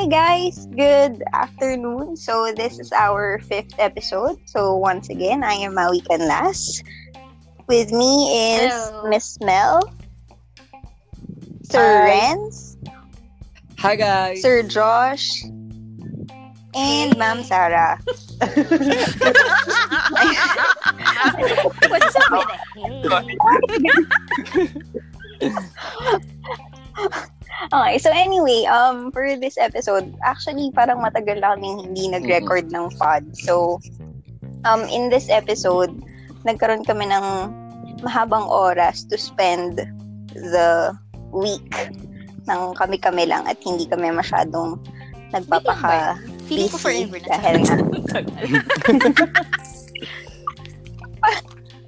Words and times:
Hi 0.00 0.06
guys, 0.08 0.64
good 0.80 1.22
afternoon. 1.34 2.16
So 2.16 2.54
this 2.56 2.80
is 2.80 2.90
our 2.90 3.38
fifth 3.40 3.74
episode. 3.76 4.40
So 4.46 4.74
once 4.74 5.10
again, 5.10 5.44
I 5.44 5.52
am 5.52 5.74
Maui 5.74 6.00
Canlas. 6.00 6.82
With 7.68 7.92
me 7.92 8.56
is 8.56 8.72
Miss 9.10 9.38
Mel, 9.42 9.82
Sir 11.64 11.84
Hi. 11.84 12.32
Renz, 12.32 12.80
Hi 13.76 13.94
guys. 13.94 14.40
Sir 14.40 14.62
Josh, 14.62 15.44
and 15.44 16.64
Hey. 16.72 17.12
Ma'am 17.18 17.44
Sarah. 17.44 18.00
What's 18.40 18.56
up 22.16 22.48
with 22.74 23.02
the 23.04 23.20
Okay, 27.68 28.00
so 28.00 28.08
anyway, 28.08 28.64
um, 28.64 29.12
for 29.12 29.36
this 29.36 29.60
episode, 29.60 30.16
actually, 30.24 30.72
parang 30.72 31.04
matagal 31.04 31.44
na 31.44 31.52
kaming 31.52 31.92
hindi 31.92 32.08
nag-record 32.08 32.72
ng 32.72 32.88
pod. 32.96 33.20
So, 33.36 33.76
um, 34.64 34.88
in 34.88 35.12
this 35.12 35.28
episode, 35.28 35.92
nagkaroon 36.48 36.88
kami 36.88 37.12
ng 37.12 37.52
mahabang 38.00 38.48
oras 38.48 39.04
to 39.12 39.20
spend 39.20 39.76
the 40.32 40.96
week 41.36 41.68
ng 42.48 42.60
kami-kami 42.80 43.28
lang 43.28 43.44
at 43.44 43.60
hindi 43.60 43.84
kami 43.84 44.08
masyadong 44.08 44.80
nagpapaka 45.36 46.16
Feeling 46.48 46.72
ko 46.72 46.82
forever 46.82 47.20
na 47.22 47.38
dahil 47.38 47.56
nga 47.62 47.76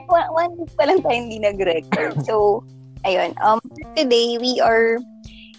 one, 0.07 0.29
one 0.37 0.52
week 0.61 0.71
pa 0.79 0.85
lang 0.87 1.02
tayo 1.02 1.16
hindi 1.16 1.43
nag-record. 1.43 2.15
So, 2.29 2.63
ayun. 3.02 3.35
Um, 3.43 3.59
today, 3.97 4.39
we 4.39 4.61
are 4.63 5.02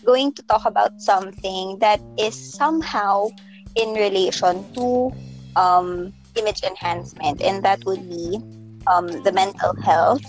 going 0.04 0.34
to 0.34 0.44
talk 0.44 0.66
about 0.66 1.02
something 1.02 1.80
that 1.80 2.02
is 2.20 2.36
somehow 2.36 3.30
in 3.76 3.94
relation 3.94 4.64
to 4.76 5.12
um, 5.56 6.14
image 6.36 6.64
enhancement, 6.64 7.42
and 7.42 7.64
that 7.64 7.84
would 7.86 8.08
be 8.10 8.40
um, 8.88 9.08
the 9.24 9.32
mental 9.32 9.74
health 9.82 10.22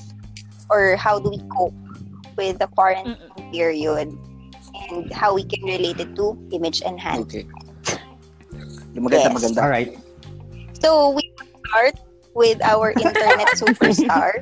or 0.70 0.97
how 0.97 1.19
do 1.19 1.30
we 1.30 1.39
cope 1.56 1.75
with 2.36 2.58
the 2.58 2.67
quarantine 2.69 3.17
period 3.52 4.08
and 4.91 5.12
how 5.12 5.34
we 5.34 5.45
can 5.45 5.62
relate 5.64 6.00
it 6.00 6.14
to 6.17 6.36
image 6.52 6.83
enhancement. 6.83 7.47
Okay. 7.84 8.00
Maganda, 8.95 9.28
Yes. 9.30 9.34
maganda. 9.34 9.61
Alright. 9.62 9.98
So, 10.80 11.11
we 11.11 11.22
start 11.69 11.95
with 12.34 12.62
our 12.62 12.91
internet 12.92 13.48
superstar. 13.61 14.33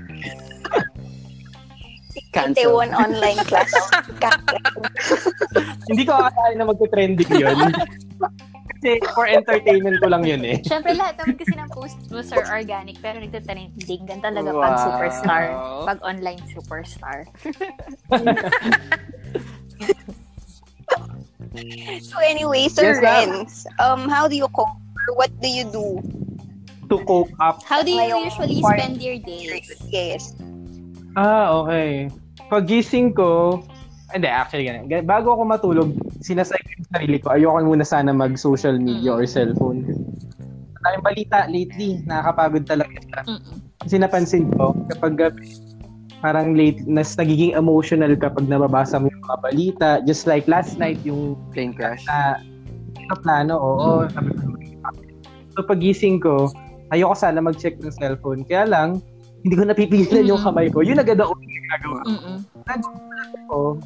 Cancel. 2.33 2.81
Taiwan 2.81 2.97
online 2.97 3.45
class. 3.45 3.69
Hindi 5.85 6.03
ko 6.09 6.17
akalain 6.17 6.57
na 6.57 6.65
magte-trending 6.65 7.29
yun. 7.29 7.59
Kasi 8.73 8.99
for 9.15 9.29
entertainment 9.29 10.01
ko 10.01 10.09
lang 10.09 10.25
yun 10.25 10.41
eh. 10.43 10.57
Siyempre, 10.65 10.97
lahat 10.97 11.21
naman 11.21 11.37
kasi 11.37 11.55
ng 11.55 11.71
post 11.71 12.01
mo, 12.09 12.25
Sir 12.25 12.41
Organic, 12.49 12.97
pero 12.99 13.21
nagtatrending. 13.21 14.09
Gan 14.09 14.25
talaga 14.25 14.51
pag 14.51 14.75
Wow. 14.75 14.85
superstar. 14.89 15.43
Pag 15.87 15.99
online 16.03 16.41
superstar. 16.51 17.29
so 22.03 22.17
anyway, 22.25 22.67
Sir 22.69 22.97
Yes. 22.97 23.03
Renz, 23.05 23.67
um, 23.79 24.09
how 24.09 24.27
do 24.27 24.35
you 24.35 24.49
cope? 24.51 24.73
Or 25.09 25.15
what 25.19 25.31
do 25.43 25.49
you 25.49 25.65
do? 25.69 25.99
To 26.89 26.97
cope 27.05 27.33
up. 27.41 27.63
How 27.67 27.83
do 27.83 27.91
you 27.91 28.07
usually 28.25 28.63
spend 28.63 29.03
your 29.03 29.19
days? 29.19 29.69
Yes. 29.91 30.33
Ah, 31.13 31.53
okay. 31.61 32.09
Pagising 32.53 33.17
ko, 33.17 33.65
hindi, 34.13 34.29
actually, 34.29 34.69
ganun. 34.69 34.85
Gan- 34.85 35.09
Bago 35.09 35.33
ako 35.33 35.43
matulog, 35.49 35.89
sinasay 36.21 36.61
ko 36.61 36.69
yung 36.77 36.89
sarili 36.93 37.17
ko, 37.17 37.33
ayoko 37.33 37.65
muna 37.65 37.81
sana 37.81 38.13
mag-social 38.13 38.77
media 38.77 39.09
or 39.11 39.25
cellphone. 39.25 39.89
Tayong 40.85 41.01
balita 41.01 41.49
lately, 41.49 42.05
nakakapagod 42.05 42.69
talaga 42.69 42.93
siya. 42.93 43.21
Kasi 43.81 43.97
napansin 43.97 44.53
ko, 44.53 44.77
kapag 44.93 45.17
gabi, 45.17 45.57
parang 46.21 46.53
late, 46.53 46.85
nas 46.85 47.17
nagiging 47.17 47.57
emotional 47.57 48.13
kapag 48.15 48.45
nababasa 48.45 49.01
mo 49.01 49.09
yung 49.09 49.25
mga 49.25 49.39
balita. 49.41 49.89
Just 50.05 50.29
like 50.29 50.45
last 50.45 50.77
night, 50.77 51.01
yung 51.03 51.41
Plane 51.51 51.73
crash. 51.73 52.05
na 52.05 52.37
sa 53.09 53.17
plano, 53.17 53.57
oo. 53.57 54.05
Sabi 54.13 54.29
ko, 54.31 54.45
so 55.51 55.65
pagising 55.65 56.21
ko, 56.21 56.53
ayoko 56.93 57.17
sana 57.17 57.41
mag-check 57.41 57.81
ng 57.81 57.97
cellphone. 57.97 58.45
Kaya 58.45 58.69
lang, 58.69 59.01
hindi 59.41 59.57
ko 59.57 59.65
napipigilan 59.65 60.29
yung 60.29 60.39
kamay 60.39 60.69
ko. 60.69 60.85
Yun 60.85 61.01
agad 61.01 61.17
ako 61.17 61.33
nagagawa 61.35 62.01
Mm-mm. 62.67 63.47
ko. 63.49 63.77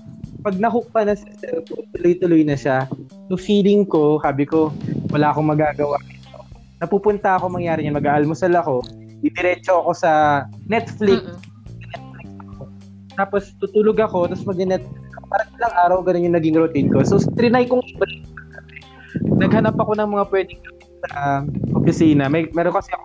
Pag 0.47 0.63
nahook 0.63 0.87
pa 0.95 1.03
na 1.03 1.19
sa 1.19 1.27
cellphone, 1.43 1.87
tuloy-tuloy 1.97 2.43
na 2.47 2.55
siya. 2.55 2.87
So 3.27 3.35
feeling 3.35 3.89
ko, 3.89 4.23
sabi 4.23 4.47
ko, 4.47 4.71
wala 5.11 5.35
akong 5.35 5.51
magagawa. 5.51 5.99
Napupunta 6.79 7.41
ako 7.41 7.51
mangyari 7.51 7.83
niya, 7.83 7.97
mag-aalmusal 7.97 8.53
ako, 8.53 8.85
didiretso 9.25 9.81
ako 9.81 9.91
sa 9.97 10.45
Netflix, 10.69 11.25
Mm-mm. 11.25 11.41
tapos 13.17 13.57
tutulog 13.59 13.97
ako, 13.97 14.29
tapos 14.29 14.45
mag-net, 14.45 14.85
parang 15.27 15.51
ilang 15.59 15.75
araw, 15.89 15.99
ganun 16.05 16.31
yung 16.31 16.37
naging 16.37 16.57
routine 16.57 16.89
ko. 16.93 17.03
So, 17.03 17.19
trinay 17.19 17.67
kong 17.67 17.83
ibalik. 17.97 18.23
Naghanap 19.41 19.75
ako 19.81 19.97
ng 19.99 20.11
mga 20.13 20.25
pwedeng 20.31 20.61
sa 21.07 21.11
uh, 21.17 21.41
opisina. 21.75 22.31
May, 22.31 22.47
meron 22.53 22.77
kasi 22.77 22.93
ako 22.95 23.05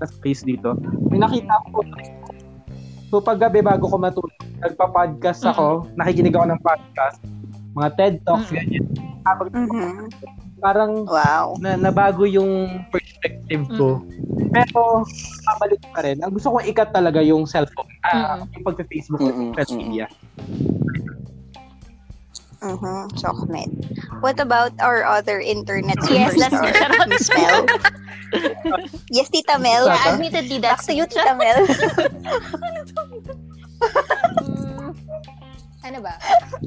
na 0.00 0.06
space 0.08 0.42
dito. 0.42 0.74
May 1.12 1.20
nakita 1.22 1.52
ako. 1.66 1.84
So, 3.10 3.18
pag 3.18 3.42
gabi 3.42 3.58
bago 3.58 3.90
ko 3.90 3.98
matulog, 3.98 4.30
nagpa-podcast 4.62 5.42
ako, 5.44 5.90
nakikinig 5.98 6.30
ako 6.30 6.46
ng 6.46 6.62
podcast, 6.62 7.18
mga 7.74 7.88
TED 7.98 8.14
Talks, 8.22 8.48
Mm. 8.48 8.56
ganyan. 8.56 8.84
Habang 9.20 9.48
Mhm. 9.50 9.94
parang 10.60 10.92
Wow. 11.04 11.58
na 11.58 11.74
nabago 11.74 12.22
yung 12.22 12.70
perspective 12.88 13.66
ko. 13.74 13.98
Pero, 14.50 15.02
pabalik 15.44 15.82
pa 15.90 16.06
rin. 16.06 16.22
Ang 16.22 16.38
gusto 16.38 16.54
kong 16.54 16.66
ikat 16.70 16.94
talaga 16.94 17.18
yung 17.18 17.50
cellphone. 17.50 17.90
Ah, 18.02 18.46
yung 18.46 18.62
pagka-Facebook 18.62 19.18
Mm-mm, 19.18 19.58
at 19.58 19.66
media. 19.70 20.06
Mhm. 22.60 23.08
Chokmed. 23.16 23.72
What 24.20 24.36
about 24.38 24.76
our 24.80 25.04
other 25.04 25.40
internet 25.40 25.96
Yes, 26.12 26.36
that's 26.36 26.52
superstar? 26.52 27.08
Miss 27.12 27.28
Mel. 27.32 27.64
yes, 29.10 29.28
Tita 29.32 29.56
Mel. 29.58 29.88
Yeah, 29.88 30.12
admittedly, 30.12 30.60
Back 30.60 30.84
that's 30.84 30.86
to 30.86 30.94
you, 30.94 31.06
Tita 31.08 31.34
Mel. 31.40 31.64
Mm, 34.44 34.92
ano 35.88 35.98
ba? 36.04 36.14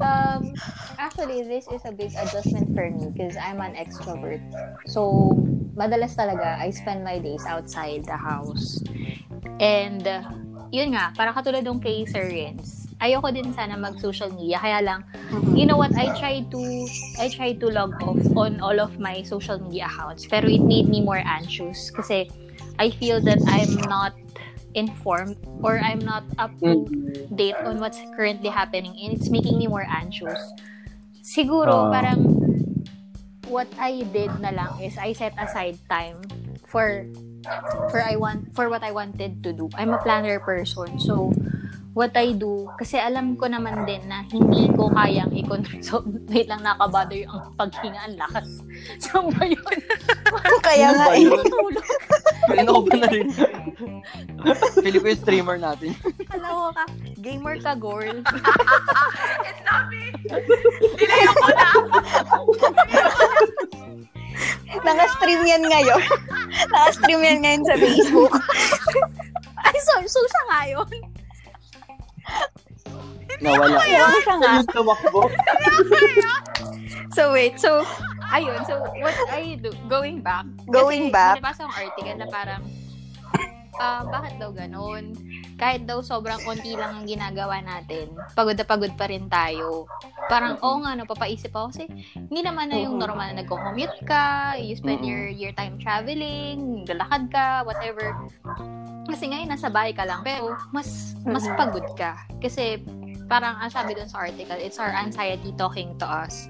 Um, 0.01 0.57
actually, 0.97 1.45
this 1.45 1.69
is 1.69 1.85
a 1.85 1.93
big 1.93 2.09
adjustment 2.17 2.73
for 2.73 2.89
me 2.89 3.13
because 3.13 3.37
I'm 3.37 3.61
an 3.61 3.77
extrovert. 3.77 4.41
So, 4.89 5.29
madalas 5.77 6.17
talaga, 6.17 6.57
I 6.57 6.73
spend 6.73 7.05
my 7.05 7.21
days 7.21 7.45
outside 7.45 8.09
the 8.09 8.17
house. 8.17 8.81
And, 9.61 10.01
uh, 10.09 10.25
yun 10.73 10.97
nga, 10.97 11.13
para 11.13 11.29
katulad 11.37 11.69
ng 11.69 11.77
kay 11.79 12.09
Sir 12.09 12.25
Renz, 12.25 12.82
ayoko 13.01 13.33
din 13.33 13.53
sana 13.53 13.77
mag-social 13.77 14.29
media. 14.33 14.59
Kaya 14.59 14.79
lang, 14.81 15.01
Mhm. 15.31 15.57
you 15.57 15.65
know 15.65 15.77
what, 15.77 15.93
I 15.95 16.11
try 16.17 16.43
to, 16.43 16.59
I 17.17 17.29
try 17.29 17.53
to 17.57 17.67
log 17.69 17.97
off 18.03 18.21
on 18.35 18.59
all 18.59 18.77
of 18.77 18.97
my 18.99 19.21
social 19.23 19.57
media 19.57 19.87
accounts. 19.89 20.25
Pero 20.27 20.45
it 20.49 20.61
made 20.61 20.89
me 20.89 21.01
more 21.01 21.21
anxious 21.23 21.89
kasi 21.89 22.29
I 22.77 22.89
feel 22.89 23.21
that 23.23 23.39
I'm 23.47 23.77
not 23.89 24.13
informed 24.73 25.37
or 25.61 25.77
I'm 25.77 26.01
not 26.01 26.25
up 26.41 26.49
to 26.65 26.89
date 27.29 27.57
on 27.61 27.77
what's 27.77 28.01
currently 28.17 28.49
happening 28.49 28.97
and 28.97 29.13
it's 29.13 29.29
making 29.29 29.61
me 29.61 29.69
more 29.69 29.85
anxious. 29.85 30.41
Siguro, 31.21 31.87
Ah. 31.87 31.93
parang 31.93 32.19
what 33.47 33.69
I 33.77 34.01
did 34.09 34.33
na 34.41 34.49
lang 34.49 34.81
is 34.81 34.97
I 34.97 35.13
set 35.13 35.37
aside 35.37 35.77
time 35.87 36.17
for 36.65 37.05
for 37.93 38.01
I 38.01 38.17
want 38.17 38.49
for 38.57 38.65
what 38.67 38.81
I 38.81 38.89
wanted 38.89 39.45
to 39.45 39.53
do. 39.53 39.69
I'm 39.77 39.93
a 39.93 40.01
planner 40.01 40.41
person. 40.41 40.97
So 40.97 41.29
what 41.93 42.13
I 42.17 42.33
do, 42.33 42.65
kasi 42.81 42.97
alam 42.97 43.37
ko 43.37 43.45
naman 43.45 43.85
din 43.85 44.01
na 44.09 44.25
hindi 44.25 44.69
ko 44.73 44.89
kayang 44.89 45.29
i-control. 45.33 45.81
So, 45.85 46.01
wait 46.29 46.49
lang, 46.49 46.65
nakabother 46.65 47.13
yung 47.13 47.53
paghinga. 47.53 48.09
Ang 48.09 48.17
lakas. 48.17 48.65
So, 49.03 49.29
ba 49.29 49.45
yun? 49.45 49.77
Kaya 50.65 50.89
Ano 50.89 50.97
nga 50.97 51.09
eh. 51.13 51.29
Kanina 52.49 52.69
ko 52.73 52.81
ba 52.81 52.93
na 52.97 53.07
rin? 53.13 53.27
Pili 54.81 54.97
ko 54.97 55.05
yung 55.07 55.21
streamer 55.21 55.57
natin. 55.61 55.93
Alam 56.33 56.73
ka, 56.73 56.83
gamer 57.21 57.55
ka, 57.61 57.77
girl. 57.77 58.17
Naka-stream 64.81 65.41
yan 65.45 65.63
ngayon. 65.69 66.03
Naka-stream 66.73 67.21
yan 67.21 67.39
ngayon 67.45 67.63
sa 67.69 67.75
Facebook. 67.77 68.33
Ay, 69.63 69.77
so, 69.79 69.93
so 70.09 70.19
siya 70.25 70.43
nga 70.49 70.59
yun. 72.23 73.39
Nawala. 73.43 73.77
Ayun 73.83 74.21
siya 74.23 74.35
nga. 74.39 74.53
So, 77.13 77.29
wait. 77.33 77.59
So, 77.61 77.85
ayun. 78.33 78.59
So, 78.65 78.81
what 78.99 79.13
I 79.29 79.59
do, 79.61 79.69
going 79.85 80.21
back. 80.25 80.45
Going 80.65 81.09
kasi 81.09 81.15
back. 81.15 81.35
Kasi 81.37 81.45
nabasa 81.45 81.61
akong 81.65 81.77
article 81.77 82.17
na 82.17 82.27
parang, 82.31 82.61
ah, 83.79 84.03
bakit 84.05 84.37
daw 84.37 84.51
ganun? 84.51 85.13
kahit 85.53 85.85
daw 85.85 86.01
sobrang 86.01 86.41
konti 86.41 86.75
lang 86.75 86.91
ang 86.91 87.05
ginagawa 87.07 87.61
natin, 87.61 88.09
pagod 88.33 88.57
na 88.57 88.65
pagod 88.65 88.91
pa 88.97 89.05
rin 89.07 89.29
tayo. 89.29 89.87
Parang, 90.27 90.57
oo 90.59 90.81
nga, 90.81 90.97
no, 90.97 91.05
papaisip 91.05 91.53
ako 91.53 91.71
kasi 91.71 91.85
hindi 92.15 92.41
naman 92.41 92.67
na 92.73 92.81
yung 92.81 92.97
normal 92.97 93.31
na 93.31 93.43
nagko-commute 93.43 94.03
ka, 94.03 94.57
you 94.57 94.73
spend 94.73 95.05
your, 95.05 95.29
your 95.29 95.53
time 95.53 95.77
traveling, 95.77 96.83
lalakad 96.89 97.29
ka, 97.29 97.47
whatever. 97.63 98.11
Kasi 99.05 99.29
ngayon, 99.29 99.51
nasa 99.51 99.67
bahay 99.69 99.93
ka 99.93 100.07
lang, 100.07 100.23
pero 100.25 100.57
mas, 100.73 101.13
mas 101.23 101.45
pagod 101.53 101.85
ka. 101.93 102.17
Kasi, 102.41 102.81
parang 103.27 103.59
ang 103.59 103.71
sabi 103.71 103.95
dun 103.95 104.07
sa 104.07 104.25
article, 104.25 104.57
it's 104.57 104.79
our 104.79 104.91
anxiety 104.95 105.53
talking 105.55 105.95
to 105.99 106.07
us. 106.07 106.47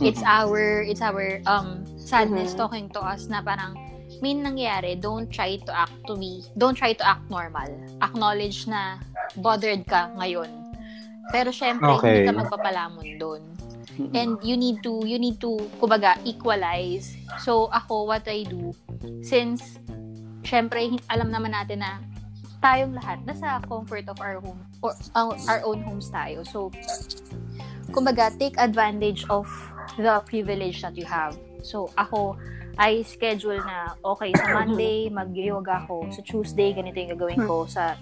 It's 0.00 0.24
our, 0.24 0.84
it's 0.84 1.04
our 1.04 1.40
um 1.44 1.84
sadness 1.96 2.52
Mhm. 2.54 2.60
talking 2.60 2.86
to 2.92 3.00
us 3.00 3.26
na 3.28 3.40
parang, 3.40 3.76
may 4.24 4.32
nangyari, 4.32 4.96
don't 4.96 5.28
try 5.28 5.60
to 5.60 5.68
act 5.68 5.92
to 6.08 6.16
be, 6.16 6.40
don't 6.56 6.72
try 6.72 6.96
to 6.96 7.04
act 7.04 7.28
normal. 7.28 7.68
Acknowledge 8.00 8.64
na 8.64 8.96
bothered 9.36 9.84
ka 9.84 10.08
ngayon. 10.16 10.48
Pero 11.28 11.52
syempre, 11.52 11.92
Okay. 12.00 12.24
hindi 12.24 12.32
ka 12.32 12.32
magpapalamon 12.32 13.08
doon. 13.20 13.42
And 14.16 14.40
you 14.42 14.56
need 14.56 14.82
to, 14.82 15.04
you 15.06 15.20
need 15.20 15.38
to, 15.44 15.54
kumbaga, 15.78 16.16
equalize. 16.24 17.14
So, 17.44 17.68
ako, 17.70 18.10
what 18.10 18.26
I 18.26 18.42
do, 18.48 18.72
since, 19.22 19.78
syempre, 20.42 20.98
alam 21.12 21.30
naman 21.30 21.54
natin 21.54 21.84
na 21.84 22.02
tayong 22.58 22.96
lahat 22.96 23.20
nasa 23.28 23.60
comfort 23.68 24.08
of 24.08 24.16
our 24.24 24.40
home 24.40 24.58
or 24.80 24.96
our, 25.14 25.36
our 25.46 25.60
own 25.68 25.84
homes 25.84 26.08
tayo. 26.10 26.42
So, 26.42 26.72
kumbaga, 27.94 28.34
take 28.34 28.56
advantage 28.58 29.28
of 29.30 29.46
the 30.00 30.18
privilege 30.26 30.82
that 30.82 30.96
you 30.98 31.06
have. 31.06 31.36
So, 31.62 31.92
ako, 31.94 32.34
I 32.74 33.02
schedule 33.02 33.58
na, 33.58 33.94
okay, 34.02 34.34
sa 34.34 34.50
Monday, 34.50 35.06
mag-yoga 35.08 35.86
ako. 35.86 36.10
Sa 36.10 36.20
Tuesday, 36.22 36.74
ganito 36.74 36.98
yung 36.98 37.12
gagawin 37.14 37.40
ko. 37.46 37.64
Sa 37.64 37.94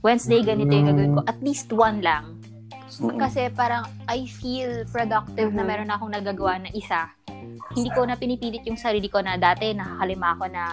Wednesday, 0.00 0.44
ganito 0.44 0.70
yung 0.70 0.88
gagawin 0.88 1.12
ko. 1.14 1.20
At 1.26 1.38
least 1.42 1.72
one 1.72 1.98
lang. 1.98 2.38
Kasi 2.94 3.50
parang 3.50 3.82
I 4.06 4.28
feel 4.28 4.86
productive 4.86 5.50
na 5.50 5.66
Mhm. 5.66 5.68
meron 5.68 5.90
akong 5.90 6.12
nagagawa 6.12 6.62
na 6.62 6.70
isa. 6.70 7.10
Hindi 7.74 7.90
ko 7.90 8.06
na 8.06 8.14
pinipilit 8.14 8.62
yung 8.62 8.78
sarili 8.78 9.10
ko 9.10 9.18
na 9.18 9.34
dati 9.34 9.74
nakakalima 9.74 10.38
ako 10.38 10.44
na 10.46 10.64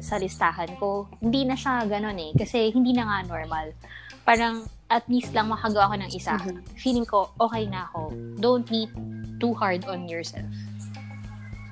sa 0.00 0.16
listahan 0.16 0.72
ko. 0.80 1.04
Hindi 1.20 1.44
na 1.44 1.52
siya 1.52 1.84
ganun 1.84 2.16
eh. 2.16 2.32
Kasi 2.32 2.72
hindi 2.72 2.96
na 2.96 3.04
nga 3.04 3.18
normal. 3.28 3.76
Parang 4.24 4.64
at 4.88 5.04
least 5.10 5.36
lang 5.36 5.52
makagawa 5.52 5.92
ko 5.92 5.96
ng 6.00 6.10
isa. 6.14 6.38
Mhm. 6.40 6.64
Feeling 6.80 7.04
ko 7.04 7.28
okay 7.36 7.68
na 7.68 7.90
ako. 7.92 8.14
Don't 8.40 8.64
be 8.64 8.88
too 9.36 9.52
hard 9.52 9.84
on 9.84 10.08
yourself. 10.08 10.48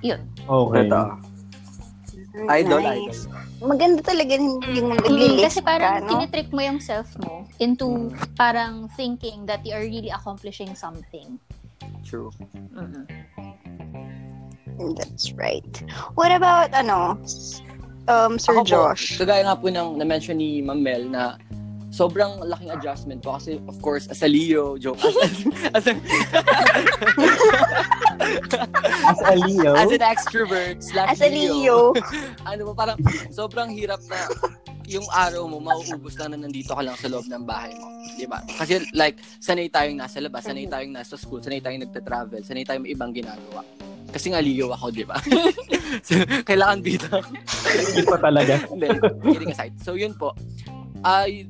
Yun. 0.04 0.20
Okay. 0.44 0.84
Ito. 0.84 1.02
Idol, 2.44 2.82
Nice. 2.84 3.24
Maganda 3.64 4.04
talaga 4.04 4.36
yung 4.36 4.60
Mm, 4.60 5.00
nag-list 5.00 5.40
kasi 5.40 5.58
parang 5.64 5.94
ka, 5.96 6.04
no? 6.04 6.08
tinitrick 6.12 6.52
mo 6.52 6.60
yung 6.60 6.76
self 6.76 7.08
mo 7.24 7.48
into 7.56 8.12
parang 8.36 8.92
thinking 8.92 9.48
that 9.48 9.64
you 9.64 9.72
are 9.72 9.80
really 9.80 10.12
accomplishing 10.12 10.76
something. 10.76 11.40
True. 12.04 12.28
Mhm. 12.76 13.08
That's 14.98 15.32
right. 15.32 15.64
What 16.18 16.34
about, 16.34 16.74
ano, 16.74 17.16
um, 18.04 18.36
Sir 18.36 18.58
Ako 18.58 18.60
po, 18.60 18.68
Josh? 18.68 19.16
kagaya 19.16 19.46
nga 19.46 19.56
po 19.56 19.70
ng 19.70 19.96
na-mention 19.96 20.36
ni 20.36 20.60
Ma'am 20.60 20.82
Mel 20.82 21.08
na 21.08 21.38
sobrang 21.94 22.42
laking 22.42 22.74
adjustment 22.74 23.22
po 23.22 23.38
kasi 23.38 23.62
of 23.70 23.78
course 23.78 24.10
as 24.10 24.18
a 24.26 24.28
Leo, 24.28 24.74
joke, 24.74 24.98
as, 24.98 25.14
as, 25.78 25.84
a, 25.86 25.94
As 29.04 29.20
a 29.22 29.34
Leo. 29.38 29.72
as 29.78 29.90
an 29.94 30.02
extrovert 30.02 30.82
slash 30.82 31.14
As 31.14 31.22
a 31.22 31.30
Leo. 31.30 31.94
ano 32.50 32.60
ba, 32.70 32.72
parang 32.74 32.98
sobrang 33.30 33.70
hirap 33.70 34.02
na 34.10 34.26
yung 34.84 35.06
araw 35.08 35.48
mo, 35.48 35.62
mauubos 35.62 36.18
lang 36.20 36.36
na 36.36 36.44
nandito 36.44 36.76
ka 36.76 36.82
lang 36.84 36.98
sa 36.98 37.08
loob 37.08 37.24
ng 37.24 37.44
bahay 37.46 37.72
mo. 37.78 37.88
Di 38.20 38.28
ba? 38.28 38.44
Kasi 38.44 38.84
like, 38.92 39.16
sanay 39.40 39.72
tayong 39.72 39.96
nasa 39.96 40.20
labas, 40.20 40.44
sanay 40.44 40.68
tayong 40.68 40.92
nasa 40.92 41.16
school, 41.16 41.40
sanay 41.40 41.62
tayong 41.62 41.88
nagta-travel, 41.88 42.44
sanay 42.44 42.68
tayong 42.68 42.84
may 42.84 42.92
ibang 42.92 43.14
ginagawa. 43.14 43.64
Kasi 44.12 44.30
nga 44.30 44.44
Leo 44.44 44.70
ako, 44.70 44.92
di 44.92 45.08
ba? 45.08 45.16
so, 46.06 46.14
kailangan 46.44 46.84
ako. 46.84 47.18
Hindi 47.72 48.02
pa 48.04 48.18
talaga. 48.20 48.54
Hindi, 48.68 48.86
kidding 49.24 49.52
aside. 49.56 49.74
So, 49.80 49.96
yun 49.96 50.14
po. 50.14 50.36
Ay, 51.00 51.48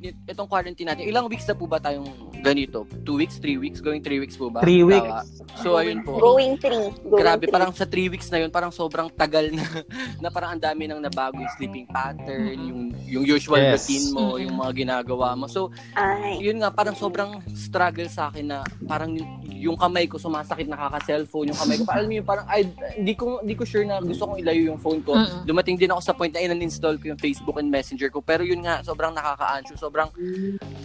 itong 0.00 0.48
quarantine 0.48 0.88
natin, 0.88 1.04
ilang 1.04 1.28
weeks 1.28 1.44
na 1.44 1.52
po 1.52 1.68
ba 1.68 1.76
tayong 1.76 2.29
ganito? 2.40 2.78
Two 3.02 3.14
weeks, 3.14 3.36
three 3.36 3.56
weeks? 3.56 3.78
Going 3.78 4.00
three 4.00 4.18
weeks 4.18 4.34
po 4.34 4.48
ba? 4.48 4.60
Three 4.60 4.80
weeks. 4.80 5.00
Tawa. 5.02 5.22
So, 5.56 5.76
ayun 5.76 6.00
po. 6.00 6.16
Going 6.16 6.56
three. 6.56 6.90
Going 7.02 7.20
Grabe, 7.20 7.44
three. 7.44 7.52
parang 7.52 7.70
sa 7.70 7.84
three 7.84 8.08
weeks 8.08 8.28
na 8.28 8.38
yun, 8.38 8.48
parang 8.48 8.70
sobrang 8.70 9.08
tagal 9.10 9.48
na, 9.48 9.64
na 10.22 10.28
parang 10.28 10.54
ang 10.54 10.62
dami 10.62 10.84
nang 10.84 10.98
nabago 10.98 11.36
yung 11.36 11.54
sleeping 11.54 11.84
pattern, 11.86 12.56
yung, 12.58 12.80
yung 13.04 13.24
usual 13.26 13.58
Yes. 13.60 13.84
routine 13.84 14.06
mo, 14.10 14.24
Mhm. 14.30 14.40
yung 14.42 14.54
mga 14.56 14.72
ginagawa 14.76 15.34
mo. 15.34 15.44
So, 15.44 15.68
Ay. 15.92 16.40
yun 16.40 16.58
nga, 16.58 16.70
parang 16.70 16.94
sobrang 16.94 17.42
struggle 17.50 18.06
sa 18.06 18.28
akin 18.28 18.46
na 18.46 18.58
parang 18.86 19.10
yung, 19.12 19.28
yung 19.50 19.76
kamay 19.76 20.06
ko 20.06 20.16
sumasakit, 20.16 20.64
nakaka-cellphone, 20.64 21.50
yung 21.50 21.58
kamay 21.58 21.76
ko, 21.76 21.84
alam 21.90 22.06
mo 22.06 22.14
yun, 22.14 22.24
parang 22.24 22.46
ay, 22.46 22.64
hindi 22.94 23.12
ko, 23.12 23.42
hindi 23.42 23.52
ko 23.52 23.64
sure 23.64 23.84
na 23.84 23.98
gusto 23.98 24.24
kong 24.24 24.40
ilayo 24.40 24.70
yung 24.70 24.78
phone 24.78 25.02
ko. 25.02 25.12
Mm-mm. 25.12 25.44
Dumating 25.44 25.76
din 25.76 25.90
ako 25.90 26.00
sa 26.00 26.14
point 26.14 26.30
na 26.30 26.40
in-install 26.40 26.96
ko 26.96 27.10
yung 27.10 27.18
Facebook 27.18 27.58
and 27.58 27.68
Messenger 27.68 28.08
ko, 28.08 28.22
pero 28.22 28.40
yun 28.40 28.62
nga, 28.62 28.80
sobrang 28.80 29.10
nakaka-anxious, 29.10 29.76
sobrang, 29.76 30.08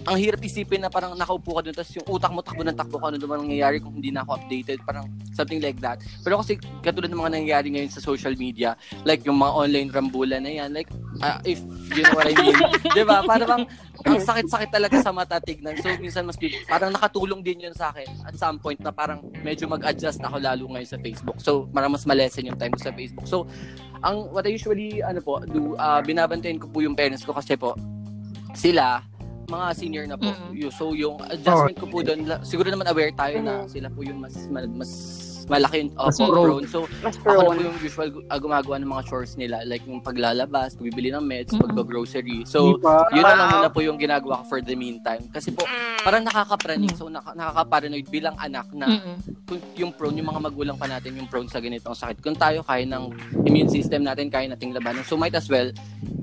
ang 0.04 0.18
hirap 0.18 0.42
isipin 0.42 0.82
na 0.82 0.90
parang 0.90 1.14
nakaupo 1.14 1.45
ka 1.52 1.62
doon, 1.62 1.76
tapos 1.76 1.92
yung 2.00 2.08
utak 2.10 2.32
mo 2.32 2.40
takbo 2.42 2.64
ng 2.64 2.78
takbo 2.78 2.96
kung 2.98 3.10
ano 3.14 3.18
naman 3.20 3.46
nangyayari 3.46 3.78
kung 3.84 3.94
hindi 3.94 4.10
na 4.10 4.26
ako 4.26 4.42
updated, 4.42 4.80
parang 4.88 5.06
something 5.36 5.62
like 5.62 5.78
that. 5.84 6.00
Pero 6.24 6.40
kasi 6.40 6.58
katulad 6.82 7.12
ng 7.12 7.20
mga 7.20 7.34
nangyayari 7.38 7.68
ngayon 7.76 7.92
sa 7.92 8.02
social 8.02 8.34
media, 8.40 8.80
like 9.04 9.22
yung 9.28 9.38
mga 9.38 9.52
online 9.52 9.90
rambulan 9.92 10.42
na 10.42 10.52
yan, 10.54 10.72
like, 10.72 10.90
ah, 11.22 11.38
if 11.44 11.60
you 11.92 12.02
know 12.02 12.16
what 12.16 12.30
I 12.30 12.34
mean, 12.34 12.56
di 12.98 13.04
ba? 13.04 13.22
Parang 13.22 13.50
bang, 13.50 13.64
ang 14.06 14.20
sakit-sakit 14.22 14.70
talaga 14.70 14.96
sa 15.02 15.12
mata 15.16 15.42
tignan. 15.42 15.76
So, 15.82 15.90
minsan 15.98 16.28
mas, 16.28 16.38
parang 16.70 16.92
nakatulong 16.94 17.42
din 17.42 17.70
yun 17.70 17.76
sa 17.76 17.90
akin 17.90 18.08
at 18.28 18.36
some 18.38 18.62
point 18.62 18.78
na 18.80 18.94
parang 18.94 19.24
medyo 19.42 19.66
mag-adjust 19.66 20.22
ako 20.22 20.38
lalo 20.40 20.70
ngayon 20.72 20.90
sa 20.90 21.00
Facebook. 21.00 21.38
So, 21.42 21.66
parang 21.72 21.92
mas 21.92 22.06
malesen 22.06 22.48
yung 22.48 22.60
time 22.60 22.76
ko 22.76 22.82
sa 22.82 22.94
Facebook. 22.94 23.26
So, 23.26 23.50
ang 24.04 24.30
what 24.30 24.46
I 24.46 24.54
usually, 24.54 25.02
ano 25.02 25.20
po, 25.24 25.42
do, 25.42 25.74
ah, 25.82 26.04
binabantayan 26.04 26.62
ko 26.62 26.70
po 26.70 26.84
yung 26.84 26.94
parents 26.94 27.26
ko 27.26 27.34
kasi 27.34 27.58
po, 27.58 27.74
sila, 28.54 29.02
mga 29.46 29.68
senior 29.74 30.06
na 30.06 30.16
po. 30.16 30.28
Mm. 30.28 30.52
Yo- 30.54 30.70
So, 30.70 30.92
yung 30.92 31.18
adjustment 31.24 31.78
ko 31.78 31.86
po 31.86 32.02
doon, 32.02 32.26
la- 32.26 32.42
siguro 32.42 32.68
naman 32.68 32.86
aware 32.86 33.12
tayo 33.12 33.38
na 33.40 33.66
sila 33.66 33.88
po 33.88 34.02
yung 34.02 34.20
mas, 34.20 34.36
ma- 34.48 34.68
mas 35.46 35.62
malaki 35.62 35.76
yung 35.80 35.92
uh, 35.94 36.06
Mas 36.06 36.18
prone. 36.18 36.34
prone. 36.36 36.66
So, 36.66 36.80
Mas 37.00 37.16
ako 37.16 37.22
na 37.22 37.30
po 37.30 37.40
prone. 37.46 37.60
yung 37.62 37.76
usual 37.80 38.08
uh, 38.26 38.40
gumagawa 38.40 38.76
ng 38.78 38.90
mga 38.90 39.04
chores 39.06 39.34
nila. 39.36 39.62
Like 39.62 39.84
yung 39.84 40.02
paglalabas, 40.02 40.74
pagbibili 40.74 41.10
ng 41.10 41.22
meds, 41.22 41.52
Mm-mm. 41.52 41.62
pagbagrocery. 41.62 42.44
So, 42.44 42.82
yun 43.12 43.22
na 43.22 43.34
lang 43.34 43.48
Wow. 43.48 43.54
muna 43.56 43.70
po 43.70 43.80
yung 43.80 43.96
ginagawa 43.96 44.42
ko 44.42 44.46
for 44.48 44.60
the 44.60 44.74
meantime. 44.74 45.22
Kasi 45.30 45.50
po, 45.50 45.64
parang 46.00 46.24
nakakapraning. 46.24 46.94
So, 46.94 47.08
naka, 47.08 47.32
nakaka-paranoid 47.32 48.08
bilang 48.08 48.34
anak 48.36 48.66
na 48.72 48.90
kung 49.44 49.62
yung 49.76 49.92
prone, 49.92 50.18
yung 50.18 50.28
mga 50.28 50.42
magulang 50.42 50.76
pa 50.76 50.86
natin 50.86 51.14
yung 51.14 51.26
prone 51.26 51.46
sa 51.46 51.58
ganitong 51.58 51.94
sakit. 51.94 52.18
Kung 52.20 52.34
tayo 52.34 52.60
kaya 52.60 52.82
ng 52.84 53.14
immune 53.44 53.70
system 53.70 54.02
natin, 54.02 54.28
kaya 54.28 54.48
nating 54.48 54.74
labanan. 54.74 55.04
So, 55.04 55.14
might 55.14 55.34
as 55.34 55.46
well, 55.46 55.70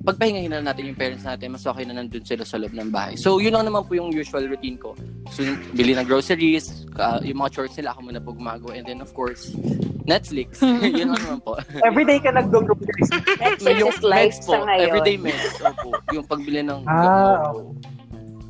pagpahingahin 0.02 0.50
na 0.50 0.64
natin 0.64 0.88
yung 0.88 0.98
parents 0.98 1.22
natin, 1.22 1.52
mas 1.52 1.62
okay 1.62 1.84
na 1.84 1.94
nandun 1.94 2.20
sila 2.20 2.42
sa 2.42 2.58
loob 2.58 2.72
ng 2.72 2.90
bahay. 2.90 3.14
So, 3.14 3.38
yun 3.38 3.54
lang 3.54 3.62
naman 3.64 3.86
po 3.86 3.94
yung 3.94 4.10
usual 4.10 4.44
routine 4.44 4.74
ko. 4.74 4.98
So, 5.30 5.40
yung 5.40 5.62
bili 5.70 5.94
ng 5.94 6.02
groceries, 6.02 6.66
ka- 6.90 7.22
yung 7.22 7.38
mga 7.38 7.50
chores 7.52 7.74
nila, 7.74 7.94
ako 7.94 8.00
muna 8.02 8.18
po 8.18 8.30
gumagawa. 8.32 8.74
And 8.74 8.82
then, 8.82 8.98
of 8.98 9.11
course, 9.12 9.52
Netflix. 10.02 10.58
yun 10.82 11.12
lang 11.12 11.20
naman 11.20 11.40
po. 11.40 11.56
Everyday 11.80 12.18
ka 12.18 12.32
nag-groceries. 12.32 13.10
Netflix 13.38 13.76
yung 13.78 13.92
is 13.92 14.02
life 14.02 14.36
meds 14.36 14.44
sa 14.44 14.58
ngayon. 14.60 14.82
everyday 14.82 15.16
meds. 15.16 15.54
Opo, 15.60 15.88
yung 16.10 16.26
pagbili 16.26 16.60
ng 16.60 16.80
Ah, 16.84 17.52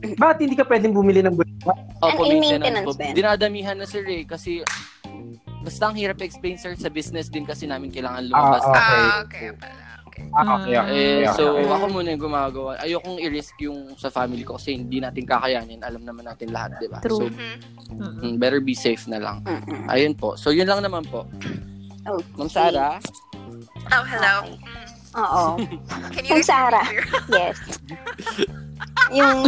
Bakit 0.02 0.38
hindi 0.40 0.56
ka 0.56 0.66
pwedeng 0.66 0.90
bumili 0.90 1.22
ng 1.22 1.34
bulwa? 1.34 1.74
Opo, 2.00 2.22
And 2.22 2.32
in 2.32 2.40
maintenance 2.42 2.96
po. 2.96 3.02
Dinadamihan 3.12 3.76
na 3.76 3.86
sir 3.86 4.02
eh, 4.04 4.22
kasi 4.22 4.62
basta 5.62 5.86
ang 5.86 5.94
hirap 5.94 6.18
explain 6.18 6.58
sir 6.58 6.74
sa 6.74 6.90
business 6.90 7.30
din 7.30 7.46
kasi 7.46 7.70
namin 7.70 7.86
kailangan 7.88 8.18
Ah, 8.20 8.28
lumabas. 8.28 8.62
Ah, 8.66 8.72
okay 9.22 9.54
pala. 9.54 9.70
Okay. 9.70 9.81
Ah, 10.32 10.56
okay, 10.56 10.74
okay. 10.74 10.92
Eh, 10.92 11.24
okay, 11.24 11.36
so, 11.36 11.56
okay. 11.56 11.68
ako 11.68 11.84
muna 11.90 12.08
yung 12.10 12.22
gumagawa. 12.22 12.70
Ayokong 12.78 13.18
i-risk 13.18 13.54
yung 13.60 13.92
sa 13.96 14.08
family 14.08 14.42
ko 14.42 14.56
kasi 14.56 14.74
hindi 14.74 14.96
natin 14.96 15.24
kakayanin. 15.24 15.80
Alam 15.80 16.02
naman 16.02 16.24
natin 16.24 16.48
lahat, 16.50 16.76
di 16.78 16.88
ba? 16.88 17.00
True. 17.00 17.26
So, 17.26 17.28
Mhm. 17.28 17.54
Mm-mm. 17.92 18.20
mm, 18.24 18.34
better 18.36 18.58
be 18.58 18.72
safe 18.72 19.04
na 19.06 19.20
lang. 19.20 19.44
Mm-mm. 19.44 19.84
Ayun 19.86 20.14
po. 20.14 20.32
So, 20.34 20.48
yun 20.48 20.64
lang 20.64 20.80
naman 20.80 21.04
po. 21.04 21.28
Okay. 22.02 22.24
Ma'am 22.34 22.48
Sarah, 22.48 22.96
Oh, 23.90 24.04
hello. 24.04 24.34
Okay. 24.42 24.56
Mm. 24.56 24.88
Oo. 25.14 25.44
Can 26.16 26.24
you 26.24 26.40
Sarah. 26.40 26.86
clear? 26.88 27.04
Yes. 27.28 27.56
yung 29.12 29.44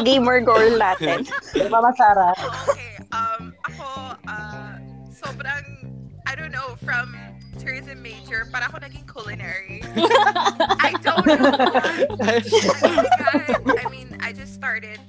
gamer 0.00 0.40
girl 0.40 0.72
natin. 0.74 1.28
Mama 1.68 1.92
Sara. 1.92 2.32
okay. 2.64 2.96
Um, 3.12 3.52
ako, 3.62 3.86
uh, 4.24 4.74
sobrang, 5.12 5.64
I 6.24 6.32
don't 6.32 6.50
know, 6.50 6.72
from 6.80 7.12
tourism 7.64 7.98
major, 8.04 8.46
para 8.52 8.68
ako 8.68 8.78
naging 8.84 9.06
culinary. 9.08 9.80
I 10.84 10.92
don't 11.00 11.24
know 11.24 11.40
why. 12.20 12.44
Oh 12.84 12.92
my 12.92 13.06
God. 13.16 13.80
I 13.80 13.86
mean, 13.90 14.16
I 14.20 14.32
just 14.32 14.54
started, 14.54 15.00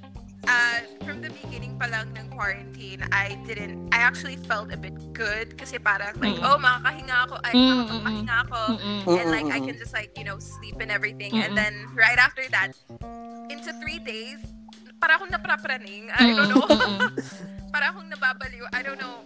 uh, 0.48 0.80
from 1.04 1.22
the 1.22 1.30
beginning 1.44 1.76
pa 1.78 1.92
lang 1.92 2.16
ng 2.16 2.32
quarantine, 2.32 3.04
I 3.12 3.36
didn't, 3.46 3.92
I 3.92 4.00
actually 4.00 4.38
felt 4.48 4.72
a 4.72 4.78
bit 4.78 4.96
good 5.14 5.58
kasi 5.60 5.78
parang 5.78 6.16
like, 6.24 6.40
Mm. 6.40 6.48
oh, 6.48 6.58
makakahinga 6.58 7.16
ako, 7.28 7.36
ay, 7.44 7.54
Mm, 7.54 7.86
oh, 7.92 8.00
mm, 8.00 8.28
ako. 8.30 8.62
Mm-mm. 8.80 9.20
and 9.20 9.28
like 9.32 9.48
I 9.52 9.60
mm, 9.60 9.64
mm, 9.64 9.68
can 9.68 9.76
mm. 9.76 9.84
just 9.84 9.94
like 9.94 10.12
you 10.16 10.24
know 10.24 10.40
sleep 10.40 10.80
and 10.80 10.90
everything 10.92 11.36
Mm-mm. 11.36 11.44
and 11.44 11.58
then 11.58 11.74
right 11.96 12.18
after 12.18 12.44
that 12.56 12.72
into 13.52 13.72
three 13.84 14.00
days, 14.00 14.40
para 15.00 15.20
akong 15.22 15.30
naprapraning. 15.30 16.10
I 16.16 16.34
don't 16.34 16.50
know. 16.50 16.66
para 17.74 17.94
akong 17.94 18.10
nababaliw. 18.10 18.66
I 18.74 18.82
don't 18.82 18.98
know. 18.98 19.22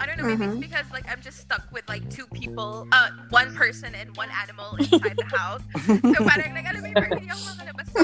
I 0.00 0.06
don't 0.06 0.18
know. 0.18 0.24
Maybe 0.24 0.44
Mhm. 0.44 0.50
it's 0.58 0.60
because 0.66 0.86
like 0.92 1.06
I'm 1.10 1.20
just 1.22 1.38
stuck 1.40 1.62
with 1.72 1.88
like 1.88 2.08
two 2.10 2.26
people, 2.28 2.86
uh, 2.92 3.08
one 3.30 3.54
person 3.54 3.94
and 3.94 4.14
one 4.16 4.28
animal 4.42 4.76
inside 4.76 5.16
the 5.16 5.28
house. 5.36 5.62
So 5.86 6.18
parang 6.24 6.54
like 6.54 6.66
alam 6.68 6.82
mo 6.82 6.88
yung 6.88 6.98
parang 6.98 7.12
hindi 7.18 7.30
ako 7.30 7.42
makalabas. 7.54 7.88
So, 7.94 8.02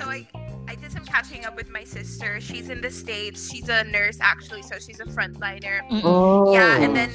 so 0.00 0.04
I 0.08 0.26
I 0.68 0.74
did 0.76 0.90
some 0.92 1.04
catching 1.04 1.44
up 1.44 1.56
with 1.56 1.68
my 1.68 1.84
sister. 1.84 2.40
She's 2.40 2.70
in 2.70 2.80
the 2.80 2.90
states. 2.90 3.50
She's 3.50 3.68
a 3.68 3.84
nurse 3.84 4.18
actually, 4.20 4.62
so 4.62 4.78
she's 4.78 5.00
a 5.00 5.08
frontliner. 5.10 5.82
Oh. 6.02 6.52
Yeah, 6.52 6.80
and 6.80 6.96
then 6.96 7.10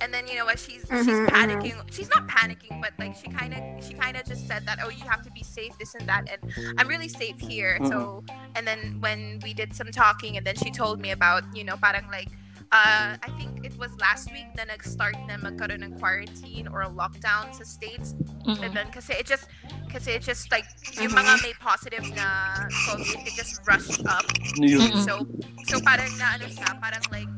and 0.00 0.12
then 0.14 0.26
you 0.28 0.36
know 0.36 0.44
what 0.44 0.58
she's 0.60 0.84
she's 0.86 1.08
Mhm, 1.08 1.26
mhm. 1.26 1.32
panicking. 1.32 1.74
She's 1.90 2.10
not 2.12 2.28
panicking, 2.28 2.78
but 2.84 2.92
like 3.00 3.16
she 3.16 3.28
kind 3.32 3.54
of 3.54 3.60
she 3.82 3.94
kind 3.94 4.16
of 4.16 4.26
just 4.28 4.46
said 4.46 4.66
that 4.66 4.78
oh 4.84 4.90
you 4.92 5.04
have 5.08 5.22
to 5.24 5.30
be 5.32 5.42
safe 5.42 5.72
this 5.78 5.94
and 5.96 6.04
that 6.06 6.28
and 6.28 6.38
I'm 6.76 6.86
really 6.86 7.08
safe 7.08 7.38
here. 7.40 7.78
So 7.88 8.22
and 8.54 8.66
then 8.66 8.98
when 9.00 9.40
we 9.42 9.54
did 9.54 9.72
some 9.74 9.88
talking 9.90 10.36
and 10.36 10.44
then 10.46 10.54
she 10.56 10.70
told 10.70 11.00
me 11.00 11.10
about 11.16 11.42
you 11.56 11.64
know 11.64 11.76
parang 11.80 12.06
like 12.12 12.28
uh, 12.70 13.16
I 13.16 13.30
think 13.38 13.64
it 13.64 13.76
was 13.78 13.90
last 13.98 14.30
week 14.32 14.46
na 14.56 14.64
nag-start 14.64 15.16
na 15.26 15.36
magkaroon 15.36 15.82
ng 15.84 15.98
quarantine 15.98 16.68
or 16.68 16.82
a 16.82 16.90
lockdown 16.90 17.52
sa 17.54 17.64
states. 17.64 18.14
And 18.48 18.72
then 18.76 18.88
kasi 18.90 19.12
it 19.14 19.26
just 19.26 19.48
kasi 19.92 20.12
it 20.16 20.22
just 20.22 20.50
like 20.52 20.64
yung 21.00 21.12
mga 21.12 21.42
may 21.42 21.52
positive 21.60 22.04
na 22.16 22.68
COVID, 22.88 23.24
it 23.28 23.34
just 23.36 23.60
rushed 23.68 24.00
up. 24.08 24.24
Mm-mm. 24.56 24.96
So 25.04 25.24
so 25.64 25.80
parang 25.80 26.12
na 26.16 26.36
ano 26.40 26.48
siya, 26.48 26.76
parang 26.80 27.04
like 27.12 27.28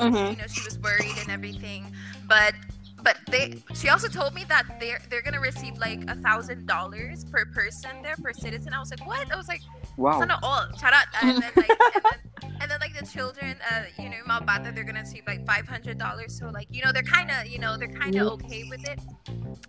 Mhm. 0.00 0.30
you 0.34 0.38
know 0.40 0.48
she 0.48 0.62
was 0.64 0.78
worried 0.80 1.14
and 1.20 1.28
everything 1.28 1.84
but 2.24 2.56
but 3.04 3.20
they 3.28 3.60
she 3.76 3.92
also 3.92 4.08
told 4.08 4.32
me 4.32 4.42
that 4.48 4.64
they're 4.80 4.98
they're 5.12 5.20
gonna 5.20 5.38
receive 5.38 5.76
like 5.76 6.00
a 6.08 6.16
thousand 6.16 6.64
dollars 6.66 7.28
per 7.28 7.44
person 7.52 8.00
there 8.00 8.16
per 8.16 8.32
citizen 8.32 8.72
i 8.72 8.80
was 8.80 8.88
like 8.88 9.04
what 9.04 9.28
i 9.30 9.36
was 9.36 9.52
like 9.52 9.60
Wow. 9.96 10.18
sana 10.20 10.38
all 10.42 10.66
charot 10.80 11.06
and 11.22 11.36
then 11.42 11.52
like 11.56 11.70
and 11.94 12.02
then, 12.04 12.18
and 12.60 12.66
then 12.70 12.78
like 12.80 12.94
the 12.98 13.04
children 13.06 13.56
uh 13.60 13.84
you 14.00 14.08
know 14.08 14.16
mga 14.26 14.46
bata 14.46 14.72
they're 14.74 14.84
gonna 14.84 15.00
receive 15.04 15.22
like 15.26 15.44
five 15.46 15.68
hundred 15.68 15.98
dollars 15.98 16.36
so 16.38 16.48
like 16.48 16.66
you 16.70 16.82
know 16.82 16.92
they're 16.92 17.04
kind 17.06 17.30
of 17.30 17.46
you 17.46 17.58
know 17.58 17.76
they're 17.76 17.92
kind 17.92 18.16
of 18.16 18.26
okay 18.40 18.64
with 18.68 18.80
it 18.88 19.00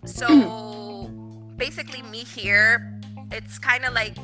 so 0.08 0.26
basically 1.56 2.02
me 2.02 2.24
here 2.24 3.00
it's 3.30 3.58
kind 3.58 3.84
of 3.84 3.92
like 3.92 4.16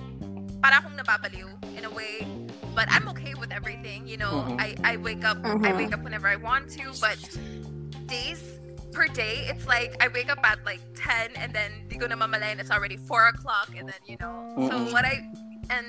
para 0.62 0.80
akong 0.80 0.97
nababaliw 0.97 1.49
in 1.76 1.85
a 1.85 1.90
way 1.92 2.26
but 2.75 2.87
I'm 2.88 3.09
okay 3.09 3.35
with 3.35 3.50
everything. 3.50 4.07
You 4.07 4.16
know, 4.16 4.47
Mhm. 4.47 4.61
I, 4.62 4.95
I 4.95 4.97
wake 5.02 5.25
up 5.26 5.38
I 5.42 5.75
Mhm. 5.75 5.76
wake 5.76 5.92
up 5.92 6.02
whenever 6.07 6.28
I 6.30 6.37
want 6.38 6.71
to, 6.78 6.95
but 7.02 7.19
days 8.07 8.38
per 8.95 9.11
day, 9.11 9.47
it's 9.50 9.66
like 9.66 9.99
I 9.99 10.07
wake 10.07 10.30
up 10.30 10.38
at 10.47 10.62
like 10.64 10.78
ten 10.95 11.35
and 11.35 11.50
then 11.52 11.71
di 11.90 11.99
ko 11.99 12.07
na 12.07 12.14
mamalayan 12.14 12.62
it's 12.62 12.71
already 12.71 12.95
four 12.97 13.26
o'clock 13.26 13.75
and 13.75 13.90
then 13.90 13.99
you 14.07 14.14
know. 14.23 14.54
So 14.71 14.78
Mhm. 14.78 14.92
what 14.95 15.02
I 15.04 15.26
and 15.71 15.87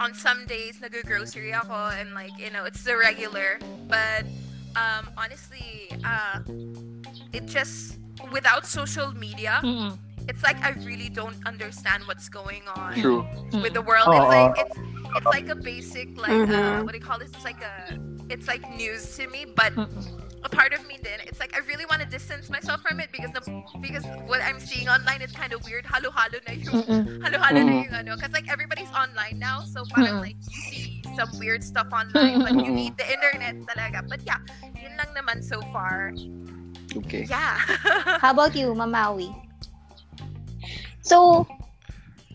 on 0.00 0.14
some 0.14 0.44
days 0.46 0.80
nag-grocery 0.82 1.52
ako 1.54 1.94
and 1.94 2.10
like 2.14 2.34
you 2.38 2.50
know 2.50 2.64
it's 2.64 2.82
the 2.82 2.96
regular, 2.96 3.58
but 3.88 4.26
um 4.74 5.08
honestly, 5.16 5.88
uh, 6.04 6.42
it 7.32 7.46
just 7.46 7.98
without 8.30 8.66
social 8.66 9.12
media, 9.14 9.60
Mm-mm. 9.62 9.96
it's 10.28 10.42
like 10.42 10.58
I 10.64 10.70
really 10.82 11.08
don't 11.08 11.36
understand 11.46 12.02
what's 12.06 12.28
going 12.28 12.62
on 12.76 12.94
True. 12.98 13.22
with 13.62 13.74
the 13.74 13.82
world. 13.82 14.08
Oo. 14.10 14.18
It's 14.18 14.32
like 14.32 14.54
it's 14.58 14.76
it's 15.16 15.26
like 15.30 15.48
a 15.48 15.58
basic 15.58 16.08
like 16.18 16.32
uh, 16.48 16.82
Mhm. 16.82 16.84
what 16.84 16.92
do 16.92 16.98
you 16.98 17.04
call 17.04 17.18
this? 17.20 17.30
It's 17.36 17.44
like 17.46 17.62
a 17.62 17.94
it's 18.32 18.48
like 18.48 18.64
news 18.74 19.04
to 19.20 19.28
me, 19.28 19.44
but 19.44 19.76
Mm-mm. 19.76 20.02
A 20.44 20.48
part 20.48 20.74
of 20.74 20.86
me 20.86 20.98
then 21.02 21.20
it's 21.22 21.38
like 21.38 21.54
I 21.54 21.60
really 21.66 21.86
want 21.86 22.02
to 22.02 22.08
distance 22.08 22.50
myself 22.50 22.82
from 22.82 22.98
it 23.00 23.10
because 23.12 23.30
the 23.30 23.42
because 23.80 24.04
what 24.26 24.42
I'm 24.42 24.58
seeing 24.58 24.88
online 24.88 25.22
is 25.22 25.32
kind 25.32 25.52
of 25.52 25.62
weird. 25.64 25.86
Halo 25.86 26.10
halo 26.10 26.38
na 26.46 26.52
yung 26.54 26.74
Mm-mm. 26.82 27.22
halo 27.22 27.38
halo 27.38 27.60
na 27.62 27.74
yung 27.86 27.94
ano 27.94 28.16
because 28.16 28.32
like 28.34 28.50
everybody's 28.50 28.90
online 28.90 29.38
now, 29.38 29.62
so 29.62 29.86
parang 29.94 30.18
like 30.18 30.36
you 30.50 30.60
see 30.66 31.02
some 31.14 31.30
weird 31.38 31.62
stuff 31.62 31.86
online, 31.92 32.42
but 32.42 32.54
you 32.58 32.72
need 32.80 32.98
the 32.98 33.06
internet 33.06 33.54
talaga. 33.70 34.02
But 34.08 34.26
yeah, 34.26 34.42
yun 34.74 34.98
lang 34.98 35.14
naman 35.14 35.44
so 35.44 35.62
far. 35.70 36.10
Okay. 37.06 37.24
Yeah. 37.24 37.56
How 38.22 38.36
about 38.36 38.52
you, 38.52 38.74
Mamawi? 38.74 39.32
So, 41.02 41.46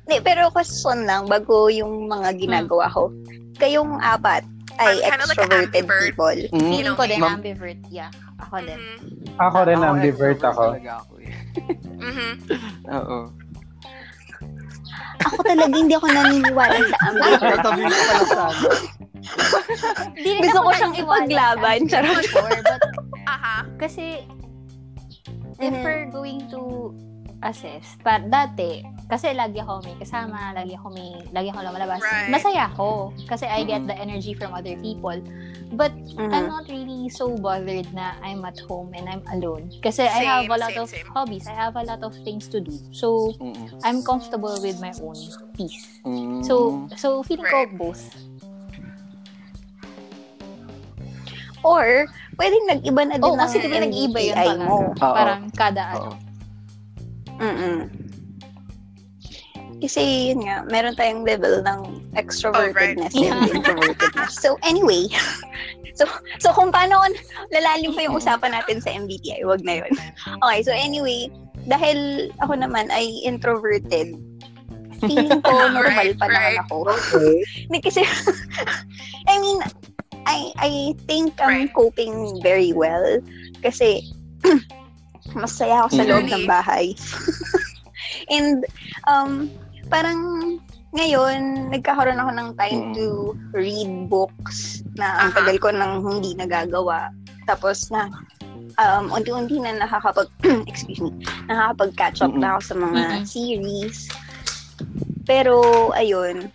pero 0.07 0.49
question 0.49 1.05
lang 1.05 1.29
bago 1.29 1.69
yung 1.69 2.09
mga 2.09 2.39
ginagawa 2.41 2.89
ko. 2.89 3.13
Kayong 3.57 4.01
apat 4.01 4.45
ay 4.77 4.93
I'm 4.93 5.17
like 5.19 5.19
extroverted 5.19 5.69
ambivert. 5.75 6.01
people. 6.03 6.38
Mm. 6.50 6.53
You 6.53 6.72
Feeling 6.72 6.96
ko 6.96 7.03
din 7.03 7.19
Ma'am- 7.19 7.36
ambivert. 7.36 7.79
Yeah. 7.89 8.12
Ako 8.38 8.55
din. 8.62 8.77
Mhm. 8.77 9.38
Ako 9.38 9.57
rin, 9.63 9.79
ambivert 9.81 10.38
extrovert 10.38 10.41
ako. 10.46 10.63
Ako 10.77 11.13
eh. 11.17 11.34
Mhm. 11.98 12.29
Oo. 12.98 13.17
Ako 15.19 15.39
talaga 15.43 15.74
hindi 15.74 15.93
ako 15.93 16.07
naniniwala 16.07 16.77
sa 16.84 16.98
ambivert. 17.03 17.41
Katabi 17.57 17.81
ko 17.84 17.96
pala 17.98 18.46
rin 20.13 20.38
Gusto 20.39 20.55
ako 20.55 20.63
ko 20.63 20.72
siyang 20.72 20.96
ipaglaban, 20.96 21.79
sa 21.81 21.89
charot. 21.91 22.07
ambivert 22.07 22.24
before, 22.24 22.60
but 22.63 22.81
Aha. 23.27 23.55
kasi 23.75 24.05
if 25.57 25.74
we're 25.75 26.07
going 26.07 26.46
to 26.48 26.93
assess, 27.41 27.98
pa, 28.00 28.22
dati, 28.22 28.86
kasi 29.07 29.31
lagi 29.31 29.63
ako 29.63 29.79
may 29.87 29.95
kasama, 29.95 30.51
lagi 30.51 30.75
ako 30.75 30.91
may, 30.91 31.15
lagi 31.31 31.47
ako 31.47 31.63
lumalabas. 31.63 32.03
Right. 32.03 32.27
Masaya 32.27 32.67
ako 32.67 33.15
kasi 33.23 33.47
I 33.47 33.63
get 33.63 33.83
Mhm. 33.83 33.87
the 33.87 33.95
energy 33.95 34.35
from 34.35 34.51
other 34.51 34.75
people. 34.77 35.15
But 35.71 35.95
Mhm. 36.15 36.31
I'm 36.31 36.47
not 36.47 36.67
really 36.67 37.07
so 37.07 37.31
bothered 37.35 37.87
na 37.91 38.19
I'm 38.19 38.43
at 38.43 38.59
home 38.67 38.91
and 38.91 39.07
I'm 39.07 39.23
alone. 39.31 39.71
Kasi 39.79 40.03
I 40.03 40.23
Same, 40.23 40.27
have 40.27 40.47
a 40.47 40.59
lot 40.59 40.71
same, 40.75 40.83
of 40.83 40.87
same. 40.91 41.07
hobbies. 41.07 41.47
I 41.47 41.55
have 41.55 41.75
a 41.75 41.83
lot 41.83 42.03
of 42.03 42.15
things 42.23 42.51
to 42.51 42.59
do. 42.59 42.75
So, 42.91 43.31
Mm-mm. 43.39 43.79
I'm 43.83 44.03
comfortable 44.03 44.55
with 44.59 44.79
my 44.79 44.91
own 44.99 45.15
peace. 45.55 45.99
Mm. 46.03 46.43
So, 46.43 46.87
so 46.95 47.23
feeling 47.23 47.47
Right. 47.47 47.67
ko 47.71 47.79
both. 47.79 48.03
Or, 51.63 52.07
pwedeng 52.37 52.63
nag-iba 52.69 53.01
na 53.07 53.15
din 53.19 53.27
Oo, 53.27 53.35
kasi 53.35 53.59
ang 53.59 53.63
di 53.63 53.67
ba 53.67 53.77
nag-iiba 53.81 54.19
yun 54.19 54.35
MBTI 54.35 54.47
talaga. 54.47 54.63
mo. 54.67 54.75
Parang 54.99 55.41
kada 55.51 55.83
ano. 55.95 56.11
Mm-mm. 57.37 57.97
Kasi 59.77 60.34
yun 60.34 60.41
nga, 60.46 60.65
meron 60.65 60.98
tayong 60.98 61.22
level 61.22 61.62
ng 61.62 62.01
extrovertedness 62.17 63.13
Oh, 63.13 63.22
right. 63.22 63.29
and 63.29 63.46
introvertedness. 63.53 64.34
So 64.34 64.57
anyway, 64.65 65.05
so 65.98 66.05
so 66.41 66.50
kung 66.53 66.74
paano 66.74 67.05
lalalim 67.53 67.93
pa 67.93 68.01
yung 68.05 68.17
usapan 68.17 68.57
natin 68.57 68.81
sa 68.81 68.89
MBTI, 68.89 69.46
wag 69.46 69.62
na 69.62 69.86
yun. 69.86 69.93
Okay, 70.41 70.60
so 70.65 70.74
anyway, 70.74 71.29
dahil 71.65 72.29
ako 72.41 72.57
naman 72.57 72.89
ay 72.89 73.22
introverted, 73.22 74.17
feeling 75.05 75.46
ko 75.46 75.67
normal 75.69 75.93
Right, 75.93 76.17
pa 76.17 76.25
naman 76.25 76.57
right. 76.57 76.62
ako. 76.65 76.75
Okay. 76.89 77.46
Kasi, 77.77 78.01
I 79.29 79.36
mean, 79.38 79.62
I 80.25 80.51
I 80.57 80.72
think 81.05 81.38
I'm 81.38 81.69
Right. 81.69 81.74
coping 81.74 82.41
very 82.41 82.74
well. 82.74 83.22
Kasi, 83.62 84.01
masaya 85.38 85.86
ako 85.86 85.89
sa 85.93 86.03
loob 86.03 86.25
ng 86.25 86.43
Really? 86.43 86.50
bahay. 86.50 86.86
And, 88.31 88.63
um, 89.05 89.51
parang, 89.88 90.20
ngayon, 90.94 91.72
nagkakaroon 91.72 92.20
ako 92.20 92.32
ng 92.32 92.50
time 92.56 92.82
Mm. 92.89 92.94
to 92.96 93.06
read 93.53 93.91
books 94.08 94.82
na 94.96 95.25
ang 95.25 95.32
tagal 95.36 95.58
ko 95.60 95.70
nang 95.72 96.03
hindi 96.03 96.34
nagagawa. 96.34 97.12
Tapos 97.46 97.88
na, 97.91 98.08
um, 98.79 99.12
unti-unti 99.12 99.60
na 99.60 99.75
nakakapag, 99.77 100.27
excuse 100.72 101.00
me, 101.00 101.12
nakakapag-catch 101.48 102.24
up 102.24 102.34
na 102.36 102.56
ako 102.56 102.62
sa 102.63 102.75
mga 102.75 103.01
Mm-mm. 103.03 103.25
series. 103.27 103.98
Pero, 105.27 105.56
ayun, 105.94 106.48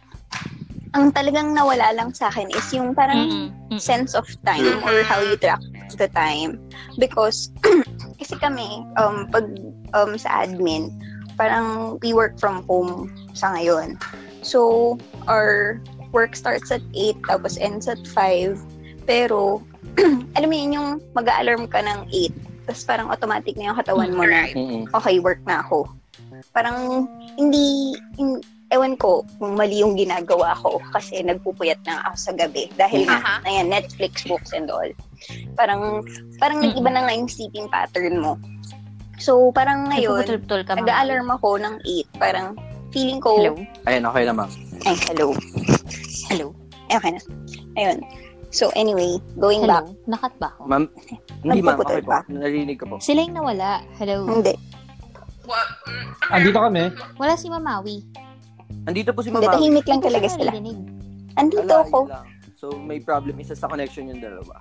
ang 0.92 1.08
talagang 1.12 1.56
nawala 1.56 1.92
lang 1.96 2.12
sa 2.12 2.28
akin 2.28 2.48
is 2.52 2.68
yung 2.72 2.92
parang. 2.92 3.28
Mm-mm. 3.28 3.80
sense 3.80 4.12
of 4.12 4.28
time 4.44 4.68
or 4.84 5.00
how 5.08 5.16
you 5.24 5.32
track 5.40 5.56
the 5.96 6.04
time. 6.12 6.60
Because, 7.00 7.48
kasi 8.20 8.36
kami, 8.36 8.84
um, 9.00 9.24
pag 9.32 9.48
um, 9.96 10.12
sa 10.20 10.44
admin, 10.44 10.92
parang 11.40 11.96
we 12.04 12.12
work 12.12 12.36
from 12.36 12.60
home 12.68 13.08
sa 13.32 13.52
ngayon. 13.56 13.96
So, 14.42 14.98
our 15.28 15.78
work 16.12 16.36
starts 16.36 16.70
at 16.70 16.84
8, 16.94 17.16
tapos 17.26 17.56
ends 17.56 17.88
at 17.88 18.00
5. 18.04 18.58
Pero, 19.08 19.62
alam 20.36 20.48
mo 20.48 20.54
yun, 20.54 20.76
yung 20.76 20.88
mag-alarm 21.16 21.66
ka 21.66 21.80
ng 21.82 22.08
8, 22.10 22.68
tapos 22.68 22.82
parang 22.86 23.08
automatic 23.10 23.58
na 23.58 23.72
yung 23.72 23.78
katawan 23.78 24.12
mo 24.14 24.24
na, 24.24 24.46
okay, 24.94 25.18
work 25.18 25.40
na 25.46 25.64
ako. 25.64 25.88
Parang, 26.54 27.08
hindi, 27.38 27.96
hin- 28.16 28.44
ewan 28.72 28.96
ko 28.96 29.22
kung 29.36 29.54
mali 29.54 29.84
yung 29.84 29.94
ginagawa 29.94 30.56
ko 30.56 30.80
kasi 30.96 31.20
nagpupuyat 31.20 31.78
na 31.84 32.00
ako 32.08 32.16
sa 32.16 32.32
gabi. 32.32 32.72
Dahil 32.74 33.04
nga, 33.04 33.20
Aha. 33.20 33.34
ayan, 33.44 33.68
Netflix 33.68 34.24
books 34.24 34.56
and 34.56 34.72
all. 34.72 34.88
Parang, 35.60 36.02
parang 36.40 36.64
nag-iba 36.64 36.88
na 36.88 37.04
nga 37.04 37.12
yung 37.12 37.28
sleeping 37.28 37.68
pattern 37.68 38.18
mo. 38.18 38.40
So, 39.20 39.52
parang 39.52 39.92
ngayon, 39.92 40.24
nag-alarm 40.48 41.28
ako 41.30 41.60
ng 41.60 41.74
8. 41.84 42.16
Parang, 42.16 42.56
feeling 42.92 43.18
ko, 43.18 43.36
Hello? 43.36 43.54
Ayun, 43.84 44.04
okay 44.06 44.22
na 44.22 44.32
ma'am. 44.34 44.50
ay, 44.84 44.96
hello. 45.08 45.26
Hello? 46.28 46.46
Eh, 46.88 46.96
okay 46.96 47.10
na. 47.10 47.20
Ayun. 47.74 47.98
So, 48.52 48.68
anyway, 48.72 49.16
going 49.36 49.64
back. 49.64 49.88
Hello? 49.88 49.96
Nakat 50.06 50.32
ba 50.36 50.52
ako? 50.52 50.60
Ma'am, 50.68 50.84
hindi 51.42 51.60
ma'am, 51.60 51.80
okay 51.80 52.00
po. 52.00 52.10
pa. 52.12 52.18
Narinig 52.28 52.76
ko 52.76 52.84
po. 52.86 52.96
Sila 53.00 53.24
yung 53.24 53.32
nawala. 53.34 53.80
Hello? 53.96 54.28
Hindi. 54.28 54.52
What? 55.42 55.68
Andito 56.28 56.60
kami. 56.60 56.92
Wala 57.16 57.34
si 57.34 57.48
Mamawi. 57.48 58.04
Andito 58.84 59.10
po 59.10 59.24
si 59.24 59.32
Hindi, 59.32 59.40
Mamawi. 59.42 59.56
tahimik 59.56 59.86
lang 59.86 59.98
Hindi 59.98 60.08
talaga 60.12 60.26
sila. 60.28 60.50
Andito 61.34 61.74
ako. 61.80 61.98
lang. 62.06 62.26
So, 62.54 62.76
may 62.76 63.00
problem 63.00 63.40
isa 63.40 63.56
sa 63.56 63.66
connection 63.66 64.06
yung 64.06 64.20
dalawa. 64.20 64.60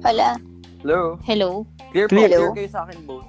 Hala. 0.00 0.38
Hello? 0.80 1.18
Hello? 1.22 1.50
Clear 1.92 2.06
po, 2.06 2.16
Clear. 2.16 2.30
clear 2.30 2.50
kayo 2.56 2.70
sa 2.70 2.80
akin 2.82 3.02
both. 3.04 3.26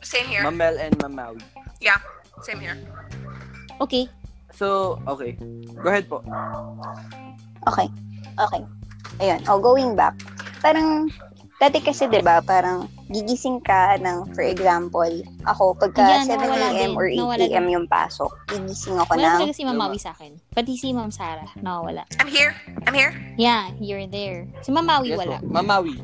Same 0.00 0.26
here. 0.26 0.42
Mamel 0.42 0.76
and 0.76 0.96
Mamawi. 0.98 1.40
Yeah, 1.78 2.00
same 2.40 2.58
here. 2.58 2.76
Okay. 3.80 4.04
So, 4.52 5.00
okay. 5.08 5.40
Go 5.80 5.88
ahead 5.88 6.06
po. 6.08 6.20
Okay. 7.68 7.88
Okay. 8.36 8.62
Ayun. 9.20 9.40
Oh, 9.48 9.60
going 9.60 9.96
back. 9.96 10.16
Parang, 10.60 11.08
dati 11.56 11.80
kasi, 11.80 12.04
di 12.08 12.20
ba, 12.20 12.44
parang 12.44 12.88
gigising 13.10 13.60
ka 13.64 13.96
ng, 14.00 14.32
for 14.36 14.44
example, 14.44 15.08
ako, 15.48 15.72
pagka 15.76 16.04
Ayan, 16.04 16.28
7 16.28 16.40
nawala 16.40 16.68
a.m. 16.76 16.92
or 16.94 17.08
8 17.08 17.16
Nawala 17.16 17.44
a.m. 17.48 17.66
yung 17.72 17.86
pasok, 17.88 18.30
gigising 18.52 18.96
ako 19.00 19.16
Wala 19.16 19.24
ng, 19.24 19.38
talaga 19.44 19.54
si 19.56 19.64
Mamawi 19.64 19.98
sa 19.98 20.12
akin. 20.12 20.32
Pati 20.52 20.72
si 20.76 20.92
Ma'am 20.92 21.10
Sarah, 21.10 21.48
nakawala. 21.58 22.04
I'm 22.22 22.30
here. 22.30 22.54
I'm 22.86 22.94
here. 22.94 23.12
Yeah, 23.40 23.72
you're 23.80 24.06
there. 24.06 24.46
Si 24.62 24.70
Mamawi 24.70 25.16
Yes 25.16 25.20
wala. 25.24 25.36
po. 25.40 25.48
Mamawi. 25.48 25.94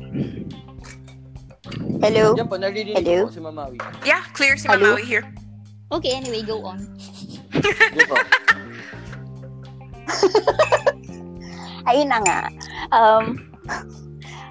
hello? 2.01 2.35
Diyan 2.37 2.47
po, 2.49 2.55
narinig 2.57 2.93
Hello? 2.97 3.29
po 3.29 3.33
si 3.33 3.41
Mamawi. 3.41 3.77
Yeah, 4.05 4.21
clear 4.33 4.57
si 4.57 4.67
Hello? 4.67 4.97
Mamawi 4.97 5.05
here. 5.05 5.25
Okay, 5.87 6.19
anyway, 6.19 6.43
go 6.43 6.67
on. 6.67 6.83
Po. 8.07 8.15
ayun 11.89 12.11
na 12.11 12.19
nga. 12.27 12.39
Um, 12.91 13.39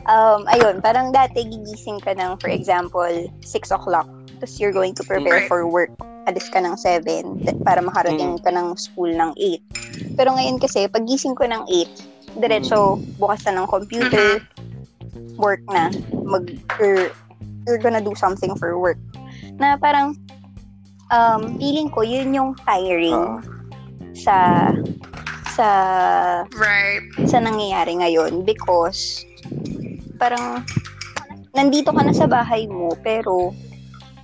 um, 0.08 0.48
ayun, 0.48 0.80
parang 0.80 1.12
dati 1.12 1.44
gigising 1.44 2.00
ka 2.00 2.16
ng, 2.16 2.40
for 2.40 2.48
example, 2.48 3.28
6 3.44 3.68
o'clock. 3.68 4.08
Tapos 4.40 4.56
you're 4.60 4.72
going 4.72 4.96
to 4.96 5.04
prepare 5.04 5.44
for 5.48 5.68
work. 5.68 5.92
Alis 6.26 6.48
ka 6.48 6.60
ng 6.60 6.74
7 6.74 7.44
th- 7.44 7.60
para 7.62 7.84
makarating 7.84 8.40
ka 8.40 8.50
ng 8.50 8.74
school 8.76 9.12
ng 9.12 9.36
8. 9.36 10.16
Pero 10.16 10.34
ngayon 10.34 10.56
kasi, 10.56 10.88
pag 10.88 11.04
gising 11.04 11.36
ko 11.36 11.44
ng 11.44 11.68
8, 11.68 12.40
diretso 12.40 12.96
bukas 13.20 13.44
na 13.44 13.60
ng 13.60 13.68
computer, 13.68 14.40
work 15.36 15.60
na. 15.68 15.92
Mag, 16.12 16.48
or, 16.80 17.12
you're 17.68 17.80
gonna 17.80 18.02
do 18.02 18.16
something 18.16 18.56
for 18.56 18.80
work. 18.80 18.98
Na 19.56 19.76
parang, 19.76 20.16
um, 21.10 21.58
feeling 21.58 21.88
ko, 21.90 22.02
yun 22.02 22.34
yung 22.34 22.50
tiring 22.62 23.42
sa 24.16 24.70
sa 25.56 25.68
Right. 26.52 27.04
sa 27.24 27.40
nangyayari 27.40 27.96
ngayon 27.96 28.44
because 28.44 29.24
parang 30.20 30.64
nandito 31.56 31.92
ka 31.92 32.02
na 32.04 32.12
sa 32.12 32.28
bahay 32.28 32.68
mo 32.68 32.92
pero 33.00 33.56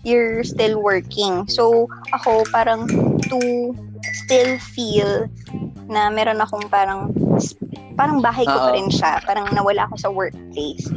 you're 0.05 0.45
still 0.45 0.83
working. 0.83 1.47
So, 1.49 1.89
ako 2.13 2.45
parang 2.51 2.85
to 3.31 3.41
still 4.27 4.59
feel 4.75 5.31
na 5.89 6.11
meron 6.11 6.43
akong 6.43 6.67
parang 6.69 7.15
parang 7.95 8.19
bahay 8.21 8.45
ko 8.45 8.57
pa 8.57 8.71
Oo. 8.73 8.77
rin 8.77 8.89
siya. 8.91 9.23
Parang 9.25 9.47
nawala 9.55 9.87
ako 9.89 9.95
sa 9.97 10.11
workplace. 10.11 10.89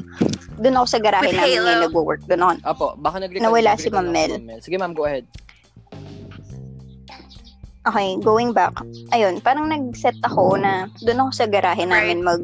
Doon 0.56 0.80
ako 0.80 0.88
sa 0.88 1.00
garahe 1.04 1.32
With 1.32 1.38
namin 1.38 1.52
Halo. 1.60 1.64
ngayon 1.68 1.82
nagwo-work. 1.92 2.22
Doon 2.28 2.42
ako. 2.42 2.52
Apo, 2.64 2.88
baka 2.98 3.16
nag 3.22 3.32
Nawala 3.36 3.76
si 3.76 3.92
Ma'am 3.92 4.08
Mel. 4.10 4.40
Sige 4.64 4.80
ma'am, 4.80 4.96
go 4.96 5.04
ahead. 5.06 5.28
Okay, 7.86 8.18
going 8.18 8.50
back. 8.50 8.74
Ayun, 9.14 9.38
parang 9.46 9.70
nag-set 9.70 10.18
ako 10.26 10.58
na 10.58 10.90
doon 11.06 11.30
ako 11.30 11.32
sa 11.38 11.46
garahe 11.46 11.86
namin 11.86 12.26
mag 12.26 12.42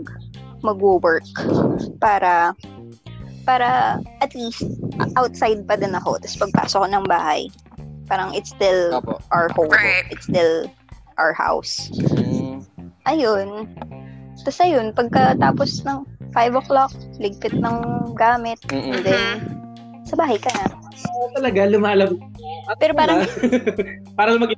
magwo-work 0.62 1.26
para 1.98 2.54
para 3.42 3.98
at 4.22 4.32
least 4.38 4.62
outside 5.18 5.66
pa 5.66 5.74
din 5.74 5.98
ako. 5.98 6.22
Tapos 6.22 6.38
pagpasok 6.38 6.80
ko 6.86 6.88
ng 6.94 7.06
bahay, 7.10 7.50
parang 8.06 8.30
it's 8.38 8.54
still 8.54 9.02
Apo. 9.02 9.18
our 9.34 9.50
home. 9.58 9.74
Right. 9.74 10.06
It's 10.14 10.30
still 10.30 10.70
our 11.18 11.34
house. 11.34 11.90
Mm, 11.98 12.62
Ayun. 13.10 13.66
Tapos 14.46 14.62
ayun, 14.62 14.94
pagkatapos 14.94 15.82
ng 15.90 16.06
5 16.34 16.62
o'clock, 16.62 16.94
ligpit 17.18 17.58
ng 17.58 17.78
gamit, 18.14 18.62
mm-mm. 18.70 18.94
and 18.94 19.02
then 19.02 19.26
sa 20.12 20.20
bahay 20.20 20.36
ka 20.36 20.52
na. 20.52 20.68
Oo 21.16 21.32
talaga, 21.32 21.62
lumalabas. 21.66 22.20
Pero 22.78 22.92
parang, 22.94 23.24
parang 24.20 24.36
mag 24.38 24.52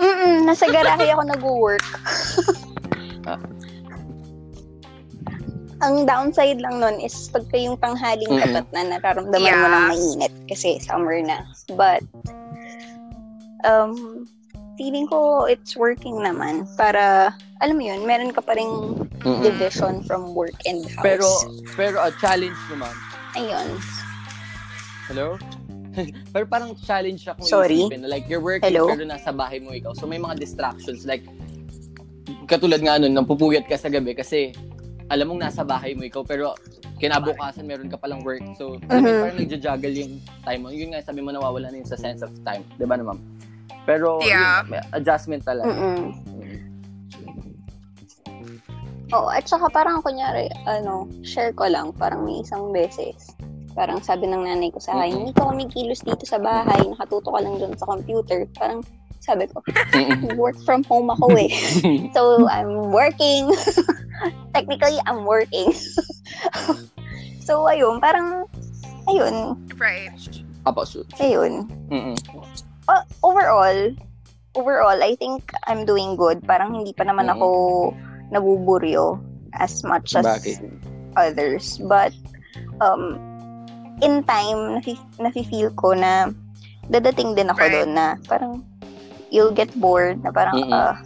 mm 0.00 0.48
nasa 0.48 0.64
garahe 0.66 1.12
ako 1.12 1.22
nag-work. 1.28 1.84
Ang 5.78 6.10
downside 6.10 6.58
lang 6.58 6.82
nun 6.82 6.98
is 6.98 7.30
pagka 7.30 7.54
yung 7.54 7.78
tanghaling 7.78 8.26
Mm-mm. 8.26 8.42
tapat 8.42 8.66
na 8.74 8.98
nararamdaman 8.98 9.38
mo 9.38 9.46
Yeah. 9.46 9.70
ng 9.70 9.86
mainit 9.86 10.34
kasi 10.50 10.82
summer 10.82 11.22
na. 11.22 11.46
But, 11.78 12.02
um, 13.62 14.26
feeling 14.74 15.06
ko 15.06 15.46
it's 15.46 15.78
working 15.78 16.18
naman 16.18 16.66
para, 16.74 17.30
alam 17.62 17.78
mo 17.78 17.84
yun, 17.86 18.02
meron 18.02 18.34
ka 18.34 18.42
pa 18.42 18.58
rin 18.58 18.98
Mm-mm. 19.22 19.42
division 19.44 20.02
from 20.02 20.34
work 20.34 20.56
and 20.66 20.82
house. 20.98 21.04
Pero, 21.06 21.28
pero 21.78 21.96
a 22.02 22.10
challenge 22.18 22.58
naman. 22.74 22.94
ayun. 23.38 23.78
Hello? 25.08 25.40
pero 26.36 26.44
parang 26.46 26.76
challenge 26.76 27.24
siya 27.24 27.34
kung 27.34 27.48
Sorry. 27.48 27.80
isipin. 27.82 28.04
na, 28.04 28.08
Like, 28.08 28.28
you're 28.28 28.44
working 28.44 28.70
Hello? 28.70 28.92
pero 28.92 29.02
nasa 29.02 29.32
bahay 29.32 29.58
mo 29.58 29.72
ikaw. 29.72 29.96
So, 29.96 30.04
may 30.04 30.20
mga 30.20 30.38
distractions. 30.38 31.02
Like, 31.02 31.24
katulad 32.46 32.84
nga 32.84 33.00
nun, 33.00 33.16
napupuyat 33.16 33.66
ka 33.66 33.74
sa 33.74 33.88
gabi 33.88 34.12
kasi 34.12 34.52
alam 35.08 35.32
mong 35.32 35.40
nasa 35.42 35.64
bahay 35.64 35.96
mo 35.96 36.04
ikaw 36.04 36.20
pero 36.22 36.52
kinabukasan 37.00 37.64
meron 37.64 37.88
ka 37.88 37.96
palang 37.96 38.20
work. 38.20 38.44
So, 38.54 38.76
Mhm. 38.84 39.18
parang 39.18 39.38
nagja-juggle 39.38 39.94
yung 39.96 40.12
time 40.44 40.60
mo. 40.60 40.68
Yun 40.68 40.92
nga, 40.92 41.00
sabi 41.00 41.24
mo 41.24 41.32
nawawala 41.32 41.72
na 41.72 41.80
yung 41.80 41.88
sa 41.88 41.96
sense 41.96 42.20
of 42.20 42.30
time. 42.44 42.62
Di 42.76 42.84
ba 42.84 43.00
naman? 43.00 43.16
Pero, 43.88 44.20
Yeah. 44.20 44.60
yun, 44.68 44.76
may 44.76 44.80
adjustment 44.92 45.40
talaga. 45.42 45.72
Mm-mm. 45.72 46.12
Mm. 48.28 48.56
Oo, 49.08 49.32
at 49.32 49.48
saka 49.48 49.72
parang 49.72 50.04
kunyari, 50.04 50.52
ano, 50.68 51.08
share 51.24 51.56
ko 51.56 51.64
lang, 51.64 51.96
parang 51.96 52.28
may 52.28 52.44
isang 52.44 52.68
beses. 52.68 53.32
Parang 53.72 54.00
sabi 54.00 54.26
ng 54.26 54.42
nanay 54.42 54.70
ko 54.70 54.78
sa 54.78 54.96
akin, 54.96 55.12
hindi 55.24 55.32
ka 55.32 55.48
kumikilos 55.48 56.02
dito 56.02 56.24
sa 56.24 56.38
bahay, 56.38 56.80
nakatuto 56.84 57.30
ka 57.30 57.40
lang 57.40 57.58
dun 57.58 57.76
sa 57.76 57.86
computer. 57.86 58.48
Parang 58.56 58.80
sabi 59.18 59.46
ko, 59.46 59.60
work 60.34 60.56
from 60.62 60.82
home 60.84 61.10
ako 61.10 61.30
eh. 61.36 61.50
so, 62.16 62.48
I'm 62.48 62.90
working. 62.90 63.50
Technically, 64.56 64.98
I'm 65.06 65.22
working. 65.24 65.70
so, 67.46 67.66
ayun, 67.66 68.00
parang, 68.00 68.46
ayun, 69.06 69.54
Right. 69.78 70.10
Apo, 70.66 70.82
so, 70.84 71.06
ayun. 71.18 71.70
mm-mm. 71.88 72.16
Uh, 72.88 73.04
overall, 73.22 73.92
overall, 74.56 74.98
I 74.98 75.14
think 75.16 75.52
I'm 75.68 75.84
doing 75.84 76.16
good. 76.16 76.40
Parang 76.42 76.74
hindi 76.74 76.90
pa 76.92 77.04
naman 77.04 77.28
Mm. 77.28 77.36
ako 77.36 77.48
nabuburyo 78.32 79.20
as 79.54 79.84
much 79.84 80.16
as 80.16 80.24
Bakit? 80.24 80.60
others. 81.14 81.78
But, 81.84 82.12
um, 82.80 83.20
in 84.00 84.22
time, 84.24 84.78
nafi- 84.78 85.08
nafe-feel 85.18 85.70
ko 85.74 85.94
na 85.94 86.30
dadating 86.88 87.34
din 87.34 87.50
ako 87.50 87.60
Right. 87.60 87.72
doon 87.74 87.90
na 87.94 88.06
parang 88.26 88.62
you'll 89.28 89.52
get 89.52 89.68
bored 89.76 90.22
na 90.24 90.32
parang, 90.32 90.56
Mm-mm. 90.56 90.72
ah, 90.72 90.96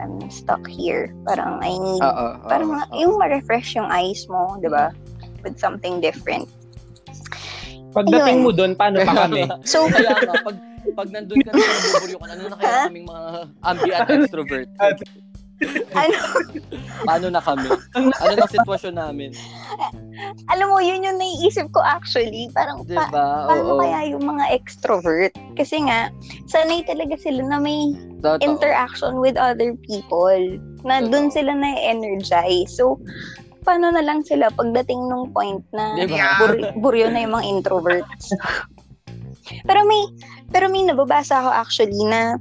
I'm 0.00 0.16
stuck 0.32 0.64
here. 0.64 1.12
Parang 1.24 1.60
I 1.60 1.76
need, 1.76 2.00
Oo, 2.00 2.24
oo, 2.40 2.48
parang 2.48 2.72
oo. 2.72 2.96
yung 2.96 3.16
ma-refresh 3.20 3.76
yung 3.76 3.88
eyes 3.88 4.24
mo, 4.28 4.56
di 4.60 4.68
ba? 4.68 4.92
With 5.44 5.56
something 5.56 6.00
different. 6.00 6.48
Pagdating 7.92 8.40
Ayun. 8.40 8.46
mo 8.46 8.50
doon, 8.52 8.72
paano 8.76 9.02
pa 9.02 9.12
kami? 9.26 9.44
So, 9.64 9.88
Kaya 9.88 10.14
nga, 10.24 10.34
pag, 10.40 10.56
pag 10.94 11.08
nandun 11.10 11.40
ka 11.42 11.50
na 11.52 11.60
nabuburyo 11.60 12.16
ka, 12.20 12.26
ano 12.28 12.42
na 12.48 12.56
kaya 12.56 12.74
kaming 12.88 13.06
mga 13.08 13.22
ambient 13.64 14.08
extrovert? 14.08 14.68
Ano, 15.92 16.16
Paano 17.00 17.26
na 17.28 17.40
kami? 17.40 17.68
Ano 17.96 18.34
na 18.36 18.48
sitwasyon 18.48 18.94
namin? 18.96 19.30
alam 20.52 20.68
mo, 20.68 20.78
yun 20.78 21.00
yung 21.00 21.16
naiisip 21.16 21.72
ko 21.72 21.80
actually. 21.80 22.52
Parang, 22.52 22.84
Di 22.84 22.92
pa- 22.92 23.08
paano 23.48 23.76
Oo. 23.76 23.80
kaya 23.80 24.12
yung 24.12 24.24
mga 24.24 24.52
extrovert? 24.52 25.32
Kasi 25.56 25.80
nga, 25.80 26.12
sanay 26.44 26.84
talaga 26.84 27.16
sila 27.16 27.40
na 27.42 27.56
may 27.56 27.96
Totoo. 28.20 28.44
interaction 28.44 29.16
with 29.18 29.40
other 29.40 29.72
people. 29.84 30.36
Na 30.84 31.00
Totoo. 31.00 31.08
dun 31.08 31.26
sila 31.28 31.52
na-energize. 31.52 32.68
So, 32.72 33.00
paano 33.64 33.92
na 33.92 34.04
lang 34.04 34.24
sila 34.24 34.52
pagdating 34.52 35.08
nung 35.08 35.32
point 35.32 35.64
na 35.72 35.96
Di 35.96 36.04
ba? 36.04 36.16
Yeah. 36.16 36.36
bur- 36.38 36.72
buryo 36.80 37.08
na 37.08 37.24
yung 37.24 37.32
mga 37.32 37.46
introverts. 37.48 38.32
pero 39.68 39.84
may, 39.84 40.04
pero 40.48 40.68
may 40.68 40.84
nababasa 40.84 41.40
ako 41.40 41.50
actually 41.50 42.00
na 42.04 42.36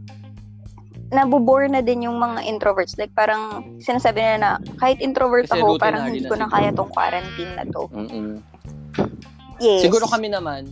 nabubore 1.09 1.65
na 1.65 1.81
din 1.81 2.03
yung 2.03 2.15
mga 2.15 2.43
introverts. 2.43 2.95
Like, 2.95 3.11
parang 3.11 3.41
sinasabi 3.77 4.17
nila 4.17 4.37
na 4.37 4.49
kahit 4.77 4.97
introvert 4.99 5.45
Kasi 5.45 5.57
ako, 5.57 5.77
parang 5.77 6.07
hindi 6.07 6.23
ko 6.23 6.33
na 6.33 6.45
siguro. 6.45 6.53
kaya 6.53 6.69
tong 6.71 6.91
quarantine 6.91 7.53
na 7.53 7.65
to. 7.65 7.83
Mm-mm. 7.89 8.29
Yes. 9.57 9.81
Siguro 9.81 10.05
kami 10.05 10.29
naman, 10.29 10.69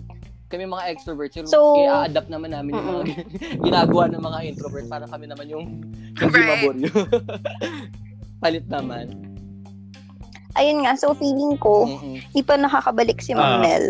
kami 0.47 0.63
mga 0.63 0.86
extroverts, 0.89 1.34
siguro 1.34 1.50
So- 1.50 1.76
i-adapt 1.78 2.30
naman 2.30 2.52
namin 2.52 2.71
yung 2.71 2.88
mga 2.88 3.04
ginagawa 3.67 4.04
ng 4.08 4.21
mga 4.21 4.39
introvert 4.45 4.86
para 4.88 5.06
kami 5.06 5.26
naman 5.26 5.45
yung 5.45 5.65
hindi 6.13 6.23
Right. 6.23 6.50
maboryo. 6.63 6.89
Palit 8.38 8.65
naman. 8.67 9.12
Ayun 10.54 10.82
nga, 10.82 10.93
so 10.93 11.13
feeling 11.13 11.54
ko, 11.56 11.86
Mm-mm. 11.86 12.17
di 12.28 12.41
pa 12.41 12.56
nakakabalik 12.56 13.19
si 13.19 13.34
Ma'am 13.34 13.58
Ah. 13.58 13.62
Mel. 13.62 13.86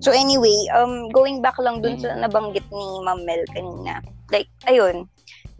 So 0.00 0.10
anyway, 0.10 0.56
um, 0.72 1.06
going 1.10 1.38
back 1.38 1.54
lang 1.58 1.78
dun 1.78 1.94
Mm. 1.94 2.02
sa 2.02 2.16
nabanggit 2.16 2.64
ni 2.66 2.84
Ma'am 3.04 3.20
Mel 3.22 3.44
kanina. 3.48 4.00
Like, 4.28 4.48
ayun, 4.64 5.04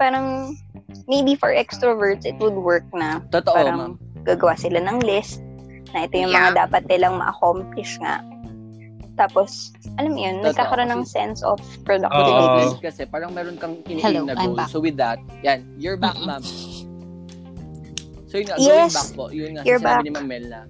parang 0.00 0.56
maybe 1.04 1.36
for 1.36 1.52
extroverts, 1.52 2.24
it 2.24 2.40
would 2.40 2.56
work 2.56 2.88
na 2.96 3.20
Totoo, 3.28 3.52
parang 3.52 3.76
ma'am. 3.76 3.92
gagawa 4.24 4.56
sila 4.56 4.80
ng 4.80 5.04
list 5.04 5.44
na 5.92 6.08
ito 6.08 6.16
yung 6.16 6.32
mga 6.32 6.56
Yeah. 6.56 6.60
dapat 6.64 6.82
nilang 6.88 7.20
ma-accomplish 7.20 8.00
nga. 8.00 8.24
Tapos, 9.14 9.76
alam 10.00 10.16
mo 10.16 10.20
yun, 10.24 10.40
Totoo, 10.40 10.48
nagkakaroon 10.56 10.88
ng 10.88 11.04
sense 11.04 11.44
of 11.44 11.60
productivity. 11.84 12.64
this 12.64 12.72
kasi, 12.80 13.04
parang 13.04 13.36
meron 13.36 13.60
kang 13.60 13.76
kinikilig 13.84 14.24
na 14.24 14.32
goal. 14.32 14.56
So 14.72 14.80
with 14.80 14.96
that, 14.96 15.20
yan, 15.44 15.68
you're 15.76 16.00
back, 16.00 16.16
ma'am. 16.16 16.40
So 18.24 18.38
yun 18.38 18.46
nga, 18.48 18.56
Yes. 18.56 18.64
going 18.64 18.96
back 18.96 19.10
po, 19.12 19.24
yun 19.28 19.50
nga, 19.58 19.62
You're 19.68 19.82
sinabi 19.82 20.00
back. 20.00 20.04
ni 20.06 20.10
Ma'am 20.16 20.24
Mel 20.24 20.46
na, 20.48 20.60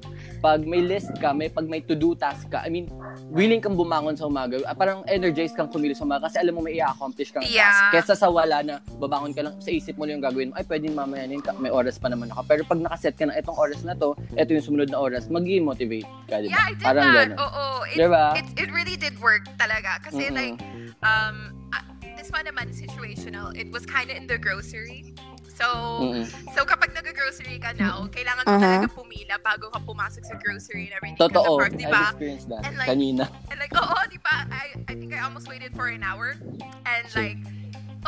pag 0.40 0.64
may 0.64 0.81
list 0.81 1.12
ka, 1.20 1.31
may 1.31 1.46
pag 1.46 1.68
may 1.68 1.85
to-do 1.85 2.16
task 2.16 2.48
ka, 2.48 2.64
I 2.64 2.72
mean, 2.72 2.88
willing 3.29 3.61
kang 3.61 3.76
bumangon 3.76 4.16
sa 4.16 4.24
umaga, 4.24 4.57
ah, 4.64 4.72
parang 4.72 5.05
energized 5.05 5.53
kang 5.55 5.68
kumilos 5.68 6.00
sa 6.00 6.09
umaga 6.09 6.26
kasi 6.26 6.40
alam 6.40 6.57
mo 6.57 6.64
may 6.64 6.81
i-accomplish 6.81 7.31
kang 7.31 7.44
Yeah. 7.44 7.92
task. 7.92 8.09
Kesa 8.09 8.14
sa 8.16 8.29
wala 8.33 8.64
na, 8.64 8.74
babangon 8.96 9.37
ka 9.37 9.44
lang, 9.44 9.55
sa 9.61 9.68
isip 9.68 10.00
mo 10.00 10.09
lang 10.09 10.18
yung 10.18 10.24
gagawin 10.24 10.48
mo, 10.50 10.57
ay 10.57 10.64
pwede 10.64 10.88
mamaya 10.88 11.29
na 11.29 11.37
yun, 11.37 11.44
ka- 11.44 11.61
may 11.61 11.68
oras 11.70 12.00
pa 12.00 12.09
naman 12.09 12.33
ako. 12.33 12.40
Pero 12.48 12.61
pag 12.64 12.81
nakaset 12.81 13.14
ka 13.14 13.29
na, 13.29 13.37
itong 13.37 13.55
oras 13.55 13.85
na 13.85 13.92
to, 13.92 14.16
ito 14.33 14.50
yung 14.50 14.64
sumunod 14.64 14.88
na 14.88 14.98
oras, 14.98 15.29
mag 15.29 15.44
motivate 15.44 16.09
ka, 16.24 16.40
di 16.40 16.48
ba? 16.48 16.57
Yeah, 16.57 16.64
I 16.64 16.72
did 16.72 16.87
Parang 16.88 17.05
that. 17.05 17.16
ganun. 17.29 17.31
Oo. 17.38 17.64
It, 17.85 17.96
Di 18.00 18.07
ba? 18.09 18.24
it, 18.35 18.46
it 18.57 18.68
really 18.72 18.96
did 18.96 19.14
work 19.20 19.44
talaga. 19.61 20.00
Kasi 20.00 20.31
Mm-mm. 20.31 20.35
like, 20.35 20.57
um, 21.03 21.53
ah, 21.70 21.85
this 22.16 22.33
one 22.33 22.46
naman 22.48 22.72
situational. 22.72 23.53
It 23.53 23.68
was 23.68 23.85
kind 23.85 24.09
of 24.09 24.16
in 24.16 24.24
the 24.26 24.38
grocery. 24.38 25.12
So, 25.61 25.68
Mm-mm. 26.01 26.25
so 26.57 26.64
kapag 26.64 26.96
nag-grocery 26.96 27.61
ka 27.61 27.77
now, 27.77 28.09
kailangan 28.09 28.49
mo 28.49 28.57
Mhm. 28.57 28.62
talaga 28.64 28.88
pumila 28.88 29.35
bago 29.44 29.68
ka 29.68 29.77
pumasok 29.79 30.25
sa 30.25 30.35
grocery 30.40 30.88
and 30.88 30.96
everything. 30.96 31.20
Totoo, 31.20 31.44
of 31.44 31.61
course, 31.61 31.77
di 31.77 31.85
I've 31.85 31.92
ba? 31.92 32.03
experienced 32.09 32.49
that 32.49 32.64
And 32.64 32.81
like- 32.81 32.88
kanina. 32.88 33.29
And 33.53 33.61
like, 33.61 33.77
oo, 33.77 33.99
di 34.09 34.16
ba? 34.18 34.49
I, 34.49 34.73
I 34.88 34.94
think 34.96 35.12
I 35.12 35.20
almost 35.20 35.53
waited 35.53 35.77
for 35.77 35.92
an 35.92 36.01
hour. 36.01 36.40
And 36.88 37.05
Same. 37.07 37.12
like, 37.12 37.40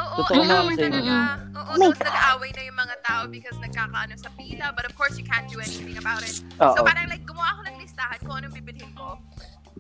oo, 0.01 0.25
Totoo, 0.25 0.49
hour 0.49 0.73
same. 0.73 0.88
talaga. 0.88 1.15
Oo, 1.53 1.73
Oh 1.73 1.77
tapos 1.93 2.01
nag-aaway 2.01 2.51
na 2.57 2.62
yung 2.65 2.79
mga 2.81 2.97
tao 3.05 3.23
because 3.29 3.57
nagkakaano 3.61 4.17
sa 4.17 4.33
pila. 4.33 4.73
But 4.73 4.88
of 4.88 4.97
course, 4.97 5.21
you 5.21 5.27
can't 5.29 5.45
do 5.47 5.61
anything 5.61 6.01
about 6.01 6.25
it. 6.25 6.41
Oo. 6.57 6.73
So 6.73 6.81
parang 6.81 7.12
like, 7.12 7.29
gumawa 7.29 7.61
ako 7.61 7.69
ng 7.69 7.77
listahan 7.77 8.17
kung 8.25 8.41
anong 8.41 8.57
bibilhin 8.57 8.97
ko. 8.97 9.21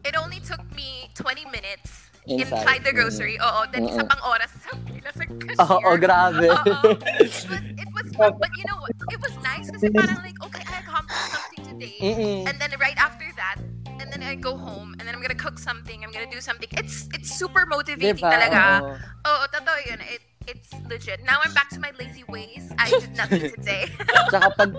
It 0.04 0.12
only 0.12 0.44
took 0.44 0.60
me 0.76 1.08
20 1.16 1.48
minutes 1.48 2.11
inside, 2.26 2.62
Inside. 2.62 2.82
the 2.84 2.92
grocery. 2.94 3.36
Oo, 3.42 3.66
then 3.72 3.88
isa 3.88 4.02
Mm-mm. 4.02 4.10
pang 4.10 4.22
oras 4.22 4.50
sa 4.64 4.70
pila 4.86 5.10
sa 5.10 5.24
cashier. 5.26 5.66
Oo, 5.66 5.78
oh, 5.82 5.96
grabe. 5.98 6.46
Oo. 6.46 6.78
It 7.18 7.34
was, 7.50 7.64
it 7.82 7.90
was 7.90 8.06
fun, 8.18 8.32
but 8.38 8.52
you 8.54 8.64
know 8.70 8.78
what? 8.78 8.94
It 9.10 9.20
was 9.20 9.34
nice 9.42 9.66
kasi 9.70 9.90
parang 9.90 10.22
like, 10.22 10.38
okay, 10.38 10.62
I 10.62 10.80
accomplished 10.86 11.30
something 11.34 11.62
today. 11.66 11.98
Mm-mm. 11.98 12.46
And 12.46 12.54
then 12.62 12.70
right 12.78 12.98
after 12.98 13.26
that, 13.34 13.58
and 13.98 14.10
then 14.10 14.22
I 14.22 14.34
go 14.38 14.56
home, 14.56 14.94
and 14.98 15.06
then 15.06 15.14
I'm 15.14 15.22
gonna 15.22 15.38
cook 15.38 15.58
something, 15.58 16.02
I'm 16.02 16.14
gonna 16.14 16.30
do 16.30 16.42
something. 16.42 16.70
It's 16.78 17.10
it's 17.14 17.30
super 17.30 17.66
motivating 17.66 18.18
Diba? 18.22 18.30
talaga. 18.30 18.60
Oo. 18.82 18.94
Oo, 19.26 19.42
totoo 19.50 19.78
yun. 19.86 20.00
It, 20.06 20.22
it's 20.46 20.70
legit. 20.88 21.20
Now 21.22 21.38
I'm 21.40 21.52
back 21.52 21.68
to 21.70 21.80
my 21.80 21.92
lazy 21.98 22.24
ways. 22.28 22.70
I 22.78 22.90
did 22.90 23.14
nothing 23.14 23.50
today. 23.56 23.86
Tsaka 24.28 24.50
pag, 24.54 24.70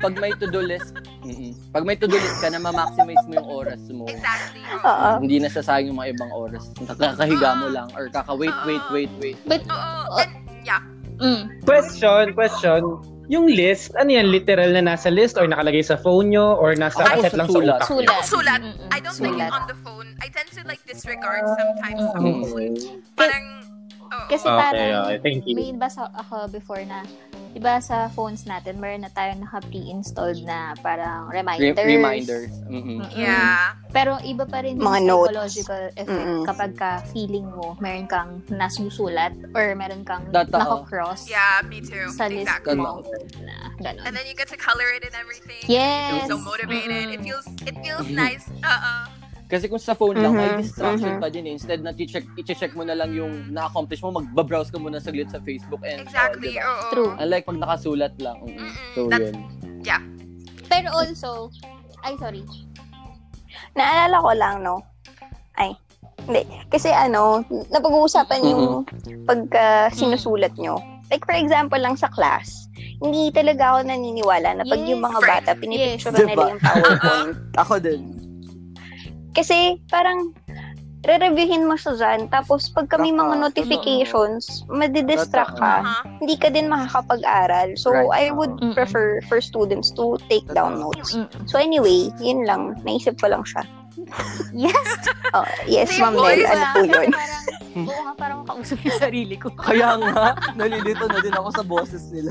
pag 0.00 0.14
may 0.16 0.32
to-do 0.32 0.60
list, 0.60 0.94
mm-mm. 1.20 1.52
pag 1.70 1.84
may 1.84 1.94
to-do 1.94 2.14
list 2.14 2.40
ka 2.40 2.48
na 2.48 2.58
ma-maximize 2.58 3.24
mo 3.26 3.32
yung 3.34 3.48
oras 3.48 3.80
mo. 3.88 4.04
exactly. 4.06 4.62
Oo. 4.80 5.08
Hindi 5.20 5.40
nasasayang 5.40 5.90
yung 5.90 5.98
mga 5.98 6.10
ibang 6.14 6.32
oras. 6.32 6.70
Kakahiga 6.78 7.50
mo 7.56 7.66
lang 7.68 7.88
or 7.92 8.08
kaka-wait, 8.08 8.54
wait, 8.64 8.84
wait, 8.90 9.10
wait. 9.18 9.38
But, 9.44 9.62
Oo. 9.66 10.18
And, 10.18 10.32
yeah. 10.62 10.82
mm, 11.18 11.48
Question, 11.62 12.32
question. 12.32 12.80
Yung 13.24 13.48
list, 13.48 13.96
ano 13.96 14.12
yan, 14.12 14.28
literal 14.28 14.68
na 14.70 14.84
nasa 14.84 15.08
list 15.08 15.40
or 15.40 15.48
nakalagay 15.48 15.80
sa 15.80 15.96
phone 15.96 16.28
nyo 16.28 16.60
or 16.60 16.76
nasa 16.76 17.00
Ako 17.02 17.24
asset 17.24 17.32
sa 17.32 17.38
lang 17.40 17.48
sa 17.48 17.52
sulat. 17.56 17.80
utak? 17.80 17.88
nyo? 17.88 17.96
sulat. 17.96 18.24
Sulat. 18.28 18.60
I 18.92 18.98
don't 19.00 19.16
like 19.16 19.32
sulat. 19.32 19.48
it 19.48 19.52
on 19.52 19.64
the 19.64 19.78
phone. 19.80 20.08
I 20.20 20.28
tend 20.28 20.52
to 20.52 20.60
like 20.68 20.84
disregard 20.84 21.48
sometimes 21.50 22.00
sa 22.04 22.18
Mm-mm. 22.20 22.44
phone. 22.44 22.74
Parang. 23.16 23.46
Kasi 24.24 24.44
Okay, 24.44 24.60
parang, 24.60 25.04
okay. 25.04 25.18
Thank 25.20 25.40
you. 25.44 25.54
may 25.54 25.70
basa 25.72 26.06
ako 26.10 26.48
before 26.48 26.82
na, 26.82 27.02
di 27.50 27.58
ba 27.58 27.78
sa 27.78 28.08
phones 28.08 28.42
natin, 28.44 28.76
meron 28.76 29.00
na 29.00 29.10
tayong 29.10 29.40
naka-pre-installed 29.40 30.42
na 30.42 30.74
parang 30.76 31.28
Re- 31.28 31.38
reminders. 31.38 31.78
reminders. 31.80 32.52
Mm-mm. 32.66 32.98
Mm-mm. 33.00 33.14
yeah. 33.14 33.78
Pero 33.88 34.18
iba 34.20 34.42
pa 34.42 34.58
rin 34.58 34.74
yung 34.74 34.82
Mga 34.84 35.00
notes. 35.04 35.22
psychological 35.28 35.82
effect 35.94 36.10
Mm-mm. 36.10 36.42
kapag 36.44 36.70
ka 36.74 36.90
feeling 37.08 37.46
mo, 37.46 37.78
meron 37.78 38.04
kang 38.04 38.42
nasusulat 38.48 39.30
or 39.52 39.70
meron 39.74 40.02
kang 40.02 40.26
Totoo. 40.28 40.82
naka-cross 40.82 41.30
Yeah, 41.30 41.62
me 41.62 41.78
too. 41.78 42.10
sa 42.10 42.26
list 42.26 42.50
Exactly. 42.50 42.74
mo. 42.74 43.06
Na, 43.38 43.54
ganon. 43.80 44.02
And 44.02 44.12
then 44.12 44.26
you 44.26 44.34
get 44.34 44.50
to 44.50 44.58
color 44.58 44.90
it 44.90 45.06
and 45.06 45.14
everything. 45.14 45.62
Yes. 45.64 46.26
You're 46.26 46.34
so 46.34 46.42
motivated. 46.42 46.90
It 47.08 47.22
Mm-mm. 47.22 47.24
feels 47.24 47.46
it 47.62 47.74
feels 47.78 48.08
nice. 48.08 48.50
Uh-uh. 48.60 49.13
Kasi 49.44 49.68
kung 49.68 49.78
sa 49.78 49.92
phone 49.92 50.16
lang, 50.16 50.32
may 50.32 50.48
Mhm, 50.48 50.58
distraction 50.58 51.12
mhm. 51.14 51.20
pa 51.20 51.28
din 51.28 51.44
eh. 51.44 51.52
Instead 51.52 51.80
na 51.80 51.92
i-check, 51.92 52.24
i-check 52.34 52.72
mo 52.72 52.82
na 52.82 52.96
lang 52.96 53.12
yung 53.12 53.52
na-accomplish 53.52 54.00
mo, 54.00 54.10
magbabrowse 54.14 54.72
ka 54.72 54.80
muna 54.80 54.98
saglit 54.98 55.28
sa 55.28 55.38
Facebook 55.38 55.84
and 55.84 56.00
Exactly. 56.02 56.56
all, 56.56 56.64
diba? 56.64 56.80
Oo. 56.80 56.90
True. 56.90 57.10
Unlike 57.18 57.44
pag 57.44 57.58
nakasulat 57.60 58.14
lang. 58.18 58.38
Mm-mm. 58.40 58.70
So, 58.94 59.00
That's- 59.06 59.36
yun. 59.84 60.02
Pero 60.64 60.88
also, 60.90 61.52
ay 62.02 62.16
sorry. 62.16 62.40
Naalala 63.74 64.16
ko 64.18 64.30
lang, 64.32 64.56
no? 64.62 64.80
Ay, 65.54 65.76
hindi. 66.24 66.42
Kasi 66.66 66.88
ano, 66.88 67.44
napag-uusapan 67.68 68.40
yung 68.42 68.64
pagka 69.24 69.92
sinusulat 69.92 70.56
nyo. 70.56 70.80
Like, 71.12 71.22
for 71.22 71.36
example 71.36 71.76
lang 71.76 71.94
sa 71.94 72.08
class, 72.08 72.66
hindi 72.98 73.28
talaga 73.30 73.76
ako 73.76 73.78
naniniwala 73.84 74.56
na 74.56 74.64
pag 74.64 74.80
Yes. 74.80 74.88
yung 74.88 75.02
mga 75.04 75.18
Friend. 75.20 75.30
bata, 75.44 75.50
pinipicture 75.54 76.10
Yes. 76.10 76.18
nila 76.18 76.32
Diba? 76.32 76.46
yung 76.48 76.60
PowerPoint. 76.60 77.34
Ako 77.62 77.74
din. 77.78 78.00
Kasi 79.34 79.82
parang, 79.90 80.32
re-reviewin 81.04 81.68
mo 81.68 81.76
siya 81.76 81.94
dyan. 82.00 82.32
Tapos, 82.32 82.72
pagka 82.72 82.96
may 82.96 83.12
mga 83.12 83.36
Totoo. 83.36 83.44
notifications, 83.44 84.64
madidistract 84.72 85.60
ka. 85.60 85.84
Uh-huh. 85.84 86.02
Hindi 86.24 86.34
ka 86.40 86.48
din 86.48 86.72
makakapag-aral. 86.72 87.76
So, 87.76 87.92
Right. 87.92 88.08
I 88.08 88.32
would 88.32 88.56
prefer 88.72 89.20
for 89.28 89.44
students 89.44 89.92
to 90.00 90.16
take 90.32 90.48
down 90.56 90.80
notes. 90.80 91.12
So, 91.44 91.60
anyway, 91.60 92.08
yun 92.24 92.48
lang. 92.48 92.80
Naisip 92.88 93.20
ko 93.20 93.28
lang 93.28 93.44
siya. 93.44 93.68
Yes. 94.54 94.88
Oh, 95.34 95.44
yes, 95.66 95.90
Same 95.90 96.14
Ma'am 96.14 96.14
Nel. 96.14 96.46
Ano 96.46 96.64
po 96.70 96.78
yun? 96.86 97.10
Parang, 97.10 97.42
oo 97.74 98.00
nga, 98.06 98.14
parang 98.14 98.40
kausap 98.46 98.78
yung 98.86 98.98
sarili 99.02 99.34
ko. 99.34 99.50
Kaya 99.50 99.98
nga, 99.98 100.38
nalilito 100.54 101.10
na 101.10 101.18
din 101.18 101.34
ako 101.34 101.48
sa 101.50 101.62
boses 101.66 102.02
nila. 102.14 102.30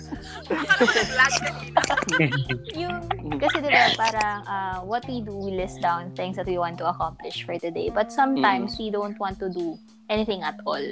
Yung, 2.78 2.96
kasi 3.38 3.58
diba, 3.60 3.92
parang 4.00 4.40
uh, 4.48 4.78
what 4.88 5.04
we 5.08 5.20
do, 5.20 5.36
we 5.36 5.52
list 5.52 5.82
down 5.84 6.12
things 6.16 6.40
that 6.40 6.48
we 6.48 6.56
want 6.58 6.78
to 6.80 6.88
accomplish 6.88 7.44
for 7.44 7.58
today. 7.60 7.92
But 7.92 8.12
sometimes, 8.12 8.78
we 8.80 8.90
don't 8.90 9.18
want 9.20 9.40
to 9.44 9.50
do 9.52 9.76
anything 10.08 10.44
at 10.44 10.60
all. 10.64 10.84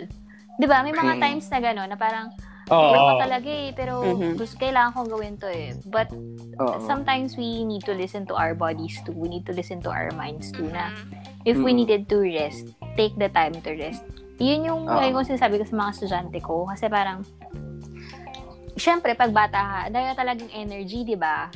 Diba, 0.59 0.83
may 0.83 0.93
mga 0.93 1.15
Mm. 1.17 1.21
times 1.23 1.45
na 1.47 1.59
gano'n, 1.63 1.89
na 1.89 1.97
parang, 1.97 2.29
Oo. 2.69 2.93
ko 2.93 3.13
talaga 3.17 3.49
eh, 3.49 3.73
pero 3.73 3.93
Mhm. 4.05 4.37
gusto, 4.37 4.55
kailangan 4.59 4.93
kong 4.93 5.09
gawin 5.09 5.35
to 5.41 5.49
eh. 5.49 5.73
But 5.89 6.13
Oo. 6.61 6.77
sometimes 6.83 7.33
we 7.33 7.65
need 7.65 7.81
to 7.81 7.97
listen 7.97 8.29
to 8.29 8.37
our 8.37 8.53
bodies 8.53 9.01
too. 9.01 9.15
We 9.15 9.27
need 9.27 9.49
to 9.49 9.53
listen 9.55 9.81
to 9.81 9.89
our 9.89 10.13
minds 10.13 10.53
too 10.53 10.69
na 10.69 10.93
Mhm. 10.93 11.47
if 11.47 11.57
we 11.57 11.73
Mm. 11.73 11.79
needed 11.81 12.01
to 12.07 12.21
rest, 12.21 12.69
take 12.93 13.17
the 13.17 13.31
time 13.31 13.57
to 13.65 13.71
rest. 13.73 14.05
Yun 14.37 14.67
yung 14.67 14.81
Oo. 14.85 14.93
lagi 14.93 15.13
ko 15.13 15.25
sinasabi 15.25 15.57
ko 15.57 15.65
sa 15.65 15.75
mga 15.79 15.91
estudyante 15.95 16.39
ko. 16.41 16.69
Kasi 16.69 16.85
parang, 16.85 17.25
syempre, 18.75 19.13
pag 19.13 19.33
bata 19.33 19.59
ka, 19.59 19.79
dahil 19.89 20.13
talagang 20.13 20.51
energy, 20.53 21.01
di 21.01 21.17
ba? 21.17 21.49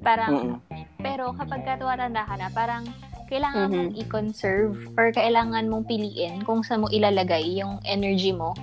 Parang, 0.00 0.58
Mm-mm. 0.58 0.98
pero 0.98 1.30
kapag 1.32 1.62
ka 1.62 1.78
tumatanda 1.78 2.26
ka 2.26 2.34
na, 2.34 2.48
parang, 2.50 2.84
kailangan 3.30 3.70
Mhm. 3.70 3.74
mong 3.78 3.92
i-conserve 3.94 4.74
or 4.98 5.14
kailangan 5.14 5.70
mong 5.70 5.86
piliin 5.86 6.42
kung 6.42 6.66
saan 6.66 6.82
mo 6.82 6.90
ilalagay 6.90 7.62
yung 7.62 7.78
energy 7.86 8.34
mo. 8.34 8.58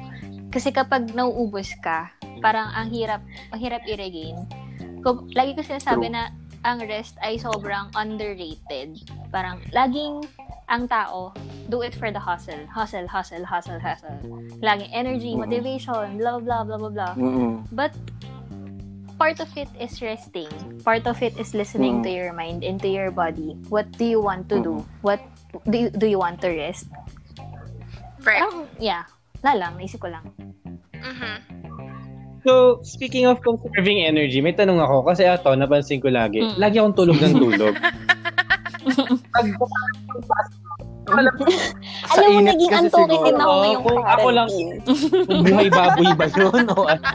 Kasi 0.48 0.72
kapag 0.72 1.12
nauubos 1.12 1.70
ka, 1.84 2.12
parang 2.40 2.72
ang 2.72 2.90
hirap, 2.90 3.22
ang 3.52 3.60
hirap 3.60 3.84
i-regain. 3.86 4.38
Kung, 5.04 5.28
lagi 5.36 5.54
ko 5.54 5.62
sinasabi 5.62 6.08
True. 6.08 6.16
na 6.16 6.24
ang 6.66 6.82
rest 6.84 7.16
ay 7.22 7.38
sobrang 7.38 7.88
underrated. 7.94 8.98
Parang 9.30 9.62
laging 9.72 10.26
ang 10.68 10.84
tao, 10.88 11.32
do 11.70 11.80
it 11.80 11.96
for 11.96 12.12
the 12.12 12.20
hustle. 12.20 12.60
Hustle, 12.68 13.08
hustle, 13.08 13.46
hustle, 13.46 13.80
hustle. 13.80 14.20
Laging 14.60 14.92
energy, 14.92 15.32
Mhm. 15.32 15.48
motivation, 15.48 16.20
blah, 16.20 16.40
blah, 16.40 16.64
blah, 16.68 16.76
blah, 16.76 16.92
blah. 16.92 17.14
But 17.72 17.96
part 19.16 19.40
of 19.40 19.48
it 19.56 19.72
is 19.80 20.00
resting. 20.04 20.52
Part 20.84 21.08
of 21.08 21.24
it 21.24 21.40
is 21.40 21.56
listening 21.56 22.02
Mm. 22.02 22.04
to 22.04 22.10
your 22.12 22.32
mind 22.36 22.68
and 22.68 22.78
to 22.84 22.90
your 22.92 23.12
body. 23.12 23.56
What 23.72 23.88
do 23.96 24.04
you 24.04 24.20
want 24.20 24.52
to 24.52 24.60
do? 24.60 24.84
What 25.02 25.24
do 25.72 25.88
you, 25.88 25.90
do 25.90 26.06
you 26.06 26.20
want 26.20 26.44
to 26.44 26.52
rest? 26.52 26.92
Right. 28.22 28.44
Parang, 28.44 28.68
yeah. 28.78 29.08
Na 29.42 29.54
lang, 29.54 29.78
naisip 29.78 30.02
ko 30.02 30.10
lang. 30.10 30.26
Mhm. 30.98 31.34
So, 32.48 32.80
speaking 32.80 33.28
of 33.28 33.44
conserving 33.44 34.08
energy, 34.08 34.40
may 34.40 34.56
tanong 34.56 34.80
ako 34.80 35.04
kasi 35.04 35.28
ato, 35.28 35.52
napansin 35.52 36.00
ko 36.00 36.08
lagi. 36.08 36.40
Mm. 36.40 36.56
Lagi 36.56 36.76
akong 36.80 36.96
tulog 36.96 37.20
ng 37.20 37.36
tulog. 37.36 37.76
Pag 39.36 39.48
Alam 42.08 42.30
mo, 42.32 42.40
naging 42.40 42.72
kasi 42.72 42.88
antukin 42.88 43.20
din 43.20 43.36
ako 43.36 43.54
ngayong 43.60 43.84
kung 43.84 44.00
ako 44.04 44.28
lang- 44.32 44.52
kung 45.28 45.44
buhay 45.44 45.68
baboy 45.68 46.12
ba 46.16 46.26
yun 46.32 46.66
o 46.72 46.88
ano. 46.88 47.08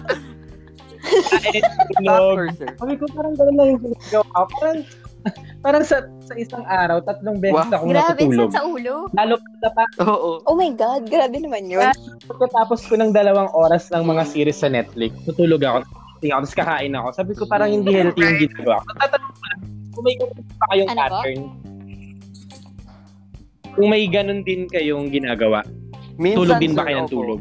Kain, 1.32 1.64
tulog. 1.96 2.52
Sabi 2.76 2.94
ko, 2.96 3.04
parang 3.11 3.35
gano'n 3.35 3.56
lang 3.56 3.68
yung 3.72 3.80
ko. 3.80 4.20
Parang 4.32 4.78
parang 5.64 5.82
sa, 5.82 6.02
sa 6.20 6.35
isang 6.35 6.64
araw, 6.64 6.98
tatlong 7.00 7.38
beses 7.38 7.54
Wow. 7.64 7.74
akong 7.76 7.90
Grabe, 7.90 8.22
natutulog. 8.24 8.50
sa 8.50 8.62
ulo. 8.62 8.94
Lalo 9.12 9.35
pa 9.61 9.70
pa, 9.72 9.85
Oo. 10.02 10.42
Oh 10.44 10.54
my 10.54 10.70
God, 10.72 11.06
grabe 11.06 11.38
naman 11.38 11.66
yun. 11.66 11.87
pagkatapos 12.22 12.85
ko 12.85 12.94
ng 12.96 13.11
dalawang 13.11 13.50
oras 13.52 13.88
ng 13.88 14.02
mga 14.02 14.22
series 14.24 14.58
sa 14.58 14.66
Netflix, 14.66 15.14
tutulog 15.24 15.61
ako, 15.61 15.87
tingin 16.18 16.32
ako, 16.32 16.42
tapos 16.42 16.56
kakain 16.56 16.92
ako. 16.92 17.08
Sabi 17.12 17.32
ko, 17.35 17.42
parang 17.44 17.70
hindi 17.70 17.90
healthy 17.90 18.20
yung 18.20 18.40
ginagawa 18.40 18.76
ko. 18.78 18.88
Tatanong 18.96 19.30
ko 19.30 19.44
lang, 19.44 19.61
kung 19.92 20.02
may 20.02 20.14
ganun 20.16 20.32
pa 20.52 20.66
kayong 20.66 20.88
Ano 20.88 20.98
po? 20.98 21.02
pattern, 21.12 21.40
kung 23.72 23.88
may 23.88 24.04
ganun 24.06 24.40
din 24.42 24.61
kayong 24.66 25.06
ginagawa, 25.08 25.61
Minsan, 26.14 26.38
tulog 26.38 26.56
din 26.61 26.72
ba 26.76 26.85
kayo 26.85 26.96
ng 26.98 27.11
tulog? 27.11 27.40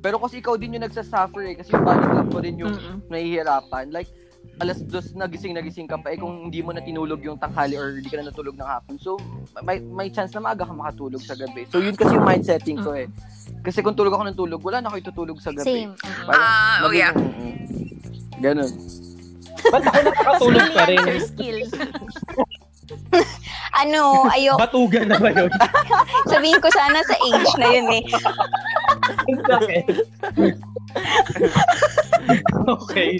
Pero 0.00 0.20
kasi 0.20 0.36
ikaw 0.36 0.58
din 0.58 0.76
yung 0.76 0.84
nagsasuffer 0.84 1.44
eh. 1.46 1.56
Kasi 1.56 1.72
yung 1.72 1.80
body 1.82 2.04
clock 2.04 2.28
mo 2.28 2.38
rin 2.38 2.56
yung 2.58 2.74
Mm-mm. 2.74 2.96
nahihirapan. 3.08 3.88
Like, 3.88 4.10
alas 4.62 4.78
dos 4.86 5.10
nagising 5.18 5.54
nagising 5.54 5.88
ka 5.90 5.98
pa 5.98 6.14
eh 6.14 6.18
kung 6.18 6.46
hindi 6.50 6.62
mo 6.62 6.70
na 6.70 6.78
tinulog 6.78 7.18
yung 7.26 7.38
tanghali 7.38 7.74
or 7.74 7.98
hindi 7.98 8.06
ka 8.06 8.22
na 8.22 8.30
natulog 8.30 8.54
ng 8.54 8.68
hapon. 8.68 8.94
So, 9.02 9.18
may, 9.66 9.82
may 9.82 10.08
chance 10.14 10.30
na 10.34 10.42
maaga 10.42 10.62
ka 10.62 10.74
makatulog 10.74 11.22
sa 11.22 11.34
gabi. 11.34 11.66
So, 11.66 11.82
yun 11.82 11.98
kasi 11.98 12.14
yung 12.14 12.26
mind 12.26 12.46
setting 12.46 12.78
ko 12.78 12.94
eh. 12.94 13.10
Kasi 13.66 13.82
kung 13.82 13.98
tulog 13.98 14.14
ako 14.14 14.24
ng 14.30 14.38
tulog, 14.38 14.60
wala 14.62 14.78
na 14.78 14.88
ako 14.92 14.96
itutulog 15.02 15.38
sa 15.42 15.50
gabi. 15.50 15.66
Same. 15.66 15.92
Ah, 16.30 16.86
oh 16.86 16.90
maging- 16.90 17.02
yeah. 17.02 17.14
Ganun. 18.38 18.70
Ba't 19.64 19.82
ako 19.82 19.98
nakakatulog 20.06 20.66
pa 20.70 20.82
rin? 20.86 21.04
Skill. 21.18 21.58
Ano, 23.74 24.28
ayok, 24.30 24.54
Batugan 24.60 25.10
na 25.10 25.18
ba 25.18 25.34
yun? 25.34 25.50
sabihin 26.32 26.62
ko 26.62 26.68
sana 26.70 27.00
sa 27.02 27.16
age 27.18 27.52
na 27.58 27.68
yun 27.74 27.88
eh. 27.90 28.02
Bakit? 29.34 29.86
okay. 32.78 33.10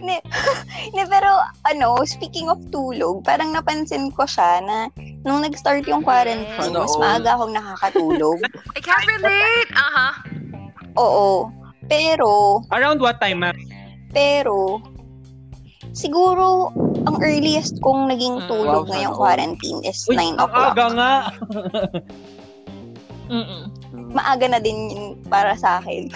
Ne, 0.00 0.20
pero 1.12 1.30
ano, 1.64 2.00
speaking 2.04 2.48
of 2.48 2.60
tulog, 2.68 3.22
parang 3.22 3.52
napansin 3.52 4.12
ko 4.12 4.24
siya 4.24 4.60
na 4.60 4.78
nung 5.24 5.40
nag-start 5.40 5.84
yung 5.86 6.04
quarantine, 6.04 6.72
mas 6.72 6.92
all. 6.94 7.00
maaga 7.00 7.30
akong 7.34 7.54
nakakatulog. 7.54 8.38
I 8.76 8.80
can't 8.80 9.06
relate. 9.08 9.70
Uh-huh. 9.72 10.12
Oo. 10.96 11.28
Pero, 11.84 12.60
Around 12.72 13.00
what 13.00 13.20
time, 13.20 13.44
ma'am? 13.44 13.56
pero, 14.14 14.78
siguro, 15.92 16.70
ang 17.04 17.20
earliest 17.20 17.76
kong 17.82 18.08
naging 18.08 18.40
Mm, 18.40 18.48
tulog 18.48 18.84
wow, 18.86 18.90
ngayong 18.94 19.16
quarantine 19.16 19.80
is 19.84 20.00
Uy, 20.08 20.16
9 20.16 20.38
ang 20.38 20.48
o'clock. 20.48 20.72
aga 20.72 20.86
nga. 20.94 21.12
Mm-mm. 23.32 23.62
Maaga 24.14 24.46
na 24.46 24.58
din 24.58 24.78
yun 24.88 25.04
para 25.26 25.52
sa 25.54 25.82
akin. 25.82 26.06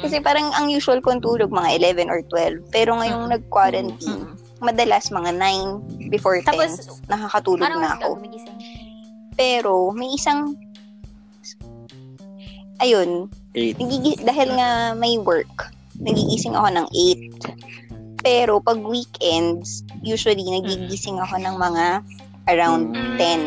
Kasi 0.00 0.18
parang 0.18 0.48
ang 0.50 0.66
usual 0.66 0.98
kong 0.98 1.20
tulog, 1.20 1.52
mga 1.52 1.76
11 1.76 2.08
or 2.08 2.24
12. 2.24 2.64
Pero 2.72 2.96
ngayong 2.96 3.28
Mm. 3.28 3.32
nag-quarantine, 3.36 4.24
Mm-mm. 4.24 4.34
madalas 4.58 5.12
mga 5.12 5.30
9 5.30 5.78
before 6.08 6.40
10, 6.40 6.48
Tapos, 6.48 6.72
nakakatulog 7.06 7.60
Parang 7.62 7.84
na 7.84 7.92
ako. 7.94 8.08
Pero 9.36 9.92
may 9.92 10.08
isang 10.10 10.56
ayun, 12.78 13.28
Eight. 13.52 13.76
nagigi- 13.76 14.20
dahil 14.22 14.48
nga 14.52 14.68
may 14.92 15.16
work, 15.18 15.72
nagigising 15.94 16.52
ako 16.52 16.68
ng 16.72 16.86
8. 16.90 17.36
Pero 18.18 18.58
pag 18.58 18.80
weekends, 18.80 19.84
usually 20.00 20.42
nagigising 20.42 21.20
ako 21.20 21.36
ng 21.36 21.52
mga 21.54 21.84
around 22.46 22.90
Mm. 22.90 23.16
10. 23.16 23.40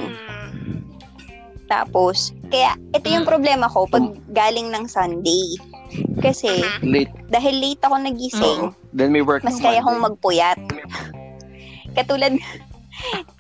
Tapos, 1.69 2.33
kaya 2.49 2.73
ito 2.97 3.07
yung 3.07 3.29
problema 3.29 3.69
ko 3.69 3.85
pag 3.85 4.17
galing 4.33 4.73
ng 4.73 4.89
Sunday. 4.89 5.55
Kasi 6.21 6.65
Late. 6.81 7.13
dahil 7.29 7.55
late 7.61 7.81
ako 7.85 7.95
nagising, 8.01 8.61
Then 8.89 9.13
may 9.13 9.21
work 9.21 9.45
mas 9.45 9.61
kaya 9.61 9.85
kong 9.85 10.01
magpuyat. 10.01 10.57
Katulad 11.97 12.33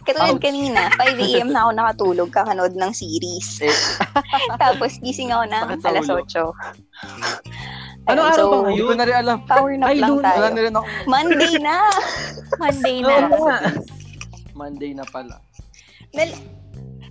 katulad 0.07 0.39
Ouch. 0.39 0.41
kanina, 0.41 0.89
5 0.95 1.19
a.m. 1.19 1.49
na 1.51 1.67
ako 1.67 1.71
nakatulog 1.75 2.29
kakanood 2.31 2.73
ng 2.77 2.91
series. 2.93 3.65
Eh. 3.65 3.77
Tapos 4.61 4.97
gising 5.03 5.33
ako 5.33 5.43
ng 5.49 5.63
alas 5.83 6.07
ulo. 6.07 6.23
8. 6.25 8.09
Ano 8.09 8.25
araw 8.25 8.33
so, 8.41 8.49
ba 8.49 8.57
Hindi 8.73 8.81
ko 8.81 8.95
na 8.97 9.05
rin 9.05 9.17
alam. 9.21 9.37
Power 9.45 9.73
nap 9.77 9.89
Ay, 9.93 9.97
lang 10.01 10.09
Luna. 10.17 10.25
tayo. 10.25 10.37
Wala 10.41 10.49
na 10.49 10.61
rin 10.65 10.73
ako. 10.73 10.85
Monday 11.05 11.53
na! 11.61 11.75
Monday 12.61 12.97
na. 13.05 13.15
Monday 14.57 14.91
na 14.97 15.05
pala. 15.05 15.35
Nal- 16.17 16.41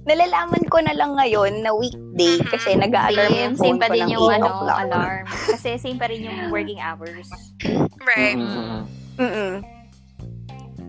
nalalaman 0.08 0.64
ko 0.66 0.80
na 0.80 0.92
lang 0.92 1.12
ngayon 1.14 1.60
na 1.60 1.70
weekday 1.70 2.40
kasi 2.42 2.72
nag-a-alarm 2.74 3.28
Same, 3.28 3.42
yung 3.44 3.54
same 3.54 3.68
phone 3.70 3.78
pa 3.78 3.86
ko 3.86 3.92
din 3.92 4.02
ng 4.02 4.10
yung 4.10 4.24
8 4.24 4.34
ano, 4.34 4.46
o'clock. 4.48 4.78
alarm. 4.80 5.24
Kasi 5.46 5.68
same 5.76 5.98
pa 5.98 6.08
rin 6.08 6.24
yung 6.24 6.48
working 6.48 6.80
hours. 6.80 7.28
Right. 8.00 8.34
Mm-mm. 8.34 8.88
Mm-mm. 9.18 9.52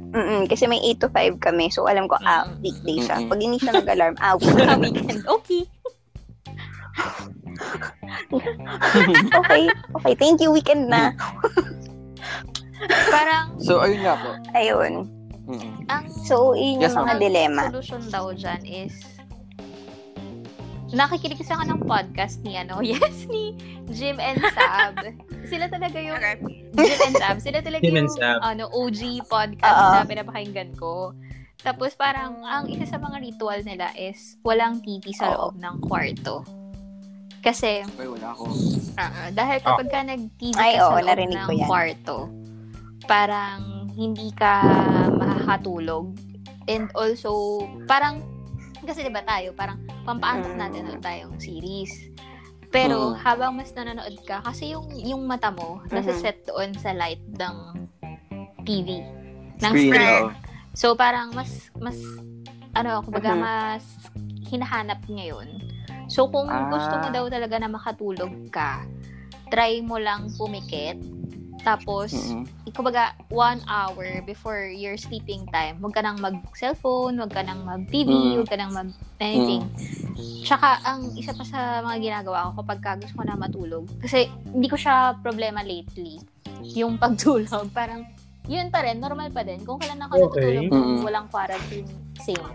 Mm-mm. 0.09 0.41
Kasi 0.47 0.65
may 0.65 0.79
8 0.89 1.03
to 1.03 1.09
5 1.11 1.37
kami. 1.39 1.69
So, 1.69 1.85
alam 1.85 2.07
ko, 2.07 2.15
ah, 2.17 2.47
Mm-mm. 2.47 2.63
weekday 2.63 2.97
siya. 2.99 3.17
Pag 3.21 3.39
hindi 3.39 3.57
siya 3.57 3.75
nag-alarm, 3.75 4.15
ah, 4.17 4.33
Sa 4.35 4.73
weekend. 4.81 5.21
Okay. 5.27 5.63
okay. 9.35 9.63
Okay, 9.95 10.13
thank 10.15 10.39
you, 10.39 10.49
weekend 10.49 10.87
na. 10.87 11.13
Parang, 13.13 13.53
So, 13.59 13.81
ayun 13.81 14.01
nga 14.01 14.15
po. 14.15 14.29
Ayun. 14.53 14.93
Mm-mm. 15.45 15.81
ang 15.87 16.05
So, 16.23 16.53
yun 16.53 16.77
Yes, 16.77 16.93
yung 16.93 17.03
mga 17.03 17.09
ma'am. 17.11 17.19
dilemma. 17.19 17.63
solution 17.69 18.01
daw 18.07 18.29
dyan 18.31 18.61
is 18.63 18.93
nakikinig 20.91 21.37
kasi 21.37 21.51
ako 21.51 21.63
ng 21.65 21.81
podcast 21.83 22.41
ni 22.41 22.55
ano, 22.55 22.81
yes, 22.85 23.25
ni 23.25 23.53
Jim 23.89 24.17
and 24.17 24.41
Sab. 24.51 24.97
Sila 25.45 25.65
talaga 25.67 25.97
yung 25.97 26.17
Okay. 26.17 26.37
Jim 26.75 26.99
and 27.03 27.15
Sab. 27.15 27.37
Sila 27.39 27.59
talaga 27.59 27.81
Jim 27.81 27.95
yung 27.95 28.09
ano, 28.41 28.69
OG 28.69 29.01
podcast 29.25 29.79
Oo. 29.79 29.93
na 29.95 30.03
pinapakinggan 30.03 30.71
ko. 30.75 31.13
Tapos 31.59 31.91
parang 31.93 32.39
ang 32.41 32.71
isa 32.71 32.87
sa 32.87 32.95
mga 32.95 33.19
ritual 33.19 33.59
nila 33.61 33.91
is 33.93 34.39
walang 34.41 34.79
TV 34.79 35.11
sa 35.11 35.29
Oo. 35.29 35.51
loob 35.51 35.55
ng 35.59 35.75
kwarto. 35.83 36.41
Kasi 37.39 37.83
Ay, 37.83 38.07
wala 38.07 38.31
ako. 38.31 38.51
ah, 38.95 39.31
dahil 39.31 39.57
kapag 39.59 39.87
ka 39.87 39.99
nag-TV 40.03 40.55
ka 40.55 40.59
Ay, 40.59 40.75
sa 40.75 40.87
oo, 40.87 40.97
loob 40.97 41.19
ng 41.23 41.47
ko 41.47 41.53
yan. 41.53 41.67
kwarto, 41.67 42.17
parang 43.05 43.59
hindi 43.91 44.31
ka 44.33 44.53
makakatulog. 45.13 46.11
And 46.67 46.91
also, 46.93 47.31
parang, 47.85 48.21
kasi 48.79 49.01
diba 49.01 49.23
tayo, 49.23 49.51
parang 49.51 49.79
pampaantok 50.09 50.57
natin 50.57 50.89
ulit 50.89 51.01
tayong 51.05 51.37
series. 51.37 51.93
Pero 52.69 53.13
Mm. 53.13 53.21
habang 53.21 53.51
mas 53.53 53.69
nanonood 53.73 54.17
ka, 54.25 54.41
kasi 54.41 54.73
yung, 54.73 54.89
yung 54.93 55.25
mata 55.25 55.49
mo, 55.49 55.81
nasa 55.89 56.13
Mhm. 56.13 56.21
set 56.21 56.37
doon 56.45 56.69
sa 56.77 56.93
light 56.93 57.21
ng 57.37 57.55
TV. 58.65 59.01
Ng 59.57 59.73
Screen, 59.73 59.89
screen. 59.93 60.25
So, 60.73 60.93
parang 60.93 61.33
mas, 61.33 61.69
mas, 61.77 61.97
ano, 62.73 63.01
kumbaga, 63.01 63.33
Mhm. 63.33 63.41
mas 63.41 63.83
hinahanap 64.49 65.01
ngayon. 65.05 65.49
So, 66.09 66.29
kung 66.29 66.45
Ah. 66.45 66.69
gusto 66.69 66.97
mo 66.97 67.09
daw 67.09 67.25
talaga 67.25 67.57
na 67.57 67.69
makatulog 67.69 68.33
ka, 68.49 68.85
try 69.49 69.81
mo 69.81 69.97
lang 69.97 70.29
pumikit. 70.37 70.97
Tapos, 71.59 72.11
Mm-mm. 72.13 72.47
kumbaga, 72.71 73.11
one 73.27 73.59
hour 73.65 74.23
before 74.23 74.65
your 74.65 74.95
sleeping 74.95 75.43
time, 75.49 75.77
huwag 75.77 75.91
ka 75.91 76.01
nang 76.01 76.17
mag-cellphone, 76.17 77.19
huwag 77.19 77.33
ka 77.33 77.43
nang 77.43 77.63
mag-TV, 77.63 78.07
Mm. 78.07 78.33
huwag 78.37 78.49
ka 78.49 78.55
nang 78.55 78.71
mag-anything. 78.71 79.63
Tsaka, 80.41 80.79
ang 80.83 81.13
isa 81.13 81.35
pa 81.35 81.43
sa 81.43 81.83
mga 81.83 81.97
ginagawa 81.99 82.49
ko 82.49 82.63
kapag 82.63 82.79
ka 82.79 82.91
gusto 82.95 83.13
ko 83.13 83.23
na 83.23 83.35
matulog, 83.35 83.85
kasi 83.99 84.25
hindi 84.45 84.65
ko 84.65 84.79
siya 84.79 85.19
problema 85.19 85.59
lately, 85.61 86.17
yung 86.73 86.95
pagtulog, 87.03 87.69
parang, 87.69 88.07
yun 88.47 88.71
pa 88.71 88.81
rin, 88.81 88.97
normal 88.97 89.29
pa 89.29 89.43
din. 89.43 89.61
Kung 89.61 89.77
kailan 89.77 89.99
ako 89.99 90.13
Okay. 90.15 90.23
natutulog 90.23 90.65
kung 90.69 90.89
Mm. 90.95 91.03
walang 91.03 91.27
quarantine, 91.27 91.89
same. 92.17 92.49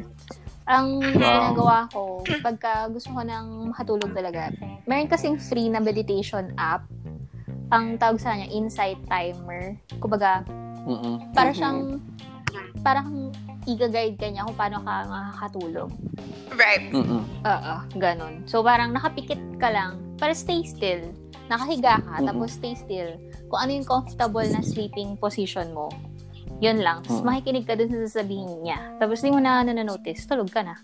Ang 0.65 1.13
Wow. 1.13 1.21
ginagawa 1.21 1.77
ko, 1.93 2.03
pagka 2.41 2.89
gusto 2.89 3.13
ko 3.13 3.21
nang 3.21 3.69
makatulog 3.69 4.11
talaga, 4.11 4.49
meron 4.89 5.07
kasing 5.07 5.37
free 5.37 5.69
na 5.69 5.77
meditation 5.77 6.49
app. 6.57 6.89
Ang 7.73 7.97
tawag 7.97 8.21
sa 8.21 8.37
kanya, 8.37 8.49
Insight 8.53 9.01
Timer. 9.09 9.77
Kumbaga, 10.03 10.45
Mm-mm. 10.85 11.33
para 11.33 11.51
siyang, 11.55 12.01
parang 12.85 13.33
i-guide 13.65 14.21
ka 14.21 14.29
niya 14.29 14.45
kung 14.45 14.59
paano 14.59 14.85
ka 14.85 15.09
makakatulog. 15.09 15.91
Right. 16.53 16.93
Mm-mm. 16.93 17.25
Oo, 17.25 17.75
ganun. 17.97 18.45
So, 18.45 18.61
parang 18.61 18.93
nakapikit 18.93 19.41
ka 19.57 19.73
lang, 19.73 19.97
para 20.21 20.37
stay 20.37 20.61
still. 20.63 21.09
Nakahiga 21.49 22.01
ka, 22.01 22.21
Mhm. 22.21 22.27
tapos 22.29 22.57
stay 22.57 22.77
still. 22.77 23.17
Kung 23.49 23.61
ano 23.65 23.71
yung 23.73 23.89
comfortable 23.89 24.45
na 24.49 24.61
sleeping 24.61 25.17
position 25.17 25.73
mo, 25.73 25.89
yun 26.61 26.81
lang. 26.81 27.01
Tapos 27.05 27.21
Mhm. 27.21 27.27
makikinig 27.27 27.65
ka 27.67 27.75
dun 27.77 27.91
sa 27.91 27.99
sasabihin 28.09 28.61
niya. 28.63 28.81
Tapos 29.01 29.21
di 29.25 29.33
mo 29.33 29.41
na 29.41 29.65
notice, 29.65 30.25
tulog 30.29 30.53
ka 30.53 30.61
na. 30.65 30.77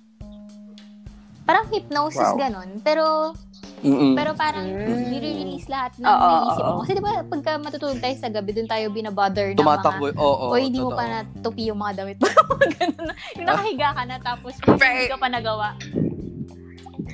Parang 1.45 1.67
hypnosis, 1.73 2.31
Wow. 2.31 2.39
ganun. 2.39 2.79
Pero, 2.81 3.35
Mm-mm. 3.81 4.13
pero 4.13 4.31
parang 4.33 4.63
Mm. 4.63 5.09
nire-release 5.09 5.67
lahat 5.67 5.93
ng 5.97 6.05
Oo, 6.05 6.29
naisip 6.31 6.63
mo. 6.63 6.75
Kasi 6.81 6.93
di 6.93 7.03
ba, 7.03 7.13
pagka 7.23 7.51
matutulog 7.57 7.99
tayo 7.99 8.15
sa 8.15 8.29
gabi, 8.29 8.51
dun 8.53 8.69
tayo 8.69 8.87
binabother 8.89 9.47
ng 9.51 9.59
Tumatakbo. 9.59 10.05
mga, 10.07 10.21
Oo, 10.21 10.47
o 10.49 10.57
hindi 10.57 10.79
mo 10.79 10.93
pa 10.93 11.05
natupi 11.07 11.63
yung 11.67 11.81
mga 11.81 11.95
damit 11.99 12.19
mo. 12.19 12.29
Yung 13.37 13.47
nakahiga 13.47 13.89
ka 13.93 14.03
na, 14.05 14.17
tapos 14.19 14.53
hindi 14.59 15.09
ka 15.09 15.17
pa 15.17 15.29
nagawa. 15.29 15.73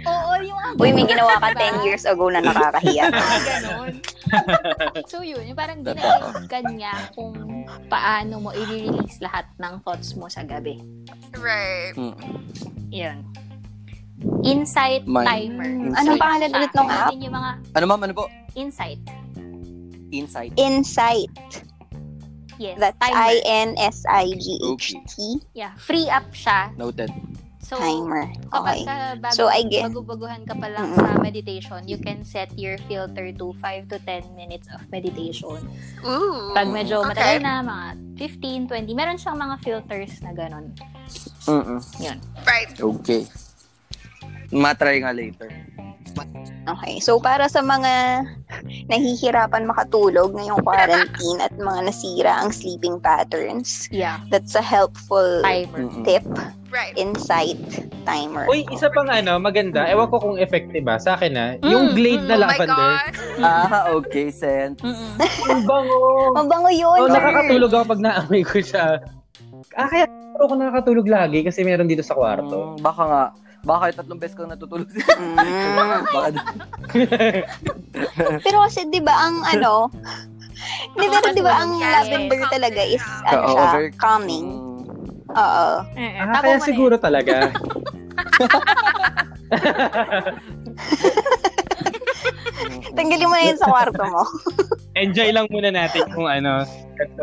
Oo, 0.07 0.31
yung 0.39 0.55
mga 0.55 0.71
Uy, 0.77 0.91
may 0.93 1.03
ginawa 1.03 1.35
ka 1.37 1.51
Diba? 1.51 1.83
10 1.83 1.87
years 1.87 2.05
ago 2.05 2.31
na 2.31 2.39
nakakahiya. 2.41 3.11
Ganon. 3.49 3.95
so 5.11 5.23
yun, 5.23 5.43
yung 5.43 5.55
parang 5.55 5.83
ginaid 5.83 6.47
ka 6.47 6.59
niya 6.63 7.11
kung 7.11 7.35
paano 7.87 8.39
mo 8.41 8.51
i-release 8.53 9.19
lahat 9.19 9.47
ng 9.57 9.83
thoughts 9.83 10.15
mo 10.15 10.27
sa 10.27 10.43
gabi. 10.43 10.79
Right. 11.35 11.95
Mm. 11.95 12.15
Yun. 12.91 13.17
Insight 14.47 15.03
Mind. 15.05 15.27
timer. 15.27 15.67
Insight. 15.67 15.99
Anong 16.01 16.19
pangalan 16.19 16.51
ulit 16.53 16.73
ng 16.73 16.87
app? 16.89 17.11
Yun 17.11 17.21
yung 17.23 17.35
mga 17.35 17.51
Ano 17.75 17.85
ma'am, 17.87 18.01
ano 18.01 18.15
po? 18.15 18.25
insight. 18.55 19.03
Insight. 20.09 20.53
Insight. 20.57 21.35
Yes, 22.57 22.81
That's 22.81 22.97
timer. 22.97 23.37
I-N-S-I-G-H-T. 24.17 25.15
yeah, 25.53 25.77
free 25.77 26.09
up 26.09 26.25
siya. 26.33 26.73
Noted. 26.75 27.13
So, 27.59 27.75
Timer. 27.77 28.31
kapag 28.49 28.79
Okay. 28.79 28.87
ka 28.87 28.95
bago, 29.19 29.35
So, 29.35 29.51
I 29.51 29.67
get- 29.67 29.83
bago-baguhan 29.83 30.47
ka 30.47 30.55
pa 30.55 30.71
lang 30.71 30.95
Mm-mm. 30.95 31.03
sa 31.03 31.19
meditation, 31.19 31.83
you 31.85 31.99
can 31.99 32.23
set 32.23 32.55
your 32.55 32.79
filter 32.87 33.35
to 33.35 33.51
5 33.59 33.91
to 33.91 33.99
10 33.99 34.23
minutes 34.33 34.71
of 34.71 34.87
meditation. 34.89 35.59
Ooh. 36.01 36.55
Pag 36.55 36.71
medyo 36.71 37.03
Okay. 37.03 37.11
matagal 37.11 37.39
na, 37.43 37.55
mga 37.61 37.87
15, 38.15 38.71
20, 38.71 38.95
meron 38.95 39.19
siyang 39.19 39.35
mga 39.37 39.59
filters 39.61 40.15
na 40.23 40.31
ganun. 40.31 40.71
Mm-mm. 41.45 41.83
Yun. 41.99 42.19
Right. 42.41 42.71
Okay. 42.73 43.27
Matry 44.51 45.03
nga 45.03 45.13
later. 45.13 45.51
Okay. 46.67 46.99
So, 46.99 47.23
para 47.23 47.47
sa 47.47 47.63
mga 47.63 48.27
nahihirapan 48.91 49.71
makatulog 49.71 50.35
ngayong 50.35 50.67
quarantine 50.67 51.39
at 51.39 51.55
mga 51.55 51.87
nasira 51.87 52.43
ang 52.43 52.51
sleeping 52.51 52.99
patterns, 52.99 53.87
Yeah. 53.95 54.19
that's 54.35 54.59
a 54.59 54.65
helpful 54.65 55.47
Timer. 55.47 55.87
Tip. 56.03 56.27
Right. 56.67 56.93
Insight 56.99 57.63
timer. 58.03 58.51
Uy, 58.51 58.67
isa 58.69 58.91
pang 58.91 59.07
ano, 59.07 59.39
maganda. 59.39 59.87
Ewan 59.87 60.11
ko 60.11 60.19
kung 60.19 60.37
effective 60.37 60.83
ba. 60.83 60.99
Sa 60.99 61.15
akin 61.15 61.33
na, 61.33 61.47
yung 61.63 61.91
Mm, 61.91 61.95
glade 61.95 62.25
na 62.27 62.35
Oh 62.35 62.43
lavender. 62.43 62.91
Ah, 63.41 63.81
okay, 63.95 64.29
sent. 64.35 64.83
Mm-mm. 64.83 65.15
Ang 65.53 65.63
bango. 65.65 65.99
Mabango 66.35 66.71
yun. 66.71 66.99
Oh, 66.99 67.09
nakakatulog 67.09 67.71
ako 67.71 67.85
pag 67.95 68.03
naamoy 68.03 68.43
ko 68.43 68.59
siya. 68.59 68.99
Ah, 69.75 69.87
kaya 69.87 70.07
ako 70.37 70.53
nakakatulog 70.53 71.07
lagi 71.07 71.47
kasi 71.47 71.63
meron 71.63 71.87
dito 71.87 72.03
sa 72.03 72.19
kwarto. 72.19 72.75
Mm, 72.75 72.83
baka 72.83 73.03
nga. 73.07 73.25
Baka 73.67 73.79
kahit 73.83 73.95
tatlong 73.99 74.21
beses 74.23 74.39
kang 74.39 74.47
natutulog. 74.47 74.87
Mm. 74.87 75.75
baka, 75.75 76.31
Pero 78.47 78.63
kasi 78.63 78.87
'di 78.87 79.03
ba 79.03 79.11
ang 79.27 79.43
ano, 79.43 79.91
di 80.95 81.07
ba, 81.11 81.19
di 81.35 81.43
ba 81.43 81.67
ang 81.67 81.75
lavender 81.75 82.47
talaga 82.47 82.81
is 82.81 83.03
ano 83.27 83.51
siya, 83.51 83.63
over- 83.67 83.91
calming. 83.99 84.47
Oo. 85.35 85.69
Eh, 85.99 86.15
eh, 86.15 86.23
Ah, 86.23 86.39
kaya 86.39 86.57
mo 86.57 86.63
na 86.63 86.69
siguro 86.71 86.95
talaga. 86.97 87.51
Tanggalin 92.97 93.29
mo 93.29 93.37
na 93.37 93.45
yun 93.45 93.59
sa 93.59 93.69
kwarto 93.69 94.03
mo. 94.07 94.23
Enjoy 94.97 95.29
lang 95.29 95.47
muna 95.53 95.69
natin 95.69 96.09
kung 96.15 96.25
ano. 96.25 96.65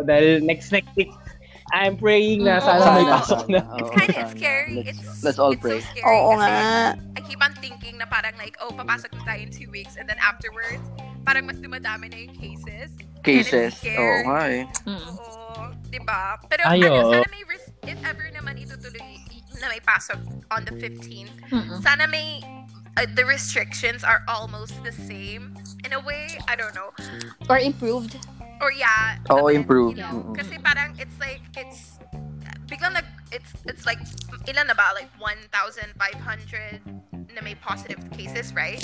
Dahil 0.06 0.44
next 0.46 0.70
next 0.70 0.92
week, 0.94 1.10
I'm 1.74 1.98
praying 1.98 2.46
na 2.46 2.62
Mm, 2.62 2.64
sana 2.64 2.86
may 2.94 3.06
pasok 3.10 3.42
na. 3.50 3.62
It's 3.82 3.90
kind 3.92 4.14
of 4.14 4.30
scary. 4.30 4.74
Let's, 4.78 4.90
It's, 4.94 5.24
let's 5.26 5.40
all 5.42 5.52
it's 5.52 5.62
pray. 5.62 5.82
so 5.82 5.90
scary 5.90 6.06
Oo 6.06 6.38
nga. 6.38 6.94
I 6.94 7.20
keep 7.26 7.42
on 7.42 7.54
thinking 7.58 7.98
na 7.98 8.06
parang 8.06 8.38
like, 8.38 8.54
oh, 8.62 8.70
papasok 8.70 9.10
na 9.18 9.22
tayo 9.26 9.42
in 9.42 9.50
two 9.50 9.74
weeks 9.74 9.98
and 9.98 10.06
then 10.06 10.22
afterwards, 10.22 10.86
parang 11.26 11.50
mas 11.50 11.58
dumadami 11.58 12.14
na 12.14 12.18
yung 12.22 12.36
cases. 12.38 12.94
Cases. 13.26 13.74
Oo 13.90 14.18
nga 14.30 14.42
eh. 14.46 14.64
Mm. 14.86 15.02
Oo, 15.18 15.74
di 15.90 15.98
ba? 15.98 16.38
Pero 16.46 16.62
Ay, 16.64 16.86
ano, 16.86 17.10
sana 17.10 17.26
may, 17.28 17.42
res- 17.50 17.74
if 17.84 17.98
ever 18.06 18.30
naman 18.30 18.54
itutuloy 18.54 19.18
na 19.58 19.66
may 19.66 19.82
pasok 19.82 20.22
on 20.54 20.62
the 20.64 20.76
15th, 20.78 21.34
Mm-mm. 21.50 21.82
sana 21.82 22.06
may, 22.06 22.44
uh, 23.02 23.08
the 23.18 23.26
restrictions 23.26 24.06
are 24.06 24.22
almost 24.30 24.78
the 24.86 24.94
same. 24.94 25.58
In 25.82 25.98
a 25.98 26.02
way, 26.06 26.38
I 26.46 26.54
don't 26.54 26.76
know. 26.78 26.94
Or 27.50 27.58
improved. 27.58 28.14
Or 28.60 28.72
yeah. 28.72 29.20
Oo, 29.28 29.48
but, 29.48 29.56
improve. 29.56 29.96
You 29.96 30.04
know, 30.04 30.20
Mm-mm. 30.24 30.36
kasi 30.36 30.56
parang 30.60 30.96
it's 30.96 31.16
like, 31.20 31.44
it's, 31.64 32.00
nag, 32.70 33.06
it's, 33.32 33.54
it's 33.66 33.86
like, 33.86 34.00
ilan 34.48 34.68
na 34.68 34.74
ba? 34.74 34.92
Like 34.96 35.10
1,500 35.20 36.82
na 37.36 37.42
may 37.42 37.56
positive 37.56 38.00
cases, 38.12 38.54
right? 38.54 38.84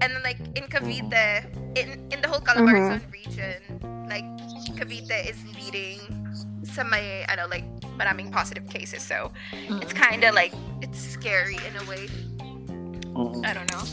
And 0.00 0.16
then 0.16 0.22
like 0.22 0.40
in 0.56 0.64
Cavite, 0.68 1.44
in 1.76 2.08
in 2.10 2.22
the 2.22 2.28
whole 2.28 2.40
Calabarzon 2.40 3.04
mm-hmm. 3.04 3.12
region, 3.12 3.60
like 4.08 4.24
Cavite 4.78 5.28
is 5.28 5.36
leading 5.52 6.00
sa 6.64 6.84
may 6.84 7.24
ano 7.28 7.46
like 7.48 7.68
maraming 8.00 8.32
positive 8.32 8.64
cases. 8.68 9.02
So 9.04 9.32
it's 9.52 9.92
mm-hmm. 9.92 9.96
kind 9.96 10.24
of 10.24 10.34
like 10.34 10.54
it's 10.80 10.98
scary 10.98 11.60
in 11.68 11.76
a 11.76 11.84
way. 11.84 12.08
Mm-mm. 13.12 13.44
I 13.44 13.52
don't 13.52 13.68
know. 13.68 13.84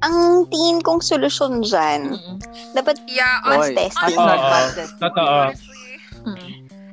Ang 0.00 0.48
tingin 0.48 0.80
kong 0.80 1.00
solusyon 1.00 1.60
dyan, 1.60 2.16
Mm-mm. 2.16 2.36
dapat 2.72 2.96
Yeah, 3.04 3.44
Mass 3.44 3.68
Oy, 3.68 3.74
testing. 3.76 4.16
mass 4.16 4.72
testing. 4.72 4.98
totoo. 4.98 5.28
honestly. 5.28 5.92
Mm. 6.24 6.50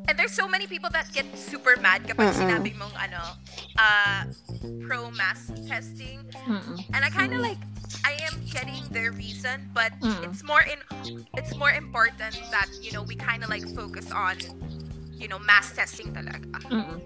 And 0.07 0.15
there's 0.15 0.31
so 0.31 0.47
many 0.47 0.67
people 0.67 0.87
that 0.95 1.11
get 1.11 1.27
super 1.35 1.75
mad 1.79 2.03
kapag 2.07 2.31
Mm-mm. 2.31 2.39
sinabi 2.39 2.71
mong 2.75 2.95
ano, 2.95 3.19
uh, 3.75 4.23
pro 4.87 5.11
mass 5.11 5.51
testing. 5.67 6.23
Mm-mm. 6.47 6.79
And 6.95 7.03
I 7.03 7.11
kind 7.11 7.31
of 7.35 7.39
like 7.43 7.59
I 8.07 8.15
am 8.23 8.39
getting 8.47 8.79
their 8.91 9.11
reason, 9.11 9.67
but 9.75 9.91
Mm. 9.99 10.23
it's 10.27 10.43
more 10.43 10.63
in 10.63 10.79
it's 11.35 11.55
more 11.55 11.71
important 11.71 12.35
that 12.51 12.67
you 12.79 12.91
know 12.91 13.03
we 13.03 13.15
kind 13.15 13.43
of 13.43 13.51
like 13.51 13.63
focus 13.75 14.07
on 14.11 14.35
you 15.17 15.27
know 15.27 15.39
mass 15.41 15.73
testing 15.73 16.13
talaga. 16.13 16.45
Mm-mm. 16.69 16.97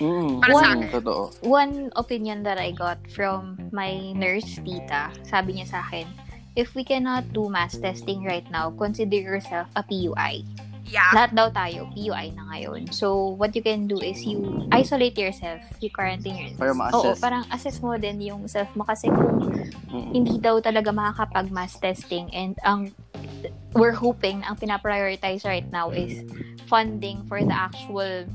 Mm, 0.00 0.40
Para 0.40 0.54
sa 0.56 0.66
mm, 0.66 0.74
akin. 0.80 0.88
Totoo. 0.96 1.22
One 1.44 1.74
opinion 1.94 2.42
that 2.48 2.56
I 2.56 2.72
got 2.72 2.98
from 3.12 3.60
my 3.70 4.12
nurse 4.16 4.58
tita, 4.64 5.12
sabi 5.28 5.60
niya 5.60 5.68
sa 5.68 5.84
akin, 5.84 6.08
if 6.56 6.72
we 6.74 6.82
cannot 6.82 7.28
do 7.36 7.52
mass 7.52 7.76
testing 7.76 8.24
right 8.24 8.46
now, 8.48 8.72
consider 8.74 9.20
yourself 9.20 9.68
a 9.76 9.82
PUI. 9.84 10.42
Yeah. 10.90 11.06
Lahat 11.14 11.30
daw 11.30 11.48
tayo, 11.48 11.86
PUI 11.94 12.34
na 12.34 12.50
ngayon. 12.50 12.90
So, 12.90 13.38
what 13.38 13.54
you 13.54 13.62
can 13.62 13.86
do 13.86 14.02
is 14.02 14.26
you 14.26 14.42
isolate 14.68 15.14
yourself, 15.14 15.62
you 15.78 15.88
quarantine 15.88 16.34
yourself. 16.34 16.58
Para 16.58 16.74
ma-assess. 16.74 16.98
Oo, 16.98 17.14
parang 17.16 17.44
assess 17.48 17.78
mo 17.78 17.94
din 17.94 18.18
yung 18.20 18.50
self 18.50 18.74
mo 18.74 18.82
kasi 18.82 19.06
kung 19.06 19.38
hindi 20.10 20.38
daw 20.38 20.58
talaga 20.58 20.90
makakapag 20.90 21.50
mass 21.50 21.78
testing 21.78 22.26
and 22.34 22.58
ang 22.62 22.90
we're 23.72 23.94
hoping 23.94 24.42
ang 24.42 24.58
pinaprioritize 24.58 25.46
right 25.46 25.66
now 25.70 25.90
is 25.90 26.26
funding 26.66 27.22
for 27.26 27.38
the 27.38 27.54
actual 27.54 28.26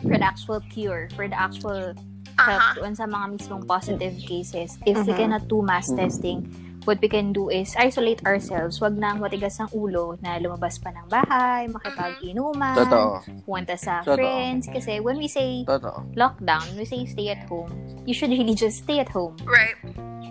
for 0.00 0.16
the 0.16 0.24
actual 0.24 0.60
cure, 0.72 1.12
for 1.12 1.28
the 1.28 1.36
actual 1.36 1.92
help 2.40 2.56
Uh-huh. 2.56 2.72
doon 2.80 2.96
sa 2.96 3.04
mga 3.04 3.36
mismong 3.36 3.64
positive 3.68 4.16
cases. 4.24 4.80
If 4.88 5.04
we 5.04 5.12
Mhm. 5.12 5.20
cannot 5.20 5.44
do 5.44 5.60
mass 5.60 5.92
Mhm. 5.92 5.96
testing, 5.98 6.38
what 6.84 6.96
we 7.00 7.08
can 7.08 7.32
do 7.32 7.48
is 7.48 7.76
isolate 7.76 8.24
ourselves. 8.24 8.80
Wag 8.80 8.96
nang 8.96 9.20
matigas 9.20 9.60
ang 9.60 9.68
ulo 9.70 10.16
na 10.20 10.40
lumabas 10.40 10.80
pa 10.80 10.88
ng 10.90 11.06
bahay, 11.06 11.68
makipag-inuman, 11.68 12.76
Totoo. 12.76 13.20
pumunta 13.44 13.76
sa 13.76 14.00
Totoo. 14.00 14.16
friends. 14.16 14.64
Kasi 14.66 15.00
when 15.00 15.20
we 15.20 15.28
say 15.28 15.64
Totoo. 15.64 16.04
lockdown, 16.16 16.64
when 16.72 16.80
we 16.80 16.88
say 16.88 17.04
stay 17.04 17.28
at 17.28 17.44
home, 17.46 17.68
you 18.04 18.14
should 18.14 18.30
really 18.30 18.54
just 18.54 18.84
stay 18.84 19.00
at 19.00 19.08
home. 19.08 19.36
Right. 19.44 19.76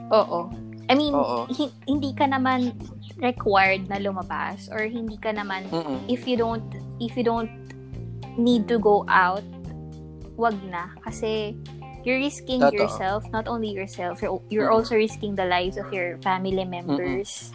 Oo. 0.10 0.50
I 0.90 0.98
mean, 0.98 1.14
Oo. 1.14 1.46
hi- 1.48 1.76
hindi 1.86 2.18
ka 2.18 2.26
naman 2.26 2.74
required 3.22 3.86
na 3.86 4.02
lumabas 4.02 4.66
or 4.74 4.82
hindi 4.82 5.22
ka 5.22 5.30
naman 5.30 5.70
Mm-mm. 5.70 6.02
if 6.10 6.26
you 6.26 6.34
don't 6.34 6.66
if 6.98 7.14
you 7.14 7.22
don't 7.22 7.52
need 8.42 8.66
to 8.66 8.82
go 8.82 9.06
out, 9.06 9.44
wag 10.34 10.56
na 10.66 10.90
kasi 11.06 11.54
you're 12.04 12.20
risking 12.20 12.60
Totoo. 12.62 12.76
yourself, 12.76 13.24
not 13.32 13.48
only 13.48 13.70
yourself, 13.70 14.22
you're, 14.22 14.40
you're 14.50 14.70
Mm. 14.70 14.76
also 14.76 14.96
risking 14.96 15.36
the 15.36 15.46
lives 15.46 15.76
of 15.76 15.88
your 15.90 16.18
family 16.20 16.54
members 16.64 17.52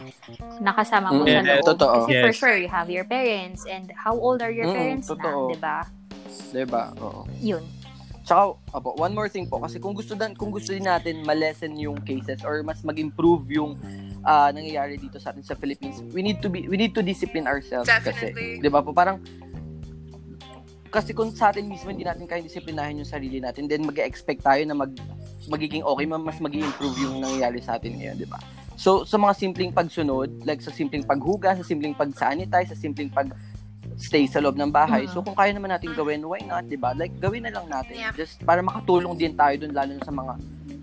na 0.59 0.73
kasama 0.73 1.11
mo 1.11 1.23
Mm-mm. 1.23 1.31
sa 1.31 1.41
loob. 1.41 1.65
totoo. 1.65 1.93
Kasi 2.01 2.11
for 2.21 2.31
Yes. 2.31 2.37
sure, 2.37 2.55
you 2.57 2.67
have 2.67 2.89
your 2.89 3.05
parents 3.05 3.65
and 3.65 3.91
how 3.95 4.13
old 4.13 4.41
are 4.41 4.51
your 4.51 4.67
parents 4.69 5.07
totoo. 5.07 5.49
na, 5.49 5.51
'di 5.53 5.57
ba? 5.59 5.77
Diba? 6.51 6.83
Oo. 6.99 7.23
Yun. 7.39 7.63
Tsaka, 8.25 8.57
apo, 8.73 8.97
one 8.97 9.13
more 9.13 9.29
thing 9.29 9.45
po, 9.45 9.61
kasi 9.61 9.77
kung 9.77 9.93
gusto, 9.93 10.17
dan, 10.17 10.33
kung 10.33 10.49
gusto 10.49 10.73
din 10.73 10.81
natin 10.81 11.21
ma-lessen 11.21 11.77
yung 11.77 12.01
cases 12.01 12.41
or 12.41 12.65
mas 12.65 12.81
mag-improve 12.81 13.45
yung 13.53 13.77
ah, 14.25 14.49
nangyayari 14.49 14.97
dito 14.97 15.21
sa 15.21 15.29
atin 15.29 15.45
sa 15.45 15.53
Philippines, 15.53 16.01
we 16.09 16.25
need 16.25 16.41
to 16.41 16.49
be, 16.49 16.65
we 16.65 16.73
need 16.73 16.89
to 16.89 17.05
discipline 17.05 17.45
ourselves 17.45 17.85
Definitely. 17.85 18.57
kasi. 18.57 18.65
Di 18.65 18.69
ba 18.73 18.81
po? 18.81 18.89
Parang, 18.89 19.21
kasi 20.95 21.11
kung 21.11 21.27
sa 21.29 21.51
atin 21.51 21.67
mismo 21.67 21.91
hindi 21.91 22.07
natin 22.07 22.23
kaya 22.23 22.39
disiplinahin 22.39 23.03
yung 23.03 23.09
sarili 23.09 23.43
natin, 23.43 23.67
then 23.67 23.83
mag-expect 23.83 24.39
tayo 24.39 24.63
na 24.63 24.71
mag, 24.73 24.95
magiging 25.45 25.83
okay, 25.83 26.07
ma- 26.07 26.15
mas 26.17 26.39
mag 26.39 26.55
improve 26.55 26.95
yung 26.97 27.19
nangyayari 27.19 27.59
sa 27.59 27.75
atin 27.75 27.99
ngayon, 27.99 28.15
di 28.15 28.23
ba? 28.23 28.39
So, 28.75 29.03
sa 29.03 29.15
mga 29.15 29.35
simpleng 29.35 29.71
pagsunod, 29.71 30.43
like 30.43 30.59
sa 30.59 30.71
simpleng 30.71 31.03
paghuga, 31.03 31.51
sa 31.53 31.63
simpleng 31.63 31.91
pag-sanitize, 31.91 32.71
sa 32.71 32.79
simpleng 32.79 33.11
pag 33.11 33.27
stay 33.95 34.23
sa 34.25 34.39
loob 34.39 34.55
ng 34.55 34.67
bahay. 34.69 35.03
Mhm. 35.03 35.11
So, 35.11 35.19
kung 35.19 35.35
kaya 35.35 35.51
naman 35.51 35.71
natin 35.71 35.91
gawin, 35.91 36.23
why 36.23 36.39
not, 36.41 36.63
di 36.65 36.75
ba? 36.75 36.91
Like, 36.91 37.15
gawin 37.15 37.43
na 37.43 37.51
lang 37.51 37.67
natin. 37.67 37.95
Yeah. 37.95 38.11
Just 38.11 38.43
para 38.43 38.59
makatulong 38.59 39.15
din 39.15 39.31
tayo 39.33 39.55
dun, 39.55 39.71
lalo 39.71 39.95
na 39.95 40.03
sa 40.03 40.11
mga 40.11 40.33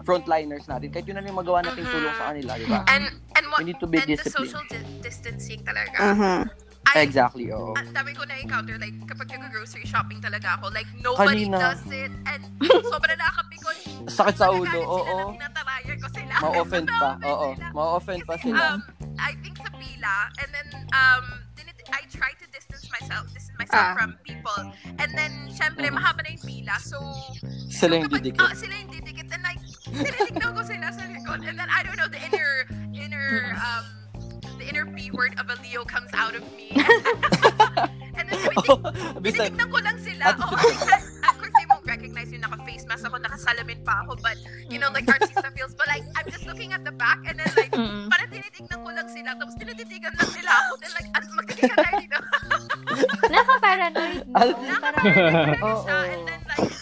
frontliners 0.02 0.64
natin. 0.64 0.88
Kahit 0.88 1.04
yun 1.04 1.16
na 1.16 1.24
yung 1.24 1.36
magawa 1.36 1.60
nating 1.62 1.84
Mhm. 1.84 1.92
tulong 1.92 2.14
sa 2.16 2.24
kanila, 2.32 2.50
di 2.54 2.66
ba? 2.66 2.80
And 2.86 3.04
and 3.32 3.44
what 3.48 3.60
We 3.60 3.64
need 3.66 3.80
to 3.80 3.86
be 3.86 4.00
and 4.00 4.08
the 4.08 4.16
disciplined. 4.16 4.48
social 4.50 4.64
di- 4.66 5.00
distancing 5.00 5.60
talaga. 5.60 5.96
Mhm. 6.00 6.40
I 6.82 7.00
Exactly, 7.06 7.48
oo. 7.54 7.72
ang 7.78 7.94
dami 7.94 8.12
ko 8.12 8.26
na-encounter, 8.26 8.76
like, 8.76 8.92
kapag 9.06 9.30
nag-grocery 9.30 9.86
shopping 9.86 10.18
talaga 10.20 10.58
ako, 10.58 10.68
like, 10.74 10.86
nobody 10.98 11.46
Kanina. 11.46 11.72
does 11.72 11.84
it, 11.88 12.12
and 12.26 12.42
sobrang 12.92 13.16
nakakapikon. 13.16 13.76
Sakit 14.10 14.36
sa 14.36 14.50
ulo, 14.50 14.80
oo. 14.82 15.32
na 15.38 15.48
tinatarayan 15.48 15.96
ko 16.02 16.08
sila. 16.10 16.32
Ma-offend 16.42 16.86
pa. 16.90 17.10
Oo. 17.22 17.48
Ma-offend 17.72 18.22
pa 18.26 18.34
sila. 18.36 18.76
Um, 18.76 18.80
I 19.16 19.32
think 19.40 19.56
sa 19.56 19.70
pila, 19.72 20.14
and 20.42 20.50
then, 20.50 20.68
um, 20.92 21.24
I 21.92 22.08
try 22.08 22.32
to 22.40 22.46
distance 22.48 22.88
myself, 22.88 23.28
distance 23.36 23.52
myself 23.58 23.84
Ah. 23.84 23.94
from 23.94 24.16
people. 24.24 24.60
And 24.96 25.12
then, 25.12 25.52
syempre, 25.52 25.86
Mhm. 25.86 26.00
mahaba 26.00 26.24
na 26.24 26.32
yung 26.32 26.40
pila, 26.42 26.74
so, 26.80 26.96
Sila 27.68 28.00
yung 28.00 28.08
didikit. 28.08 28.40
ah, 28.40 28.56
sila 28.56 28.74
yung 28.74 28.90
didikit, 28.90 29.28
and 29.28 29.44
like, 29.44 29.60
tinitignan 29.86 30.50
ko 30.56 30.62
sila 30.64 30.88
sa 30.88 31.04
likod, 31.04 31.40
and 31.44 31.56
then, 31.56 31.68
I 31.68 31.84
don't 31.84 31.96
know, 31.96 32.08
the 32.08 32.20
inner, 32.22 32.64
inner, 32.96 33.52
um, 33.60 33.84
inner 34.72 34.88
B 34.88 35.12
word 35.12 35.36
of 35.36 35.52
a 35.52 35.56
Leo 35.60 35.84
comes 35.84 36.08
out 36.16 36.32
of 36.32 36.40
me. 36.56 36.72
and 38.16 38.24
then, 38.24 38.40
tinitig- 38.40 39.20
Bisan, 39.20 39.52
tinitignan 39.52 39.68
ko 39.68 39.78
lang 39.84 39.98
sila. 40.00 40.24
At- 40.32 40.40
Oo, 40.40 40.56
because, 40.56 41.04
of 41.20 41.34
course, 41.36 41.52
they 41.60 41.66
won't 41.68 41.84
recognize 41.84 42.32
yung 42.32 42.40
naka-face 42.40 42.88
mask 42.88 43.04
ako, 43.04 43.20
nakasalamin 43.20 43.84
pa 43.84 44.00
ako, 44.02 44.16
but, 44.24 44.40
you 44.72 44.80
know, 44.80 44.88
like, 44.88 45.04
artista 45.04 45.44
feels, 45.52 45.76
but 45.76 45.84
like, 45.86 46.00
I'm 46.16 46.24
just 46.32 46.48
looking 46.48 46.72
at 46.72 46.88
the 46.88 46.94
back, 46.96 47.20
and 47.28 47.36
then, 47.36 47.52
like, 47.52 47.68
Mm-mm. 47.70 48.08
parang 48.08 48.32
tinitignan 48.32 48.80
ko 48.80 48.88
lang 48.88 49.08
sila, 49.12 49.36
tapos 49.36 49.54
tinititigan 49.60 50.12
lang 50.16 50.30
nila 50.32 50.50
ako, 50.56 50.72
then 50.80 50.92
like, 50.96 51.08
ano, 51.12 51.26
magtitigan 51.36 51.76
tayo 51.76 51.94
dito. 52.00 52.18
Nakaka-paranoid, 53.32 54.24
no? 54.24 54.40
Al- 54.40 54.56
Parang, 54.56 55.04
Nakakarinig 55.04 55.60
Oo. 55.62 55.80
siya, 55.84 55.96
and 56.08 56.22
then 56.24 56.40
like, 56.48 56.72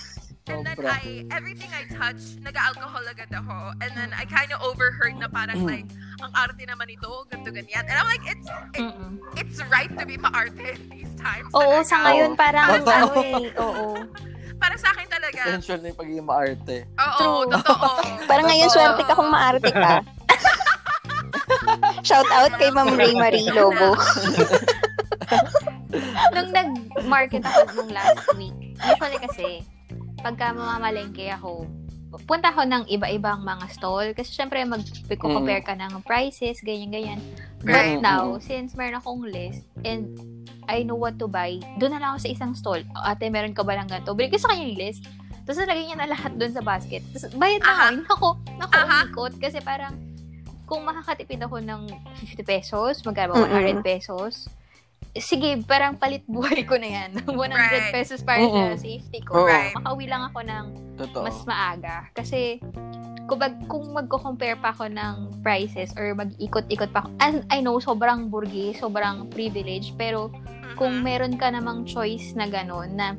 and 0.50 0.60
then 0.66 0.78
I, 0.82 1.02
everything 1.30 1.70
I 1.70 1.86
touch, 1.90 2.38
nag-alcohol 2.38 3.02
agad 3.06 3.30
ako, 3.30 3.54
and 3.82 3.92
then 3.94 4.10
I 4.14 4.24
kind 4.26 4.50
of 4.50 4.62
overheard 4.62 5.14
na 5.16 5.26
parang 5.26 5.62
Mm. 5.62 5.68
like, 5.68 5.88
ang 6.20 6.32
arte 6.36 6.62
naman 6.68 6.86
ito, 6.92 7.24
ganito, 7.28 7.50
ganyan. 7.50 7.84
And 7.88 7.96
I'm 7.96 8.08
like, 8.08 8.24
it's, 8.28 8.48
it, 8.76 8.86
it's 9.40 9.58
right 9.72 9.90
to 9.96 10.04
be 10.04 10.20
maarte 10.20 10.76
in 10.76 10.82
these 10.92 11.12
times. 11.16 11.48
Oo, 11.56 11.80
talaga. 11.80 11.88
sa 11.88 11.96
ngayon 12.06 12.30
parang 12.36 12.68
Totoo. 12.80 12.92
ano 12.92 13.20
eh, 13.24 13.50
oo. 13.56 13.86
Para 14.60 14.76
sa 14.76 14.92
akin 14.92 15.08
talaga. 15.08 15.40
essential 15.40 15.80
na 15.80 15.88
yung 15.88 15.98
pagiging 15.98 16.28
maarte. 16.28 16.76
Oo, 17.00 17.48
True. 17.48 17.56
totoo. 17.56 17.88
Parang 18.28 18.44
ngayon, 18.44 18.68
swerte 18.68 19.02
ka 19.08 19.16
kung 19.16 19.32
maarte 19.32 19.72
ka. 19.72 20.04
Shout 22.06 22.28
out 22.28 22.52
kay 22.60 22.68
Ma'am 22.68 22.92
Ray 22.92 23.16
Marie 23.16 23.48
Lobo. 23.48 23.96
Nung 26.36 26.52
nag-market 26.52 27.40
ako 27.40 27.72
nung 27.72 27.88
last 27.88 28.20
week, 28.36 28.76
usually 28.76 29.18
kasi, 29.24 29.48
pagka 30.20 30.52
mamamalengke 30.52 31.32
ako, 31.32 31.64
punta 32.26 32.50
ako 32.50 32.66
ng 32.66 32.82
iba-ibang 32.90 33.46
mga 33.46 33.70
stall 33.70 34.10
kasi 34.18 34.34
syempre 34.34 34.58
mag-compare 34.66 35.62
ka 35.62 35.78
ng 35.78 36.02
prices, 36.02 36.58
ganyan-ganyan. 36.62 37.22
Right. 37.62 38.00
But 38.00 38.02
now, 38.02 38.40
since 38.42 38.74
meron 38.74 38.98
akong 38.98 39.22
list 39.22 39.62
and 39.86 40.18
I 40.66 40.82
know 40.82 40.98
what 40.98 41.18
to 41.22 41.30
buy, 41.30 41.62
doon 41.78 41.94
na 41.94 42.00
lang 42.02 42.10
ako 42.16 42.26
sa 42.26 42.30
isang 42.30 42.52
stall. 42.58 42.82
Ate, 43.06 43.30
meron 43.30 43.54
ka 43.54 43.62
ba 43.62 43.78
lang 43.78 43.86
ganito? 43.86 44.14
Bili 44.14 44.30
ko 44.30 44.38
sa 44.38 44.50
kanya 44.50 44.64
yung 44.66 44.78
list. 44.78 45.06
Tapos 45.46 45.66
nalagay 45.66 45.84
niya 45.86 45.98
na 45.98 46.10
lahat 46.10 46.32
doon 46.34 46.52
sa 46.54 46.62
basket. 46.62 47.02
Tapos 47.10 47.34
bayad 47.34 47.62
na 47.62 47.70
ako. 47.70 47.78
Aha. 47.78 47.88
Hindi 47.90 48.06
ako, 48.06 48.28
ako 48.58 48.74
Aha. 48.74 48.98
umikot. 49.02 49.32
Kasi 49.38 49.58
parang, 49.62 49.94
kung 50.70 50.82
makakatipid 50.86 51.42
ako 51.42 51.58
ng 51.58 51.82
50 52.22 52.46
pesos, 52.46 53.02
magkano 53.02 53.34
ba? 53.34 53.50
Mm-mm. 53.50 53.82
100 53.82 53.86
pesos, 53.86 54.46
sige, 55.12 55.58
parang 55.64 55.94
palit 55.94 56.22
buhay 56.24 56.62
ko 56.62 56.76
na 56.76 56.88
yan. 56.88 57.10
100 57.26 57.34
Right. 57.50 57.90
pesos 57.90 58.22
para 58.22 58.40
sa 58.42 58.78
safety 58.78 59.20
ko. 59.20 59.42
Right. 59.42 59.74
Makauwi 59.74 60.06
lang 60.06 60.22
ako 60.30 60.40
ng 60.42 60.64
Totoo. 60.96 61.24
mas 61.26 61.38
maaga. 61.44 62.06
Kasi, 62.12 62.60
kubag, 63.26 63.58
kung 63.66 63.90
magko-compare 63.90 64.56
pa 64.56 64.70
ako 64.70 64.86
ng 64.86 65.14
prices 65.40 65.90
or 65.94 66.14
mag-ikot-ikot 66.14 66.90
pa 66.90 67.02
ako, 67.02 67.08
and 67.18 67.42
I 67.48 67.58
know, 67.58 67.78
sobrang 67.78 68.28
burgi, 68.28 68.72
sobrang 68.72 69.28
privilege, 69.28 69.94
pero 69.94 70.30
kung 70.74 71.00
Mhm. 71.00 71.04
meron 71.04 71.34
ka 71.36 71.50
namang 71.50 71.84
choice 71.84 72.32
na 72.32 72.46
gano'n, 72.46 72.90
na 72.94 73.14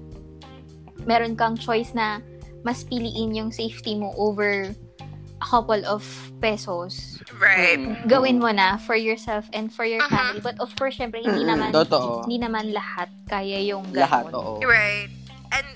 meron 1.04 1.34
kang 1.34 1.58
choice 1.58 1.92
na 1.92 2.22
mas 2.62 2.86
piliin 2.86 3.34
yung 3.34 3.50
safety 3.50 3.98
mo 3.98 4.14
over 4.16 4.70
a 5.42 5.48
couple 5.48 5.82
of 5.86 6.06
pesos, 6.40 7.18
Right. 7.34 7.80
Mm. 7.80 8.06
gawin 8.06 8.38
mo 8.38 8.54
na 8.54 8.78
for 8.78 8.94
yourself 8.94 9.50
and 9.52 9.74
for 9.74 9.84
your 9.84 10.00
Mhm. 10.00 10.10
family. 10.10 10.40
But 10.40 10.62
of 10.62 10.70
course, 10.78 10.96
syempre, 10.96 11.20
hindi 11.20 11.42
naman, 11.42 11.74
Totoo. 11.74 12.22
hindi 12.24 12.38
naman 12.38 12.70
lahat 12.70 13.10
kaya 13.26 13.58
yung 13.66 13.90
Lahat, 13.90 14.30
gano'n. 14.30 14.38
oo. 14.38 14.62
Right. 14.62 15.10
And, 15.50 15.68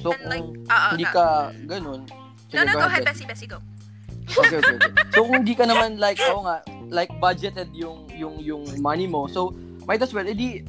So, 0.00 0.16
and 0.16 0.24
like, 0.26 0.40
kung 0.40 0.64
uh, 0.66 0.90
hindi 0.90 1.04
ka 1.04 1.24
ganun, 1.68 2.00
no, 2.08 2.08
sige, 2.48 2.64
no, 2.64 2.72
go 2.72 2.88
ahead. 2.88 3.04
Bessie, 3.04 3.28
Bessie, 3.28 3.44
go. 3.46 3.60
Okay, 4.30 4.56
okay, 4.56 4.76
okay. 4.80 4.92
So 5.12 5.26
kung 5.26 5.44
hindi 5.44 5.52
ka 5.52 5.68
naman 5.68 6.00
like, 6.00 6.16
oo 6.22 6.40
nga, 6.40 6.64
like 6.88 7.10
budgeted 7.20 7.68
yung 7.74 8.08
yung 8.14 8.38
yung 8.38 8.62
money 8.78 9.04
mo. 9.04 9.26
So 9.26 9.52
might 9.84 10.00
as 10.00 10.14
well 10.14 10.24
edi 10.24 10.62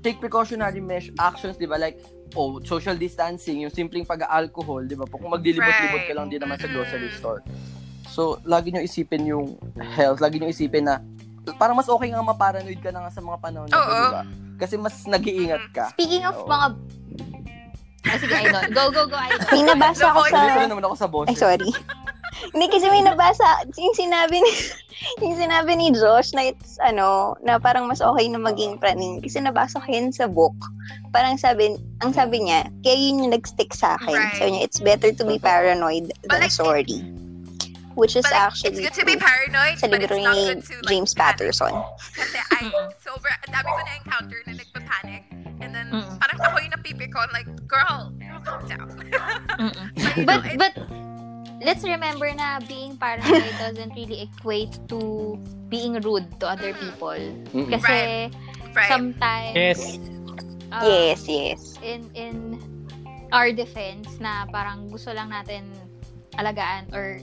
take 0.00 0.16
precautionary 0.16 0.78
measure 0.78 1.12
actions, 1.18 1.58
'di 1.58 1.66
ba? 1.66 1.76
Like 1.76 1.98
oh, 2.36 2.60
social 2.62 2.94
distancing, 2.94 3.64
yung 3.64 3.72
simpleng 3.72 4.06
pag-alcohol, 4.06 4.86
'di 4.86 4.94
ba? 4.98 5.06
Kung 5.06 5.30
magdilibot-libot 5.30 6.02
ka 6.06 6.14
lang 6.14 6.26
din 6.28 6.40
naman 6.42 6.58
sa 6.58 6.68
grocery 6.70 7.10
store. 7.14 7.40
So 8.10 8.42
lagi 8.42 8.74
niyo 8.74 8.82
isipin 8.82 9.22
yung 9.26 9.54
health, 9.78 10.18
lagi 10.18 10.42
niyo 10.42 10.50
isipin 10.50 10.86
na 10.86 10.98
parang 11.58 11.74
mas 11.74 11.88
okay 11.88 12.12
nga 12.12 12.22
ma-paranoid 12.22 12.78
ka 12.78 12.90
na 12.92 13.06
nga 13.06 13.10
sa 13.10 13.22
mga 13.22 13.38
panahon 13.38 13.68
na. 13.70 13.78
'di 13.78 14.14
ba? 14.14 14.22
Kasi 14.60 14.74
mas 14.76 15.08
nag-iingat 15.08 15.64
ka. 15.72 15.88
Speaking 15.96 16.28
of 16.28 16.36
Oo. 16.36 16.44
mga... 16.44 16.66
Ah, 18.00 18.16
sige, 18.16 18.32
Idol. 18.32 18.64
Go, 18.76 18.82
go, 18.92 19.02
go, 19.08 19.16
Idol. 19.16 19.48
May 19.56 19.64
nabasa 19.64 20.12
ako 20.12 20.20
The 20.28 20.32
sa... 20.32 20.40
Dito 20.44 20.68
naman 20.68 20.84
ako 20.84 20.96
sa 20.96 21.08
boses. 21.08 21.28
Ay, 21.32 21.36
sorry. 21.36 21.70
Hindi 22.48 22.66
kasi 22.68 22.86
may 22.88 23.02
nabasa, 23.02 23.44
yung 23.76 23.92
sinabi 23.92 24.40
ni, 24.40 24.52
yung 25.22 25.36
sinabi 25.36 25.70
ni 25.76 25.92
Josh 25.92 26.32
na 26.32 26.48
it's, 26.48 26.80
ano, 26.80 27.36
na 27.40 27.60
parang 27.60 27.84
mas 27.86 28.00
okay 28.00 28.26
na 28.26 28.40
maging 28.40 28.80
praning. 28.80 29.20
Kasi 29.20 29.38
nabasa 29.38 29.78
ko 29.78 29.88
yun 29.88 30.10
sa 30.10 30.24
book. 30.24 30.56
Parang 31.10 31.36
sabi, 31.36 31.76
ang 32.00 32.12
sabi 32.12 32.40
niya, 32.40 32.68
kaya 32.80 32.96
yun 32.96 33.22
yung 33.22 33.32
nag-stick 33.34 33.72
sa 33.72 34.00
akin. 34.00 34.16
Right. 34.16 34.36
Sabi 34.36 34.48
niya, 34.52 34.62
it's 34.64 34.80
better 34.80 35.10
to 35.12 35.22
be 35.22 35.36
paranoid 35.36 36.10
But 36.24 36.40
than 36.40 36.48
like, 36.48 36.54
sorry. 36.54 37.04
Which 37.98 38.14
is 38.14 38.22
But 38.24 38.32
like, 38.32 38.46
actually 38.54 38.70
it's 38.70 38.80
good 38.86 38.96
to 39.02 39.04
be 39.04 39.18
paranoid, 39.18 39.76
sa 39.76 39.90
but 39.90 40.00
libro 40.00 40.16
it's 40.16 40.24
not 40.24 40.36
ni 40.38 40.44
good 40.54 40.62
to 40.64 40.74
like, 40.80 40.88
James 40.88 41.12
panic. 41.12 41.36
Patterson. 41.42 41.74
Kasi 42.14 42.38
I, 42.38 42.62
ang 42.70 43.52
dami 43.52 43.68
ko 43.68 43.80
na-encounter 43.82 44.38
na 44.46 44.52
nagpa-panic. 44.56 45.22
And 45.60 45.70
then, 45.76 45.88
Mm. 45.92 46.16
parang 46.16 46.38
ako 46.40 46.56
yung 46.64 46.72
napipikon, 46.72 47.28
like, 47.34 47.44
girl, 47.68 48.14
girl, 48.16 48.40
calm 48.46 48.62
down. 48.64 48.88
Mm-mm. 49.60 49.86
But, 49.92 50.16
you 50.16 50.24
But, 50.24 50.38
know, 50.40 50.48
it- 50.48 50.56
but, 50.56 50.72
let's 51.60 51.84
remember 51.84 52.28
na 52.34 52.60
being 52.64 52.96
paranoid 52.96 53.52
doesn't 53.62 53.92
really 53.94 54.24
equate 54.26 54.72
to 54.88 55.36
being 55.68 56.00
rude 56.00 56.26
to 56.40 56.48
other 56.48 56.72
people. 56.74 57.14
Mm-mm. 57.54 57.70
Kasi, 57.70 58.32
right. 58.74 58.90
sometimes, 58.90 59.54
Yes. 59.54 59.80
um, 60.72 60.82
yes, 60.82 61.20
yes. 61.28 61.60
in 61.84 62.08
in 62.16 62.36
our 63.30 63.52
defense 63.54 64.18
na 64.18 64.48
parang 64.50 64.90
gusto 64.90 65.14
lang 65.14 65.30
natin 65.30 65.62
alagaan 66.34 66.90
or 66.90 67.18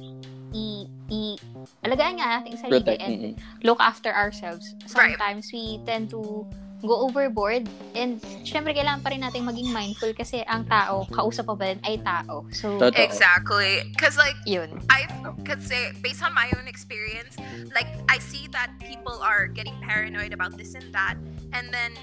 i, 0.56 0.88
i 1.12 1.36
alagaan 1.84 2.16
nga 2.20 2.40
natin 2.40 2.56
sarili 2.56 2.80
Protect. 2.80 3.02
and 3.04 3.16
mm-mm. 3.20 3.36
look 3.68 3.80
after 3.84 4.14
ourselves. 4.14 4.64
Right. 4.96 5.18
Sometimes 5.18 5.52
we 5.52 5.84
tend 5.84 6.08
to 6.16 6.48
go 6.82 7.10
overboard 7.10 7.66
and 7.98 8.22
syempre 8.46 8.70
kailangan 8.76 9.02
pa 9.02 9.10
rin 9.10 9.26
natin 9.26 9.50
maging 9.50 9.70
mindful 9.74 10.14
kasi 10.14 10.46
ang 10.46 10.66
tao, 10.70 11.10
kausap 11.10 11.50
pa 11.50 11.56
ba 11.58 11.74
din 11.74 11.82
ay 11.82 11.98
tao. 12.06 12.46
So, 12.54 12.78
Totoo. 12.78 13.02
Exactly. 13.02 13.82
Because, 13.98 14.18
like, 14.18 14.38
yun. 14.46 14.78
I 14.90 15.10
could 15.42 15.64
say, 15.66 15.90
eh, 15.90 15.98
based 16.06 16.22
on 16.22 16.38
my 16.38 16.52
own 16.54 16.70
experience, 16.70 17.34
like, 17.74 17.90
I 18.10 18.22
see 18.22 18.46
that 18.54 18.70
people 18.78 19.18
are 19.26 19.48
getting 19.50 19.74
paranoid 19.82 20.34
about 20.34 20.54
this 20.54 20.78
and 20.78 20.86
that. 20.94 21.18
And 21.54 21.74
then, 21.74 21.98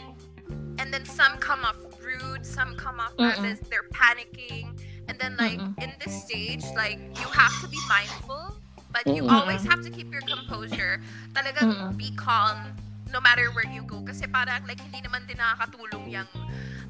and 0.83 0.91
then 0.91 1.07
some 1.07 1.39
come 1.39 1.63
off 1.63 1.79
rude, 2.03 2.43
some 2.43 2.75
come 2.75 2.99
off 2.99 3.15
as 3.23 3.39
Mm-mm. 3.39 3.55
if 3.55 3.63
they're 3.71 3.87
panicking. 3.95 4.75
And 5.07 5.15
then, 5.23 5.39
like, 5.39 5.61
Mm-mm. 5.61 5.79
in 5.79 5.95
this 6.03 6.11
stage, 6.27 6.67
like, 6.75 6.99
you 7.15 7.29
have 7.31 7.55
to 7.63 7.69
be 7.71 7.79
mindful, 7.87 8.59
but 8.91 9.07
you 9.07 9.23
Mm-mm. 9.23 9.31
always 9.31 9.63
have 9.63 9.87
to 9.87 9.91
keep 9.91 10.11
your 10.11 10.25
composure. 10.27 10.99
Talagang 11.31 11.71
Mm-mm. 11.71 11.97
be 11.97 12.11
calm 12.19 12.75
no 13.15 13.23
matter 13.23 13.55
where 13.55 13.71
you 13.71 13.87
go. 13.87 14.03
Kasi 14.03 14.27
parang, 14.27 14.67
like, 14.67 14.83
hindi 14.83 14.99
naman 15.07 15.31
din 15.31 15.39
nakakatulong 15.39 16.11
yung, 16.11 16.29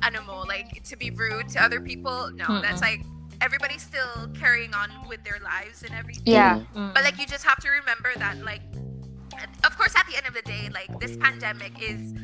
ano 0.00 0.18
mo, 0.24 0.48
like, 0.48 0.80
to 0.88 0.96
be 0.96 1.12
rude 1.12 1.52
to 1.52 1.60
other 1.60 1.84
people. 1.84 2.32
No, 2.32 2.48
Mm-mm. 2.48 2.64
that's 2.64 2.80
like, 2.80 3.04
everybody's 3.44 3.82
still 3.82 4.28
carrying 4.32 4.72
on 4.72 4.88
with 5.08 5.22
their 5.24 5.38
lives 5.44 5.82
and 5.84 5.92
everything. 5.92 6.32
Yeah. 6.32 6.64
Mm. 6.74 6.94
But 6.94 7.04
like 7.04 7.18
you 7.18 7.26
just 7.26 7.44
have 7.44 7.60
to 7.60 7.68
remember 7.68 8.12
that 8.16 8.42
like 8.44 8.62
of 9.64 9.76
course 9.76 9.94
at 9.96 10.06
the 10.06 10.16
end 10.16 10.26
of 10.26 10.34
the 10.34 10.42
day 10.42 10.70
like 10.72 10.88
this 11.00 11.16
pandemic 11.16 11.72
is 11.82 12.14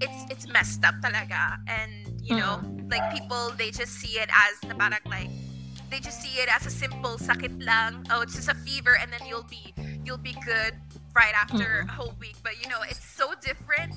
it's 0.00 0.30
it's 0.30 0.48
messed 0.48 0.84
up 0.84 0.94
talaga 1.02 1.56
and 1.68 2.20
you 2.20 2.36
know 2.36 2.60
like 2.90 3.02
people 3.12 3.52
they 3.56 3.70
just 3.70 3.94
see 3.94 4.18
it 4.18 4.28
as 4.28 4.68
na 4.68 4.74
parang 4.74 5.00
like 5.06 5.30
they 5.90 6.00
just 6.00 6.20
see 6.20 6.42
it 6.42 6.48
as 6.54 6.66
a 6.66 6.70
simple 6.70 7.16
sakit 7.16 7.54
lang 7.64 8.04
oh 8.10 8.20
it's 8.20 8.34
just 8.34 8.48
a 8.48 8.54
fever 8.66 8.98
and 9.00 9.12
then 9.12 9.22
you'll 9.24 9.46
be 9.46 9.72
you'll 10.04 10.20
be 10.20 10.34
good 10.44 10.74
right 11.16 11.32
after 11.32 11.88
a 11.88 11.92
whole 11.96 12.12
week 12.20 12.36
but 12.44 12.60
you 12.62 12.68
know 12.68 12.84
it's 12.84 13.00
so 13.00 13.32
different. 13.40 13.92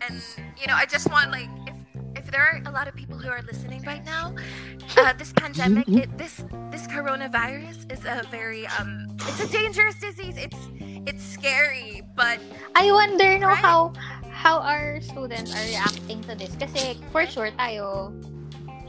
And 0.00 0.16
you 0.56 0.64
know 0.66 0.72
I 0.74 0.86
just 0.88 1.10
want 1.12 1.28
like 1.30 1.50
if 1.68 1.76
if 2.16 2.24
there 2.32 2.40
are 2.40 2.56
a 2.64 2.72
lot 2.72 2.88
of 2.88 2.96
people 2.96 3.18
who 3.20 3.28
are 3.28 3.42
listening 3.44 3.84
right 3.84 4.00
now 4.04 4.32
uh, 4.96 5.12
this 5.20 5.32
pandemic 5.36 5.84
it, 5.92 6.08
this 6.16 6.40
this 6.72 6.88
coronavirus 6.88 7.84
is 7.92 8.00
a 8.08 8.24
very 8.32 8.64
um 8.80 9.06
it's 9.28 9.44
a 9.44 9.48
dangerous 9.52 10.00
disease. 10.00 10.40
It's 10.40 10.56
it's 11.04 11.20
scary 11.24 12.00
but 12.16 12.40
I 12.74 12.88
wonder 12.92 13.36
no 13.38 13.48
Right? 13.52 13.60
how 13.60 13.92
how 14.32 14.60
our 14.64 15.00
students 15.04 15.52
are 15.52 15.66
reacting 15.68 16.22
to 16.30 16.34
this. 16.34 16.54
Kasi 16.56 16.96
for 17.12 17.26
sure 17.28 17.50
tayo 17.60 18.14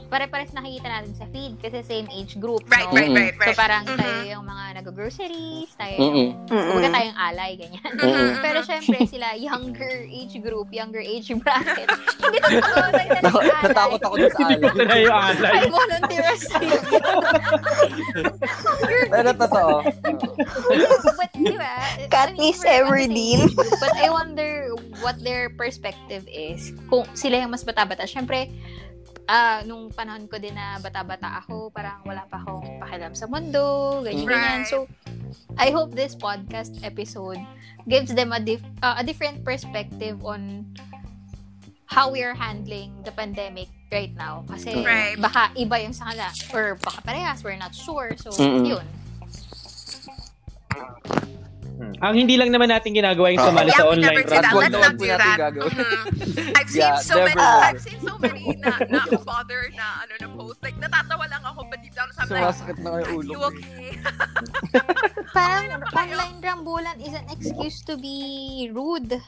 pare-pares 0.10 0.50
nakikita 0.52 0.90
natin 0.90 1.14
sa 1.14 1.26
feed 1.28 1.56
kasi 1.58 1.80
same 1.82 2.10
age 2.10 2.36
group. 2.36 2.66
Right, 2.66 2.86
no? 2.86 2.98
right, 2.98 3.08
Mm-mm. 3.08 3.22
right, 3.22 3.36
right. 3.38 3.54
So 3.54 3.58
parang 3.58 3.84
Mhm. 3.86 3.96
tayo 3.96 4.18
yung 4.28 4.44
mga 4.44 4.64
nag-groceries, 4.76 5.70
tayo 5.72 5.94
yung, 5.96 6.14
Mm-mm. 6.44 6.66
kumbaga 6.66 6.90
tayong 6.92 7.18
alay, 7.20 7.52
ganyan. 7.56 7.92
Mm-mm. 7.96 8.30
Pero 8.46 8.60
syempre 8.62 8.98
sila, 9.06 9.28
younger 9.36 9.96
age 10.04 10.36
group, 10.40 10.68
younger 10.70 11.00
age 11.00 11.30
bracket. 11.38 11.88
Hindi 12.18 12.38
totoo, 12.40 12.90
like, 12.92 13.10
Nak- 13.16 13.38
alay. 13.38 13.62
Natakot 13.64 14.02
ako 14.02 14.14
dun 14.18 14.30
sa 14.30 14.40
Hindi 14.40 14.56
alay. 14.58 14.66
ko 14.68 14.82
na 14.82 14.96
yung 14.98 15.16
alay. 15.16 15.54
I 15.56 15.70
volunteer 15.70 16.26
as 16.26 16.44
Pero 19.10 19.30
totoo. 19.36 19.74
But, 21.16 21.32
di 21.34 21.56
ba? 21.56 21.74
The 22.10 22.54
same 22.54 22.80
Everdeen. 22.80 23.50
But 23.80 23.94
I 23.96 24.10
wonder 24.10 24.74
what 25.02 25.20
their 25.20 25.50
perspective 25.52 26.26
is. 26.26 26.72
Kung 26.88 27.06
sila 27.14 27.40
yung 27.40 27.52
mas 27.52 27.62
bata-bata. 27.62 28.06
Siyempre, 28.06 28.50
ah 29.30 29.62
nung 29.62 29.94
panahon 29.94 30.26
ko 30.26 30.42
din 30.42 30.58
na 30.58 30.82
bata-bata 30.82 31.46
ako, 31.46 31.70
parang 31.70 32.02
wala 32.02 32.26
pa 32.26 32.42
akong 32.42 32.82
pakialam 32.82 33.14
sa 33.14 33.30
mundo, 33.30 34.02
ganyan, 34.02 34.26
ganyan. 34.26 34.60
Right. 34.66 34.72
So, 34.74 34.90
I 35.62 35.70
hope 35.70 35.94
this 35.94 36.18
podcast 36.18 36.82
episode 36.82 37.38
gives 37.86 38.10
them 38.10 38.34
a, 38.34 38.42
dif- 38.42 38.66
ah, 38.82 38.98
a 38.98 39.06
different 39.06 39.46
perspective 39.46 40.18
on 40.26 40.66
how 41.86 42.10
we 42.10 42.22
are 42.26 42.34
handling 42.34 42.94
the 43.06 43.14
pandemic 43.14 43.70
right 43.94 44.14
now. 44.18 44.46
Kasi 44.50 44.82
Right. 44.82 45.18
baka 45.18 45.54
iba 45.54 45.78
yung 45.82 45.94
sa 45.94 46.10
kanila. 46.10 46.30
Or 46.54 46.78
baka 46.82 47.02
parehas, 47.06 47.46
we're 47.46 47.58
not 47.58 47.74
sure. 47.74 48.14
So, 48.18 48.30
Mm-mm. 48.34 48.66
yun. 48.66 48.86
Ang 52.00 52.14
hindi 52.16 52.36
lang 52.40 52.50
naman 52.56 52.72
natin 52.72 52.96
ginagawa 52.96 53.36
yung 53.36 53.44
sumali 53.44 53.72
yeah, 53.72 53.80
sa 53.80 53.84
we 53.84 53.92
online 53.92 54.08
never 54.08 54.24
did 54.24 54.40
that. 54.40 54.54
Let's 54.56 54.80
not 54.80 54.96
do 54.96 55.06
that. 55.08 55.50
I've 56.56 56.70
seen 56.72 56.80
Yeah, 56.80 56.96
so 57.04 57.16
many. 57.20 57.44
I've 57.44 57.82
seen 57.84 58.00
so 58.00 58.14
many 58.16 58.44
na, 58.56 58.72
na 58.88 59.02
bother 59.20 59.68
na, 59.76 60.08
ano, 60.08 60.14
na 60.16 60.28
post. 60.32 60.60
Like, 60.64 60.80
natatawa 60.80 61.26
lang 61.28 61.44
ako, 61.44 61.60
but 61.68 61.80
deep 61.84 61.96
down, 61.96 62.08
like, 62.16 62.30
Sumasakit 62.32 62.78
na 62.80 62.90
ulo 63.04 63.32
you 63.36 63.40
okay? 63.52 64.00
Parang 65.36 65.84
kayo? 65.92 66.16
online 66.16 66.38
rambulan 66.40 66.98
is 67.04 67.14
an 67.14 67.26
excuse 67.30 67.84
to 67.84 68.00
be 68.00 68.72
rude. 68.72 69.20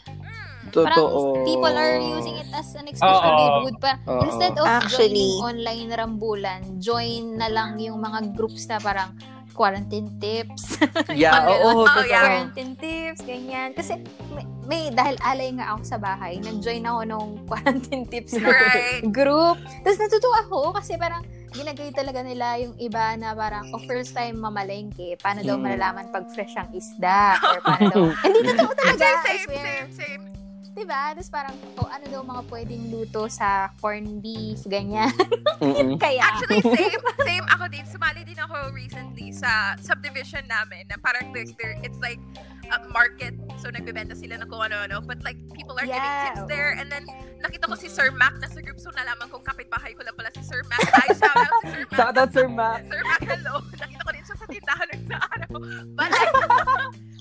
Totoo. 0.71 0.87
Parang 0.87 1.43
people 1.43 1.75
are 1.75 1.99
using 1.99 2.39
it 2.39 2.47
as 2.55 2.71
an 2.79 2.87
excuse 2.87 3.19
to 3.19 3.31
be 3.35 3.45
rude. 3.67 3.77
Pa, 3.83 3.99
instead 4.23 4.55
of 4.55 4.63
Actually. 4.63 5.11
joining 5.11 5.31
online 5.43 5.89
rambulan, 5.91 6.61
join 6.79 7.35
na 7.35 7.51
lang 7.51 7.75
yung 7.83 7.99
mga 7.99 8.31
groups 8.31 8.63
na 8.71 8.79
parang 8.79 9.11
quarantine 9.51 10.09
tips. 10.17 10.79
Yeah, 11.11 11.45
oo, 11.45 11.59
Oh, 11.77 11.85
totoo. 11.85 12.03
yeah. 12.03 12.21
quarantine 12.21 12.73
tips, 12.75 13.21
ganyan. 13.21 13.71
Kasi 13.71 13.99
may, 14.29 14.45
may 14.63 14.83
dahil 14.89 15.15
alay 15.21 15.51
nga 15.53 15.73
ako 15.73 15.81
sa 15.83 15.97
bahay, 15.97 16.37
nag-join 16.37 16.81
ako 16.81 16.99
nung 17.03 17.29
quarantine 17.49 18.03
tips 18.03 18.33
na 18.33 18.49
Right. 18.49 19.03
group. 19.05 19.55
Tapos 19.81 19.97
natutuwa 19.97 20.39
ako 20.41 20.57
kasi 20.73 20.95
parang 20.95 21.21
ginagay 21.51 21.91
talaga 21.91 22.21
nila 22.21 22.55
yung 22.57 22.75
iba 22.77 23.11
na 23.15 23.31
parang, 23.31 23.67
oh, 23.69 23.81
first 23.83 24.11
time 24.11 24.37
mamalengke, 24.37 25.19
paano 25.19 25.41
daw 25.41 25.53
Mm. 25.53 25.63
malalaman 25.65 26.05
pag 26.09 26.25
fresh 26.31 26.55
ang 26.55 26.71
isda? 26.71 27.35
Or 27.41 27.59
paano 27.59 27.83
daw, 27.89 28.03
hindi 28.25 28.49
totoo 28.49 28.71
talaga, 28.73 29.05
Same, 29.21 29.43
swear. 29.45 29.59
same, 29.59 29.91
same. 29.93 30.30
Diba? 30.71 31.11
Tapos 31.11 31.27
parang, 31.27 31.55
oh, 31.83 31.89
ano 31.91 32.05
daw 32.07 32.21
mga 32.23 32.43
pwedeng 32.47 32.83
luto 32.87 33.27
sa 33.27 33.67
corned 33.83 34.23
beef, 34.23 34.63
ganyan. 34.63 35.11
Kaya, 36.03 36.23
Actually, 36.23 36.63
same, 36.63 37.01
same 37.27 37.45
ako 37.51 37.67
din. 37.67 37.83
Sumali 37.83 38.23
din 38.23 38.39
ako 38.39 38.71
recently 38.71 39.35
sa 39.35 39.75
subdivision 39.83 40.47
namin 40.47 40.87
na 40.87 40.95
parang 41.03 41.35
there, 41.35 41.43
there, 41.59 41.75
it's 41.83 41.99
like 41.99 42.23
a 42.71 42.79
market. 42.87 43.35
So, 43.59 43.67
nagbebenta 43.67 44.15
sila 44.15 44.39
ng 44.39 44.47
kung 44.47 44.63
ano-ano. 44.63 45.03
But 45.03 45.19
like, 45.27 45.35
people 45.51 45.75
are 45.75 45.83
Yeah, 45.83 45.99
giving 45.99 46.23
tips 46.23 46.43
there. 46.47 46.71
And 46.79 46.87
then, 46.87 47.03
nakita 47.43 47.67
ko 47.67 47.75
si 47.75 47.91
Sir 47.91 48.07
Mac 48.15 48.39
na 48.39 48.47
sa 48.47 48.63
group. 48.63 48.79
So, 48.79 48.95
nalaman 48.95 49.27
kong 49.27 49.43
kapitbahay 49.43 49.91
ko 49.99 50.07
lang 50.07 50.15
pala 50.15 50.31
si 50.31 50.39
Sir 50.39 50.63
Mac. 50.71 50.79
Hi, 50.87 51.11
shout 51.11 51.35
out 51.35 51.51
si 51.59 51.67
Sir 51.67 51.83
Mac. 51.83 51.97
Shout 51.99 52.15
out, 52.15 52.31
Sir 52.31 52.47
Mac. 52.47 52.79
Sir 52.87 53.01
Mac, 53.03 53.21
hello. 53.27 53.53
Nakita 53.83 54.01
ko 54.07 54.11
din 54.15 54.23
siya 54.23 54.37
sa 54.39 54.47
tindahan 54.47 54.87
ng 54.87 55.03
sa 55.03 55.17
araw. 55.35 55.51
But 55.99 56.09
like, 56.15 56.31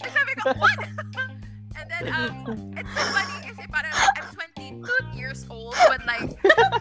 sabi 0.15 0.33
ko, 0.39 0.55
what? 0.55 0.79
And 2.01 2.09
um, 2.09 2.75
it's 2.77 2.89
so 2.97 3.05
funny 3.13 3.37
kasi 3.45 3.69
parang 3.69 3.93
I'm 3.93 4.25
22 4.33 5.19
years 5.19 5.45
old, 5.51 5.77
but 5.87 6.01
like, 6.07 6.33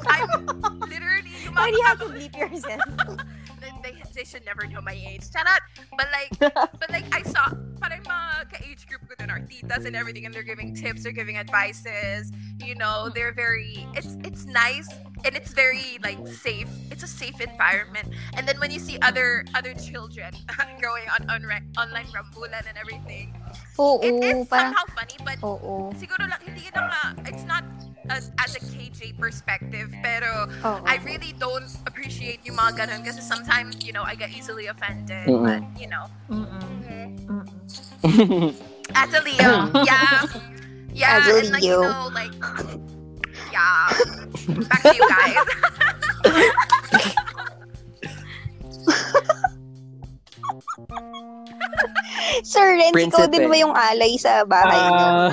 I'm 0.07 0.80
literally, 0.80 1.36
why 1.51 1.72
do 1.72 1.76
you 1.76 1.84
have 1.84 1.99
to 1.99 2.05
bleep 2.05 2.36
yourself? 2.38 3.20
they, 3.84 3.95
they, 4.15 4.24
should 4.24 4.45
never 4.45 4.65
know 4.67 4.80
my 4.80 4.93
age. 4.95 5.28
Charot! 5.28 5.59
But 5.97 6.07
like, 6.11 6.53
but 6.55 6.89
like, 6.89 7.03
I 7.13 7.24
saw, 7.24 7.51
parang 7.82 8.03
mga 8.03 8.49
ka-age 8.51 8.88
group 8.88 9.01
ko 9.09 9.15
dun 9.20 9.30
are 9.30 9.43
titas 9.43 9.86
and 9.86 9.95
everything, 9.95 10.26
and 10.26 10.34
they're 10.34 10.43
giving 10.43 10.74
tips, 10.74 11.03
they're 11.03 11.11
giving 11.11 11.36
advices, 11.36 12.32
you 12.63 12.76
know, 12.76 13.09
they're 13.13 13.34
very, 13.34 13.88
it's, 13.95 14.15
it's 14.24 14.45
nice, 14.45 14.88
and 15.26 15.36
it's 15.36 15.51
very, 15.51 15.99
like, 16.01 16.20
safe. 16.28 16.70
It's 16.91 17.03
a 17.03 17.11
safe 17.11 17.41
environment. 17.41 18.07
And 18.36 18.47
then 18.47 18.57
when 18.59 18.72
you 18.72 18.80
see 18.80 18.97
other, 19.01 19.43
other 19.53 19.74
children 19.74 20.32
going 20.82 21.03
on, 21.11 21.30
on 21.30 21.43
online 21.76 22.07
rambulan 22.15 22.63
and 22.67 22.78
everything, 22.80 23.36
Oo, 23.80 24.03
it 24.03 24.11
is 24.19 24.43
parang, 24.51 24.75
somehow 24.75 24.86
funny, 24.91 25.15
but 25.23 25.39
oo. 25.39 25.88
siguro 25.95 26.27
lang, 26.27 26.39
hindi 26.43 26.67
na 26.75 26.91
nga, 26.91 27.15
it's 27.23 27.47
not 27.47 27.63
as, 28.11 28.36
as 28.43 28.59
a 28.59 28.61
KJ 28.75 29.15
perspective, 29.15 29.88
pero 30.03 30.51
Oo. 30.51 30.84
I 30.84 30.99
really 31.07 31.32
don't 31.39 31.71
appreciate 31.88 32.43
yung 32.43 32.59
mga 32.59 32.84
ganun 32.84 33.07
kasi 33.07 33.23
sometimes, 33.23 33.80
you 33.88 33.95
know, 33.95 34.03
I 34.03 34.19
get 34.19 34.36
easily 34.36 34.67
offended. 34.67 35.23
Mm-mm. 35.23 35.47
But, 35.47 35.63
you 35.80 35.88
know, 35.88 36.11
mm-hmm. 36.27 37.15
As 38.95 39.13
a 39.13 39.21
Leo, 39.23 39.71
yeah. 39.88 40.25
Yeah, 40.91 41.21
As 41.21 41.27
a 41.27 41.39
and 41.39 41.49
like, 41.55 41.63
Leo. 41.63 41.80
you 41.80 41.88
know, 41.88 42.09
like, 42.11 42.34
yeah. 43.53 43.88
Back 44.67 44.82
to 44.84 44.95
you 44.95 45.07
guys. 45.07 45.39
Sir 52.51 52.76
Ren, 52.76 52.93
ikaw 52.93 53.26
din 53.26 53.47
ba 53.47 53.55
yung 53.55 53.74
alay 53.74 54.16
sa 54.16 54.43
bahay 54.43 54.80
niyo? 54.80 55.05
Ah, 55.05 55.30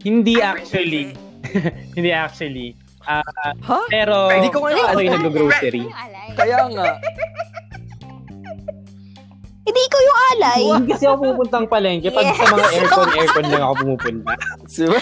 hindi 0.00 0.34
actually. 0.38 1.12
hindi 1.96 2.10
actually. 2.10 2.74
Ah, 3.02 3.22
Ha? 3.62 3.78
pero 3.86 4.26
Hindi 4.28 4.50
ko 4.50 4.58
ngayon 4.60 4.82
ako 4.82 4.98
yung 4.98 5.14
alay. 5.14 5.24
nag-grocery. 5.24 5.82
Kaya 6.34 6.58
nga. 6.68 6.86
Hindi 9.66 9.82
ikaw 9.82 9.98
yung 10.00 10.20
alay. 10.30 10.62
Hindi 10.78 10.94
kasi 10.94 11.04
ako 11.04 11.16
pumupuntang 11.18 11.66
palengke. 11.66 12.14
Pag 12.14 12.38
sa 12.38 12.54
mga 12.54 12.66
aircon, 12.70 13.08
aircon 13.18 13.46
lang 13.50 13.62
ako 13.66 13.74
pumupunta. 13.82 14.32
Diba? 14.70 15.00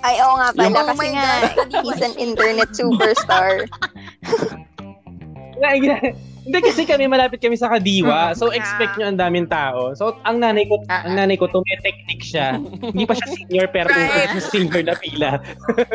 Ay, 0.00 0.14
oo 0.24 0.34
nga 0.34 0.48
pala. 0.48 0.64
Yung- 0.64 0.72
Oh 0.74 0.86
kasi 0.88 0.96
my 0.96 1.10
nga, 1.12 1.28
God, 1.52 1.68
he's 1.84 2.00
an 2.00 2.14
internet 2.16 2.70
superstar. 2.72 3.68
Nga- 5.60 6.16
Hindi 6.44 6.58
kasi 6.60 6.84
kami 6.84 7.08
malapit 7.08 7.40
kami 7.40 7.56
sa 7.56 7.68
Kadiwa. 7.68 8.30
So 8.38 8.52
expect 8.52 8.96
nyo 8.96 9.08
ang 9.08 9.16
daming 9.16 9.48
tao. 9.48 9.96
So 9.96 10.20
ang 10.22 10.38
nanay 10.38 10.68
ko, 10.68 10.84
Ah, 10.86 11.02
ang 11.02 11.16
nanay 11.16 11.34
ko 11.34 11.48
tumetechnic 11.48 12.20
siya. 12.20 12.60
Hindi 12.60 13.04
pa 13.04 13.16
siya 13.16 13.28
senior 13.30 13.66
pero 13.68 13.88
Right. 13.88 14.36
senior 14.44 14.82
na 14.82 14.94
pila. 14.94 15.40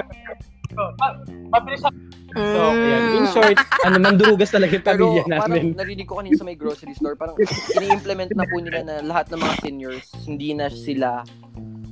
so, 0.74 0.82
ma- 0.98 1.18
mabilis 1.52 1.82
ako. 1.82 1.98
So, 2.30 2.62
ayan. 2.72 3.04
In 3.12 3.26
short, 3.28 3.58
ano, 3.82 3.98
mandurugas 3.98 4.54
talaga 4.54 4.70
yung 4.72 4.86
Pero 4.86 4.98
pamilya 5.02 5.24
parang 5.26 5.50
namin. 5.50 5.74
narinig 5.74 6.06
ko 6.06 6.22
kanina 6.22 6.38
sa 6.38 6.46
may 6.46 6.54
grocery 6.54 6.94
store, 6.94 7.18
parang 7.18 7.34
ini-implement 7.74 8.30
na 8.38 8.46
po 8.46 8.62
nila 8.62 8.86
na 8.86 8.96
lahat 9.02 9.34
ng 9.34 9.42
mga 9.42 9.56
seniors, 9.60 10.06
hindi 10.24 10.54
na 10.54 10.70
sila 10.70 11.26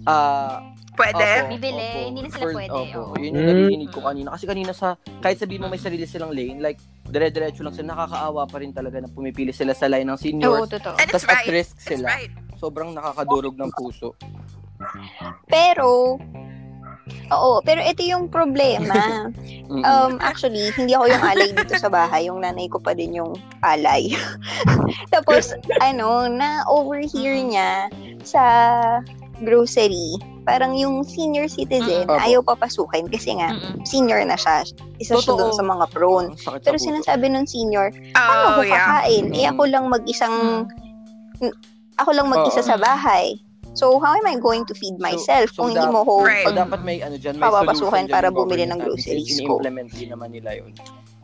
ah 0.05 0.61
Pwede. 0.97 1.23
opo, 1.39 1.47
Bibili, 1.47 1.77
opo, 1.87 1.99
hindi 2.03 2.19
na 2.19 2.29
sila 2.29 2.43
for- 2.43 2.55
pwede, 2.55 2.73
Opo, 2.73 2.99
oo. 2.99 3.15
yun 3.15 3.31
yung 3.31 3.45
Mm. 3.45 3.53
narinig 3.61 3.91
ko 3.93 3.99
kanina. 4.01 4.27
Kasi 4.33 4.43
kanina 4.43 4.71
sa, 4.73 4.87
kahit 5.19 5.37
sabihin 5.37 5.61
mo 5.61 5.69
may 5.69 5.77
sarili 5.77 6.03
silang 6.03 6.33
lane, 6.33 6.57
like, 6.57 6.81
dire-diretso 7.05 7.61
lang 7.61 7.71
sila, 7.71 7.93
nakakaawa 7.93 8.43
pa 8.43 8.57
rin 8.57 8.71
talaga 8.71 8.97
na 8.97 9.07
pumipili 9.07 9.51
sila 9.51 9.71
sa 9.71 9.85
line 9.85 10.03
ng 10.05 10.11
Oo, 10.11 10.19
seniors. 10.19 10.67
totoo. 10.67 10.97
And 10.97 11.05
it's 11.05 11.13
Tapos 11.15 11.29
at 11.29 11.37
right. 11.37 11.53
risk 11.53 11.73
It's 11.75 11.87
sila. 11.87 12.07
right. 12.09 12.31
Sobrang 12.57 12.89
nakakadurog 12.91 13.53
ng 13.53 13.69
puso. 13.71 14.17
Pero, 15.47 16.17
oo, 17.29 17.53
pero 17.61 17.79
ito 17.81 18.01
yung 18.01 18.27
problema. 18.27 19.29
Mm-mm. 19.67 19.83
Um, 19.83 20.15
actually, 20.19 20.71
hindi 20.73 20.95
ako 20.95 21.05
yung 21.07 21.21
alay 21.21 21.49
dito 21.51 21.75
sa 21.75 21.87
bahay. 21.87 22.25
Yung 22.25 22.39
nanay 22.39 22.65
ko 22.65 22.79
pa 22.79 22.91
din 22.91 23.13
yung 23.13 23.35
alay. 23.61 24.15
Tapos, 25.13 25.51
ano, 25.79 26.25
na-overhear 26.25 27.35
niya 27.37 27.91
sa 28.23 28.43
grocery. 29.41 30.17
Parang 30.47 30.71
yung 30.73 31.03
senior 31.03 31.45
citizen, 31.45 32.07
Mm, 32.07 32.09
opo. 32.09 32.23
ayaw 32.23 32.39
papasukin 32.41 33.11
kasi 33.11 33.35
nga, 33.35 33.51
Mm-mm. 33.51 33.83
senior 33.83 34.23
na 34.23 34.33
siya. 34.33 34.63
Isa 34.95 35.19
siya 35.19 35.35
Totoo. 35.35 35.37
dun 35.37 35.51
sa 35.51 35.61
mga 35.61 35.85
prone. 35.91 36.27
Sakit 36.33 36.63
sa 36.63 36.65
Pero 36.65 36.77
sinasabi 36.79 37.27
ng 37.27 37.43
senior, 37.43 37.91
ano 38.15 38.31
Oh, 38.47 38.51
ko 38.55 38.61
yeah. 38.63 39.03
kakain? 39.03 39.25
Eh 39.29 39.43
Mm. 39.43 39.51
ako 39.51 39.61
lang 39.67 39.85
mag-isang, 39.85 40.35
ako 41.97 42.09
lang 42.15 42.27
mag-isa 42.27 42.63
Oo. 42.63 42.69
sa 42.69 42.77
bahay. 42.77 43.35
So, 43.73 43.99
how 43.99 44.15
am 44.15 44.25
I 44.25 44.39
going 44.39 44.65
to 44.65 44.73
feed 44.73 44.97
myself 44.97 45.53
so 45.53 45.61
kung 45.61 45.69
hindi 45.69 45.85
mo 45.85 46.01
ko 46.01 46.25
Right. 46.25 46.41
So, 46.41 46.55
dapat 46.55 46.81
may 46.81 46.97
ano 46.97 47.13
dyan, 47.13 47.37
may 47.37 47.45
dyan 47.45 48.09
para 48.09 48.33
bumili 48.33 48.65
ng 48.65 48.79
groceries 48.79 49.37
ko. 49.37 49.61
ini-implement 49.61 49.89
din 49.93 50.09
naman 50.09 50.33
nila 50.33 50.57
yun. 50.57 50.73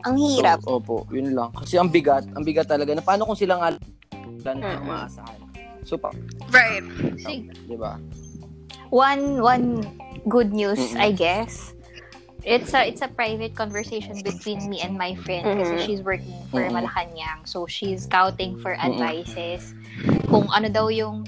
Ang 0.04 0.14
hirap. 0.20 0.62
So, 0.62 0.78
opo, 0.78 1.02
yun 1.10 1.34
lang. 1.34 1.50
Kasi 1.50 1.80
ang 1.80 1.90
bigat, 1.90 2.28
ang 2.30 2.44
bigat 2.44 2.68
talaga. 2.68 2.94
Na 2.94 3.00
paano 3.00 3.26
kung 3.26 3.34
sila 3.34 3.58
nga 3.58 3.68
wala 4.12 4.50
na 4.54 4.68
Mm-mm. 4.70 4.86
maasahan? 4.86 5.38
So, 5.82 5.96
pa, 5.96 6.12
Right. 6.48 6.84
Sig- 7.18 7.48
di 7.64 7.74
ba? 7.74 7.98
One 8.94 9.42
one 9.42 9.90
good 10.30 10.54
news, 10.54 10.78
Mm-mm. 10.78 11.02
I 11.02 11.10
guess. 11.10 11.74
it's 12.44 12.76
a 12.76 12.84
it's 12.86 13.00
a 13.00 13.08
private 13.08 13.56
conversation 13.56 14.20
between 14.20 14.60
me 14.68 14.76
and 14.84 15.00
my 15.00 15.16
friend 15.24 15.48
kasi 15.64 15.80
Mhm. 15.80 15.86
she's 15.88 16.02
working 16.04 16.36
for 16.52 16.60
Mhm. 16.60 16.76
Malacanang. 16.76 17.48
So 17.48 17.64
she's 17.66 18.04
scouting 18.04 18.60
for 18.60 18.76
advices 18.76 19.72
kung 20.28 20.46
ano 20.52 20.68
daw 20.68 20.92
yung 20.92 21.24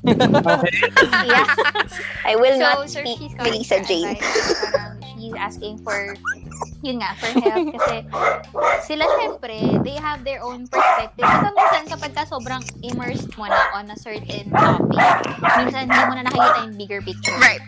yeah. 1.28 1.44
I 2.28 2.34
will 2.34 2.56
so, 2.56 2.64
not 2.64 2.88
so 2.88 3.04
speak 3.04 3.28
for 3.36 3.44
Jane. 3.84 4.16
Parang 4.16 4.97
she's 5.18 5.34
asking 5.34 5.82
for 5.82 6.14
yun 6.82 7.02
nga, 7.02 7.10
for 7.18 7.30
help 7.42 7.74
kasi 7.74 8.06
sila 8.86 9.04
syempre, 9.18 9.58
they 9.82 9.98
have 9.98 10.22
their 10.22 10.38
own 10.46 10.62
perspective. 10.70 11.26
Diba 11.26 11.50
minsan 11.50 11.82
kapag 11.90 12.12
ka 12.14 12.22
sobrang 12.22 12.62
immersed 12.86 13.34
mo 13.34 13.50
na 13.50 13.74
on 13.74 13.90
a 13.90 13.98
certain 13.98 14.46
topic, 14.46 15.10
minsan 15.58 15.90
hindi 15.90 16.02
mo 16.06 16.14
na 16.14 16.22
nakikita 16.22 16.58
yung 16.70 16.76
bigger 16.78 17.00
picture. 17.02 17.34
Right. 17.42 17.62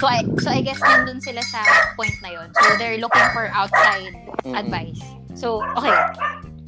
So 0.00 0.08
I 0.08 0.24
so 0.40 0.48
I 0.48 0.64
guess 0.64 0.80
nandun 0.80 1.20
sila 1.20 1.44
sa 1.44 1.60
point 1.92 2.14
na 2.24 2.40
yon. 2.40 2.48
So 2.56 2.64
they're 2.80 2.96
looking 2.96 3.28
for 3.36 3.52
outside 3.52 4.16
Mm-mm. 4.44 4.56
advice. 4.56 5.02
So 5.36 5.60
okay. 5.76 5.92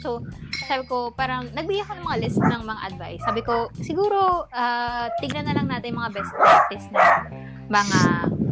So 0.04 0.20
sabi 0.68 0.84
ko 0.84 1.12
parang 1.16 1.48
nagbigay 1.56 1.80
ako 1.84 1.96
ng 1.96 2.06
mga 2.06 2.18
list 2.20 2.38
ng 2.44 2.62
mga 2.62 2.80
advice. 2.92 3.20
Sabi 3.24 3.40
ko 3.40 3.72
siguro 3.80 4.44
ah, 4.52 5.08
tignan 5.24 5.48
na 5.48 5.56
lang 5.56 5.64
natin 5.64 5.96
yung 5.96 6.00
mga 6.04 6.12
best 6.12 6.32
practice 6.36 6.86
na 6.92 7.24
mga 7.72 8.00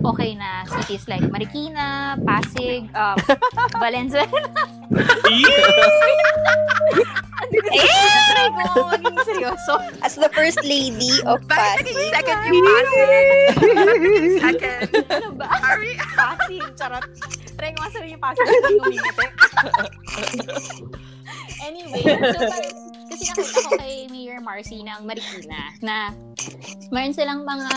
okay 0.08 0.32
na 0.34 0.64
cities 0.64 1.04
like 1.06 1.22
Marikina, 1.28 2.16
Pasig, 2.24 2.88
um, 2.96 3.16
Valenzuela. 3.82 4.48
Try 7.48 8.48
ko 8.52 8.88
maging 8.92 9.18
seryoso. 9.24 9.74
As 10.00 10.16
the 10.16 10.28
first 10.32 10.60
lady 10.64 11.20
of 11.24 11.44
Bakit 11.44 11.84
naging 11.84 11.96
Pasig. 11.96 12.12
second 12.12 12.38
yung 12.48 12.64
Pasig? 12.64 13.08
Second? 14.40 14.80
Ano 15.12 15.28
ba? 15.36 15.46
Sorry. 15.60 15.92
Pasig, 16.16 16.64
charot. 16.76 17.04
Try 17.58 17.70
ko 17.72 17.78
nga 17.82 17.90
sabihin 17.92 18.12
yung 18.16 18.22
Pasig, 18.24 18.44
hindi 18.46 18.74
umingiti. 18.80 19.26
anyway, 21.60 22.02
so 22.02 22.40
parang, 22.48 22.76
kasi 23.08 23.22
nakita 23.28 23.58
ko 23.60 23.70
kay 23.76 23.94
Mayor 24.08 24.40
Marcy 24.40 24.80
ng 24.80 25.00
Marikina 25.04 25.60
na 25.80 26.12
mayroon 26.92 27.12
silang 27.12 27.42
mga 27.44 27.70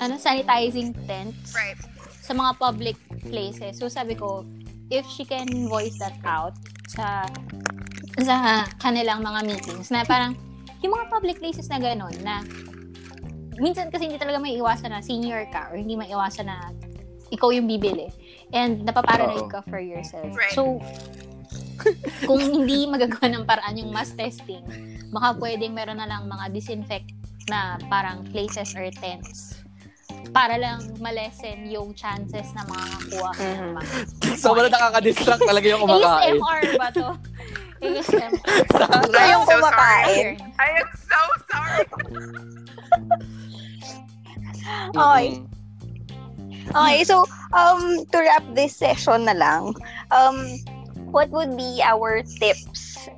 ano 0.00 0.16
sanitizing 0.16 0.96
tents 1.04 1.52
Right. 1.52 1.76
sa 2.24 2.32
mga 2.32 2.56
public 2.56 2.96
places. 3.28 3.76
So 3.78 3.86
sabi 3.86 4.16
ko, 4.16 4.48
if 4.88 5.04
she 5.06 5.22
can 5.22 5.46
voice 5.68 5.94
that 6.00 6.16
out 6.24 6.56
sa 6.88 7.28
sa 8.18 8.66
kanilang 8.82 9.22
mga 9.22 9.40
meetings 9.46 9.92
na 9.92 10.02
parang 10.02 10.34
yung 10.80 10.96
mga 10.96 11.06
public 11.12 11.36
places 11.38 11.68
na 11.68 11.78
gano'n 11.78 12.16
na 12.24 12.40
minsan 13.60 13.92
kasi 13.92 14.08
hindi 14.08 14.16
talaga 14.16 14.40
may 14.40 14.56
iwasan 14.56 14.90
na 14.90 15.04
senior 15.04 15.44
ka 15.52 15.68
or 15.68 15.76
hindi 15.76 15.94
may 15.94 16.08
iwasan 16.08 16.48
na 16.48 16.72
ikaw 17.30 17.52
yung 17.52 17.68
bibili 17.68 18.08
and 18.50 18.82
napaparanoid 18.82 19.46
ka 19.52 19.62
for 19.68 19.78
yourself. 19.78 20.26
Right. 20.34 20.50
So, 20.56 20.80
kung 22.28 22.40
hindi 22.40 22.88
magagawa 22.88 23.30
ng 23.30 23.44
paraan 23.46 23.78
yung 23.78 23.92
mass 23.94 24.10
testing, 24.16 24.64
baka 25.14 25.38
pwedeng 25.38 25.76
meron 25.76 26.00
na 26.02 26.08
lang 26.08 26.26
mga 26.26 26.50
disinfect 26.50 27.06
na 27.46 27.78
parang 27.86 28.26
places 28.32 28.74
or 28.74 28.88
tents 28.98 29.60
para 30.30 30.54
lang 30.56 30.80
malesen 31.02 31.66
yung 31.66 31.90
chances 31.94 32.54
na 32.54 32.62
makakakuha 32.70 33.30
ka 33.34 33.42
ng 33.42 33.72
mga 33.74 33.92
Sobrang 34.44 34.70
nakaka-distract 34.70 35.42
talaga 35.42 35.66
yung 35.66 35.82
kumakain. 35.82 36.38
ASMR 36.38 36.62
ba 36.78 36.88
to? 36.94 37.08
ASMR. 37.84 38.30
Yung 39.10 39.42
I'm 39.42 39.42
so 39.42 39.50
kumakain. 39.50 40.26
I 40.58 40.68
am 40.78 40.88
so 40.94 41.20
sorry. 41.50 41.86
Okay. 44.94 45.42
Okay, 46.70 47.02
so 47.02 47.26
um 47.50 48.06
to 48.14 48.18
wrap 48.22 48.46
this 48.54 48.78
session 48.78 49.26
na 49.26 49.34
lang, 49.34 49.74
um 50.14 50.62
what 51.10 51.26
would 51.34 51.58
be 51.58 51.82
our 51.82 52.22
tips 52.22 53.10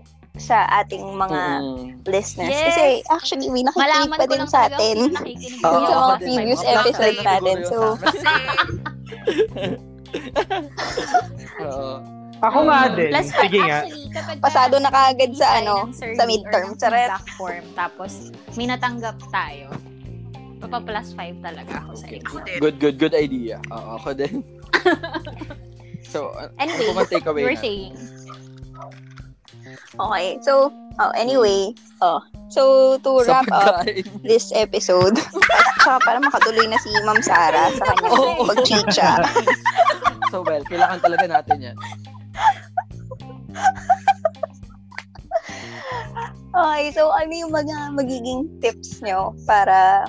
sa 0.42 0.58
ating 0.76 1.06
mga 1.06 1.40
Mm-mm. 1.56 2.02
listeners? 2.04 2.50
Yes. 2.50 2.66
Kasi 2.66 2.84
actually, 3.08 3.46
may 3.48 3.62
nakikinig 3.62 4.10
Malaman 4.10 4.18
pa 4.18 4.26
din 4.26 4.44
sa 4.44 4.60
atin. 4.66 4.96
Yung 5.06 5.14
dito. 5.22 5.68
mga 5.70 6.16
previous 6.18 6.60
siguro 6.60 7.22
natin. 7.22 7.56
So, 7.64 7.76
sa. 7.94 8.32
Ako 12.42 12.58
nga 12.66 12.80
Mm. 12.84 12.94
din. 12.98 13.10
Plus, 13.14 13.28
Sige 13.30 13.58
nga. 13.62 13.78
actually, 13.80 14.04
kapag 14.10 14.36
ka 14.36 14.42
pasado 14.42 14.74
na 14.76 14.90
kaagad 14.90 15.30
sa 15.32 15.62
ano, 15.62 15.86
sa 15.94 16.24
midterm. 16.26 16.74
ng 16.74 16.76
Charet. 16.76 17.06
feedback 17.06 17.26
form, 17.38 17.64
tapos 17.78 18.12
may 18.58 18.66
natanggap 18.66 19.14
tayo, 19.30 19.70
papa 20.58 20.82
plus 20.82 21.14
5 21.14 21.38
talaga 21.38 21.86
ako 21.86 21.90
sa 21.94 22.06
Okay. 22.08 22.18
exam. 22.18 22.42
Good, 22.58 22.76
good, 22.82 22.96
good 22.98 23.14
idea. 23.14 23.62
Oo, 23.70 23.94
ako 23.94 24.10
din. 24.12 24.42
so, 26.12 26.34
uh, 26.34 26.50
Anyway, 26.58 26.82
ano 26.84 26.98
pa 26.98 27.06
takeaway 27.08 27.40
you 27.40 27.48
were 27.48 27.54
na? 27.54 27.62
saying. 27.62 27.94
Okay, 29.76 30.38
so, 30.42 30.72
oh, 30.98 31.12
anyway, 31.16 31.74
oh, 32.00 32.20
so 32.48 32.96
to 33.00 33.24
wrap 33.24 33.48
up 33.52 33.86
this 34.22 34.52
episode, 34.54 35.16
saka 35.82 35.98
para 36.04 36.18
makatuloy 36.20 36.66
na 36.68 36.78
si 36.80 36.90
Ma'am 37.02 37.20
Sara 37.20 37.72
sa 37.74 37.84
kanyang 37.92 38.12
Oo. 38.12 38.44
pagchicha. 38.48 39.12
so, 40.32 40.42
well, 40.44 40.62
kailangan 40.68 40.98
talaga 41.00 41.24
natin 41.28 41.72
yan. 41.72 41.76
Okay, 46.52 46.92
so 46.92 47.08
ano 47.16 47.32
yung 47.32 47.52
mga 47.52 47.76
magiging 47.96 48.44
tips 48.60 49.00
nyo 49.00 49.32
para 49.48 50.04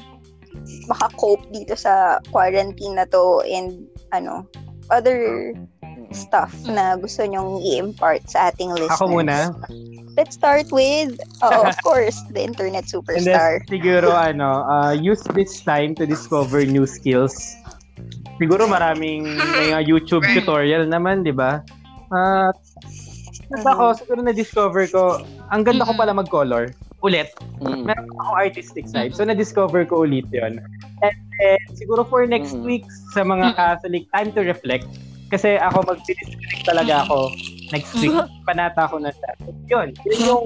maka-cope 0.91 1.43
dito 1.55 1.75
sa 1.75 2.19
quarantine 2.31 2.99
na 2.99 3.07
to 3.07 3.39
and 3.47 3.87
ano, 4.11 4.43
other 4.91 5.51
stuff 6.13 6.53
na 6.69 6.95
gusto 6.95 7.25
nyong 7.25 7.61
i-impart 7.61 8.25
sa 8.29 8.53
ating 8.53 8.71
listeners? 8.73 9.01
Ako 9.01 9.09
muna. 9.09 9.51
Let's 10.13 10.37
start 10.37 10.69
with, 10.69 11.17
oh, 11.41 11.65
of 11.65 11.75
course, 11.87 12.21
the 12.31 12.41
internet 12.41 12.85
And 12.85 12.93
superstar. 12.93 13.65
then, 13.65 13.69
siguro, 13.69 14.13
ano, 14.13 14.63
uh, 14.69 14.93
use 14.93 15.25
this 15.33 15.61
time 15.65 15.97
to 15.97 16.05
discover 16.05 16.61
new 16.65 16.85
skills. 16.85 17.33
Siguro 18.37 18.69
maraming 18.69 19.25
may 19.57 19.73
mga 19.73 19.89
YouTube 19.89 20.25
tutorial 20.37 20.85
naman, 20.85 21.25
di 21.25 21.33
ba? 21.33 21.65
At 22.13 22.57
uh, 23.57 23.69
ako, 23.73 23.97
siguro 23.97 24.19
na-discover 24.21 24.85
ko, 24.89 25.21
ang 25.49 25.65
ganda 25.65 25.85
ko 25.85 25.93
pala 25.97 26.13
mag-color. 26.13 26.73
Ulit. 27.03 27.35
Mm. 27.59 27.83
Meron 27.89 28.07
akong 28.15 28.37
artistic 28.37 28.87
side. 28.87 29.11
So, 29.11 29.27
na-discover 29.27 29.83
ko 29.83 30.07
ulit 30.07 30.29
yon 30.31 30.61
And 31.03 31.17
then, 31.41 31.59
siguro 31.75 32.07
for 32.07 32.23
next 32.23 32.55
Mm-mm. 32.55 32.63
week, 32.63 32.85
sa 33.11 33.27
mga. 33.27 33.59
Catholic, 33.59 34.07
time 34.15 34.31
to 34.33 34.41
reflect. 34.47 34.87
Kasi 35.29 35.57
ako, 35.57 35.83
mag-district 35.87 36.39
talaga 36.63 37.03
ako. 37.05 37.31
Next 37.71 37.93
week, 37.97 38.13
panata 38.45 38.85
ako 38.85 38.99
na 38.99 39.11
sa. 39.11 39.27
Yun. 39.65 39.93
Yun 40.05 40.19
yung 40.21 40.43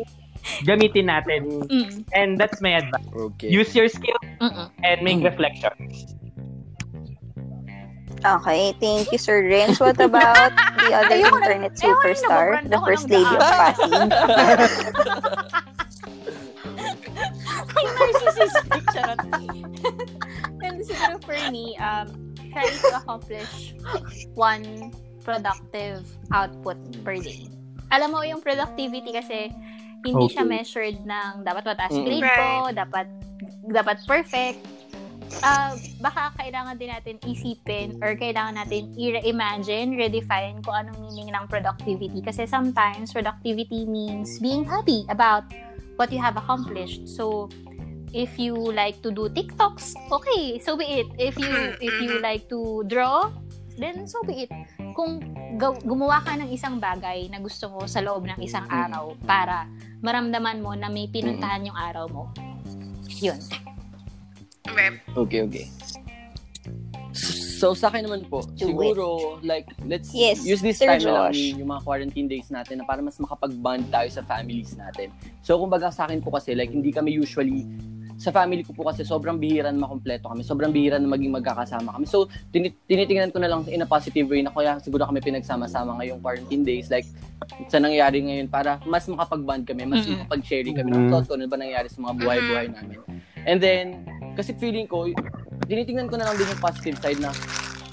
gamitin 0.63 1.11
natin. 1.11 1.67
Mm. 1.67 2.07
And 2.15 2.29
that's 2.39 2.61
my 2.63 2.79
advice. 2.79 3.03
Okay. 3.11 3.51
Use 3.51 3.75
your 3.75 3.89
skill 3.91 4.15
Mm-mm. 4.39 4.71
and 4.83 4.97
make 5.03 5.19
Mm. 5.19 5.27
reflection. 5.27 5.75
Okay, 8.17 8.73
thank 8.81 9.11
you, 9.13 9.19
Sir 9.21 9.45
Renz. 9.45 9.77
What 9.77 10.01
about 10.01 10.49
the 10.81 10.89
other 10.89 11.21
Ayoko 11.21 11.37
na- 11.37 11.45
internet 11.53 11.73
na 11.77 11.77
superstar, 11.77 12.65
nababrand 12.65 12.71
the 12.73 12.79
first 12.81 13.05
lady 13.13 13.29
of. 13.29 13.45
Pasig? 13.45 13.93
Ang 17.77 17.87
narcissistic, 17.93 18.83
charot. 18.89 19.19
And 20.65 20.81
siguro 20.81 21.21
for 21.21 21.37
me, 21.53 21.77
um, 21.77 22.26
try 22.57 22.73
to 22.73 22.97
accomplish 22.97 23.77
one 24.33 24.89
productive 25.21 26.01
output 26.33 26.77
per 27.05 27.21
day. 27.21 27.37
Alam 27.93 28.17
mo, 28.17 28.19
yung 28.25 28.41
productivity 28.41 29.13
kasi, 29.13 29.53
hindi 30.01 30.25
siya 30.25 30.41
Okay. 30.41 30.51
measured 30.57 30.97
ng 31.05 31.45
dapat 31.45 31.63
mataas 31.69 31.93
Mm. 31.93 32.05
grade 32.05 32.31
ko, 32.33 32.49
dapat 32.73 33.07
dapat 33.69 33.97
perfect. 34.09 34.57
Ah, 35.45 35.77
baka 36.01 36.33
kailangan 36.39 36.81
din 36.81 36.89
natin 36.89 37.15
isipin 37.21 37.93
or 38.01 38.17
kailangan 38.17 38.57
natin 38.57 38.89
i-imagine, 38.97 39.93
redefine 39.93 40.57
kung 40.65 40.73
anong 40.73 40.97
meaning 40.97 41.29
ng 41.29 41.45
productivity. 41.45 42.25
Kasi 42.25 42.49
sometimes 42.49 43.13
productivity 43.13 43.85
means 43.85 44.41
being 44.41 44.65
happy 44.65 45.05
about 45.13 45.45
what 45.99 46.09
you 46.09 46.17
have 46.17 46.33
accomplished. 46.41 47.05
So, 47.05 47.53
if 48.13 48.39
you 48.39 48.55
like 48.55 49.01
to 49.03 49.11
do 49.11 49.27
TikToks, 49.27 49.95
okay, 50.11 50.59
so 50.59 50.75
be 50.75 51.03
it. 51.03 51.09
If 51.17 51.35
you 51.35 51.51
if 51.79 51.95
you 51.99 52.19
like 52.19 52.47
to 52.49 52.83
draw, 52.87 53.31
then 53.75 54.07
so 54.07 54.23
be 54.23 54.47
it. 54.47 54.51
Kung 54.97 55.21
gaw- 55.55 55.77
gumawa 55.81 56.23
ka 56.25 56.33
ng 56.35 56.49
isang 56.49 56.81
bagay 56.81 57.29
na 57.29 57.37
gusto 57.37 57.69
mo 57.69 57.85
sa 57.85 58.01
loob 58.01 58.25
ng 58.25 58.39
isang 58.41 58.65
araw 58.65 59.13
para 59.23 59.69
maramdaman 60.01 60.61
mo 60.61 60.73
na 60.73 60.89
may 60.89 61.05
pinuntahan 61.05 61.67
yung 61.67 61.77
araw 61.77 62.05
mo. 62.09 62.23
Yun. 63.21 63.37
Okay. 64.67 64.89
Okay, 65.15 65.39
okay. 65.47 65.65
So, 67.57 67.73
sa 67.73 67.89
akin 67.89 68.05
naman 68.05 68.29
po, 68.29 68.45
Do 68.53 68.69
siguro, 68.69 69.05
like, 69.41 69.65
let's 69.89 70.13
Yes, 70.13 70.45
use 70.45 70.61
this 70.61 70.77
Sir 70.77 70.93
time 70.93 71.01
na 71.01 71.09
lang, 71.09 71.33
Josh. 71.33 71.57
yung 71.57 71.69
mga 71.73 71.81
quarantine 71.81 72.29
days 72.29 72.53
natin 72.53 72.77
na 72.77 72.85
para 72.85 73.01
mas 73.01 73.17
makapag-bond 73.17 73.89
tayo 73.89 74.05
sa 74.13 74.21
families 74.21 74.77
natin. 74.77 75.09
So, 75.41 75.57
kumbaga 75.57 75.89
sa 75.89 76.05
akin 76.05 76.21
po 76.21 76.29
kasi, 76.29 76.53
like, 76.53 76.69
hindi 76.69 76.93
kami 76.93 77.17
usually 77.17 77.65
sa 78.17 78.33
family 78.33 78.65
ko 78.65 78.73
po 78.73 78.89
kasi 78.89 79.05
sobrang 79.05 79.37
bihira 79.37 79.69
na 79.69 79.85
makompleto 79.85 80.27
kami. 80.33 80.41
Sobrang 80.41 80.73
bihira 80.73 80.97
na 80.97 81.05
maging 81.05 81.37
magkakasama 81.37 81.93
kami. 81.93 82.09
So, 82.09 82.25
tini- 82.49 82.73
tinitingnan 82.89 83.29
ko 83.29 83.37
na 83.37 83.47
lang 83.47 83.61
in 83.69 83.85
a 83.85 83.87
positive 83.87 84.25
way 84.25 84.41
na 84.41 84.49
kaya 84.49 84.81
siguro 84.81 85.05
kami 85.05 85.21
pinagsama-sama 85.21 86.01
ngayong 86.01 86.17
quarantine 86.19 86.65
days. 86.65 86.89
Like, 86.89 87.05
sa 87.69 87.77
nangyayari 87.77 88.25
ngayon 88.25 88.49
para 88.49 88.81
mas 88.89 89.05
makapag-bond 89.05 89.69
kami, 89.69 89.85
mas 89.85 90.01
Mm-mm. 90.03 90.25
makapag-share 90.25 90.65
kami 90.65 90.89
ng 90.89 91.13
thoughts 91.13 91.29
ko, 91.29 91.37
ano 91.37 91.45
ba 91.45 91.61
nangyayari 91.61 91.87
sa 91.93 92.01
mga 92.01 92.13
buhay-buhay 92.17 92.67
namin. 92.73 92.97
And 93.45 93.61
then, 93.61 93.85
kasi 94.33 94.57
feeling 94.57 94.89
ko, 94.89 95.05
tinitingnan 95.69 96.09
ko 96.09 96.17
na 96.17 96.25
lang 96.25 96.35
din 96.41 96.49
yung 96.49 96.61
positive 96.61 96.97
side 96.97 97.21
na 97.21 97.29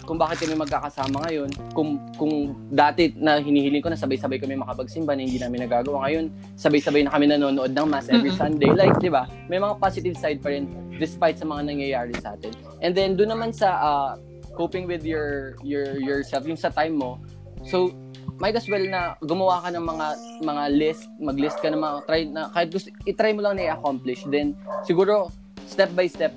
kung 0.04 0.20
bakit 0.20 0.44
kami 0.44 0.54
magkakasama 0.54 1.24
ngayon, 1.28 1.50
kung 1.72 1.96
kung 2.20 2.52
dati 2.68 3.16
na 3.16 3.40
hinihiling 3.40 3.80
ko 3.80 3.88
na 3.88 3.98
sabay-sabay 3.98 4.36
kami 4.36 4.54
makapagsimba 4.60 5.16
na 5.16 5.24
hindi 5.24 5.40
namin 5.40 5.64
nagagawa 5.64 6.06
ngayon, 6.08 6.28
sabay-sabay 6.54 7.08
na 7.08 7.10
kami 7.12 7.32
nanonood 7.32 7.72
ng 7.72 7.86
mass 7.88 8.12
every. 8.12 8.30
Sunday. 8.34 8.70
Like, 8.74 8.98
di 8.98 9.08
ba? 9.08 9.30
May 9.46 9.62
mga 9.62 9.78
positive 9.78 10.16
side 10.18 10.42
pa 10.42 10.50
rin 10.50 10.66
despite 10.98 11.38
sa 11.38 11.46
mga 11.46 11.70
nangyayari 11.70 12.14
sa 12.18 12.34
atin. 12.34 12.50
And 12.82 12.92
then, 12.92 13.14
doon 13.14 13.32
naman 13.34 13.50
sa 13.54 13.78
uh, 13.78 14.10
coping 14.58 14.90
with 14.90 15.06
your 15.06 15.58
your 15.62 15.98
yourself, 15.98 16.44
yung 16.44 16.58
sa 16.58 16.70
time 16.70 16.98
mo, 16.98 17.22
so, 17.62 17.94
might 18.42 18.58
as 18.58 18.66
well 18.66 18.82
na 18.82 19.14
gumawa 19.22 19.62
ka 19.62 19.70
ng 19.70 19.84
mga 19.86 20.06
mga 20.42 20.64
list, 20.74 21.06
mag-list 21.22 21.58
ka 21.62 21.70
ng 21.70 21.78
mga 21.78 21.96
try 22.06 22.22
na 22.26 22.50
kahit 22.50 22.68
gusto 22.74 22.90
i-try 23.06 23.30
mo 23.30 23.46
lang 23.46 23.54
na 23.54 23.70
i-accomplish 23.70 24.26
then 24.26 24.58
siguro 24.82 25.30
step 25.70 25.94
by 25.94 26.10
step 26.10 26.34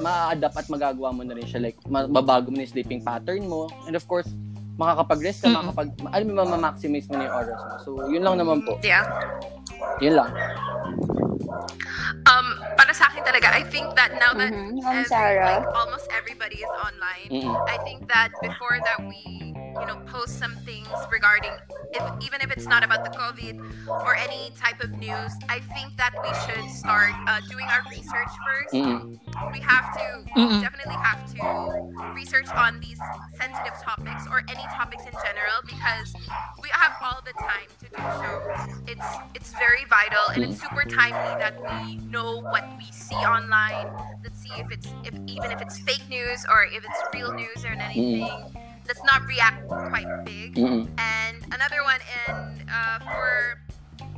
ma-adapt 0.00 0.56
at 0.56 0.66
magagawa 0.72 1.12
mo 1.12 1.22
na 1.26 1.36
rin 1.36 1.44
siya 1.44 1.60
like 1.60 1.76
mababago 1.84 2.48
mo 2.48 2.56
na 2.56 2.64
yung 2.64 2.72
sleeping 2.72 3.00
pattern 3.04 3.44
mo 3.44 3.68
and 3.84 3.92
of 3.98 4.04
course 4.08 4.28
makakapag-rest 4.80 5.44
ka, 5.44 5.52
Mm-mm. 5.52 5.68
makakapag 5.68 5.88
alam 6.16 6.24
mo 6.32 6.32
ma-maximize 6.48 7.06
mo 7.12 7.20
na 7.20 7.28
yung 7.28 7.36
oras 7.44 7.60
mo. 7.60 7.74
So 7.84 7.90
yun 8.08 8.22
lang 8.24 8.40
naman 8.40 8.64
po. 8.64 8.80
Yeah. 8.80 9.04
Yun 10.00 10.16
lang. 10.16 10.30
Um, 12.26 12.46
para 12.76 12.92
sa 12.94 13.06
akin 13.10 13.22
talaga, 13.24 13.52
I 13.52 13.62
think 13.66 13.94
that 13.96 14.14
now 14.16 14.32
that 14.34 14.52
Mhm. 14.52 14.78
Every- 14.82 15.40
like, 15.44 15.66
almost 15.74 16.06
everybody 16.12 16.58
is 16.62 16.70
online, 16.78 17.30
Mm-mm. 17.30 17.56
I 17.68 17.78
think 17.82 18.08
that 18.08 18.30
before 18.40 18.78
that 18.82 18.98
we, 19.08 19.52
you 19.80 19.86
know, 19.86 19.96
post 20.06 20.38
some 20.38 20.54
things 20.64 20.96
regarding, 21.10 21.52
if, 21.92 22.02
even 22.24 22.40
if 22.40 22.50
it's 22.50 22.66
not 22.66 22.82
about 22.84 23.04
the 23.04 23.12
COVID 23.12 23.56
or 24.04 24.16
any 24.16 24.50
type 24.58 24.80
of 24.82 24.90
news, 24.98 25.32
I 25.48 25.60
think 25.74 25.96
that 25.98 26.14
we 26.22 26.32
should 26.34 26.66
start 26.70 27.12
uh, 27.28 27.40
doing 27.48 27.68
our 27.70 27.82
research 27.90 28.32
first. 28.46 28.72
Mm-mm. 28.74 29.18
We 29.52 29.60
have 29.60 29.92
to 29.96 30.04
definitely 30.60 30.96
have 31.02 31.20
to 31.36 31.42
research 32.14 32.48
on 32.56 32.80
these 32.80 33.00
sensitive 33.36 33.76
topics 33.82 34.24
or 34.30 34.40
any 34.48 34.64
topics 34.72 35.04
in 35.04 35.11
very 39.62 39.84
vital 39.86 40.26
and 40.34 40.42
it's 40.42 40.58
super 40.60 40.82
timely 40.90 41.34
that 41.38 41.54
we 41.70 41.78
know 42.10 42.42
what 42.50 42.64
we 42.78 42.86
see 42.90 43.22
online. 43.24 43.86
Let's 44.24 44.40
see 44.42 44.54
if 44.58 44.68
it's 44.74 44.88
if 45.08 45.14
even 45.34 45.48
if 45.54 45.60
it's 45.62 45.78
fake 45.78 46.02
news 46.10 46.44
or 46.50 46.64
if 46.64 46.82
it's 46.88 47.00
real 47.14 47.30
news 47.42 47.60
or 47.64 47.72
anything. 47.78 48.38
Let's 48.88 49.04
not 49.04 49.20
react 49.34 49.62
quite 49.90 50.10
big. 50.24 50.58
And 50.58 51.36
another 51.54 51.80
one, 51.90 52.00
and 52.26 52.66
uh, 52.78 52.98
for 53.14 53.30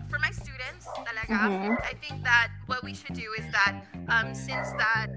for 0.09 0.18
my 0.26 0.32
students, 0.42 0.84
talaga, 1.05 1.38
Mhm. 1.53 1.76
I 1.84 1.92
think 2.03 2.16
that 2.24 2.49
what 2.70 2.80
we 2.88 2.95
should 2.95 3.14
do 3.24 3.28
is 3.40 3.45
that 3.53 3.74
um, 4.09 4.32
since 4.34 4.72
that 4.80 5.09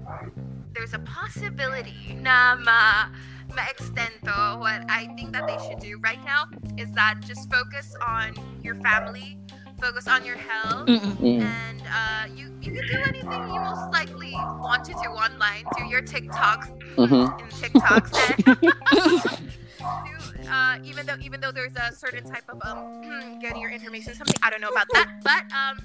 there's 0.74 0.92
a 0.92 1.02
possibility 1.18 2.12
na 2.20 2.54
ma 2.68 3.08
ma-extend 3.56 4.12
to, 4.28 4.36
what 4.60 4.84
I 4.92 5.08
think 5.16 5.32
that 5.32 5.46
they 5.48 5.56
should 5.56 5.80
do 5.80 5.96
right 6.04 6.22
now 6.24 6.42
is 6.76 6.92
that 6.92 7.14
just 7.24 7.48
focus 7.50 7.96
on 8.04 8.36
your 8.62 8.76
family, 8.88 9.38
focus 9.80 10.06
on 10.08 10.24
your 10.24 10.36
health. 10.36 10.88
Mm-mm. 10.88 11.40
and 11.42 11.82
uh, 11.86 12.26
you 12.34 12.46
you 12.60 12.72
can 12.72 12.86
do 12.86 12.98
anything 13.08 13.48
you 13.52 13.60
most 13.60 13.90
likely 13.92 14.46
want 14.60 14.84
to 14.84 14.94
do 14.94 15.08
online. 15.10 15.68
Do 15.76 15.84
your 15.84 16.02
TikToks 16.02 16.68
Mhm. 16.96 17.40
in 17.40 17.48
TikToks 17.48 18.12
and 18.30 18.60
do, 20.04 20.48
uh, 20.50 20.76
even 20.84 21.06
though 21.06 21.16
even 21.20 21.40
though 21.40 21.52
there's 21.52 21.76
a 21.76 21.92
certain 21.94 22.24
type 22.24 22.44
of 22.48 22.60
um 22.66 23.38
getting 23.40 23.60
your 23.62 23.70
information 23.70 24.14
something 24.14 24.36
I 24.42 24.50
don't 24.50 24.60
know 24.60 24.68
about 24.68 24.86
that, 24.92 25.08
but 25.22 25.44
um 25.56 25.78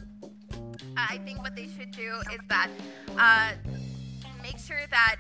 I 0.98 1.18
think 1.26 1.42
what 1.44 1.56
they 1.56 1.68
should 1.78 1.92
do 1.92 2.16
is 2.32 2.40
that 2.50 2.70
uh, 3.18 3.52
make 4.44 4.58
sure 4.60 4.82
that 4.92 5.16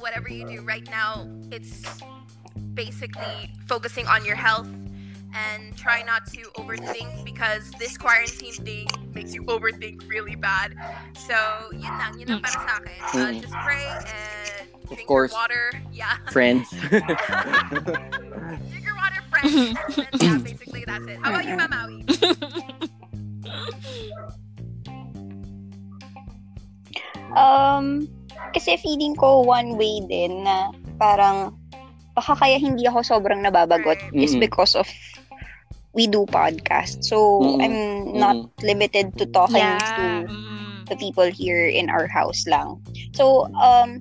whatever 0.00 0.28
you 0.30 0.46
do 0.46 0.62
right 0.62 0.88
now, 0.90 1.26
it's 1.50 1.82
basically 2.74 3.50
focusing 3.66 4.06
on 4.06 4.24
your 4.24 4.36
health 4.36 4.68
and 5.38 5.76
try 5.76 6.02
not 6.02 6.26
to 6.26 6.40
overthink 6.58 7.24
because 7.24 7.70
this 7.78 7.96
quarantine 7.96 8.54
thing 8.66 8.86
makes 9.14 9.32
you 9.34 9.42
overthink 9.46 10.02
really 10.08 10.34
bad. 10.34 10.74
So, 11.14 11.36
yun 11.72 11.94
lang, 11.94 12.18
yun 12.18 12.28
lang 12.28 12.40
para 12.42 12.58
sa 12.58 12.72
akin. 12.82 12.98
Uh, 13.14 13.30
Mm. 13.30 13.40
just 13.40 13.54
pray 13.62 13.86
and 13.86 14.66
Of 14.88 14.96
drink 14.96 15.06
course. 15.06 15.30
your 15.32 15.40
water. 15.40 15.64
Yeah. 15.92 16.16
Friends. 16.34 16.66
drink 16.90 17.04
your 18.84 18.96
water, 18.98 19.20
friends. 19.30 19.76
and 19.98 20.18
yeah, 20.22 20.38
basically 20.40 20.82
that's 20.86 21.06
it. 21.06 21.18
How 21.22 21.30
about 21.30 21.44
you, 21.46 21.54
Mamawi? 21.54 22.02
Um, 27.36 28.08
kasi 28.56 28.76
feeling 28.80 29.14
ko 29.14 29.44
one 29.44 29.76
way 29.76 30.00
din 30.08 30.42
na 30.44 30.72
parang 30.96 31.52
baka 32.16 32.34
kaya 32.34 32.56
hindi 32.58 32.88
ako 32.88 33.04
sobrang 33.04 33.44
nababagot 33.44 34.00
Right. 34.00 34.14
is 34.16 34.34
Mm-mm. 34.34 34.42
because 34.42 34.74
of 34.74 34.88
we 35.94 36.06
do 36.06 36.26
podcast. 36.26 37.04
So, 37.04 37.40
Mm-mm. 37.40 37.62
I'm 37.62 37.78
not 38.14 38.36
limited 38.62 39.16
to 39.18 39.26
talking 39.26 39.64
Yeah. 39.64 40.24
to 40.28 40.28
the 40.88 40.96
people 40.96 41.28
here 41.28 41.66
in 41.66 41.90
our 41.90 42.06
house 42.06 42.46
lang. 42.46 42.80
So, 43.14 43.48
um, 43.56 44.00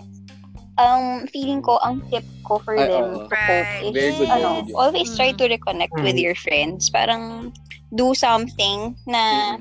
ang 0.78 1.26
feeling 1.34 1.62
ko, 1.62 1.80
ang 1.82 2.06
tip 2.14 2.24
ko 2.46 2.60
for 2.62 2.78
Ay, 2.78 2.86
them 2.88 3.26
to 3.26 3.34
Right. 3.34 3.48
cope 3.50 3.74
is, 3.90 3.94
Very 3.98 4.14
good 4.20 4.30
ano, 4.30 4.50
always 4.78 5.10
try 5.18 5.34
to 5.34 5.46
reconnect 5.50 5.96
with 6.06 6.16
Mm. 6.16 6.22
your 6.22 6.36
friends. 6.38 6.90
Parang, 6.90 7.52
do 7.96 8.12
something 8.14 8.94
na, 9.08 9.56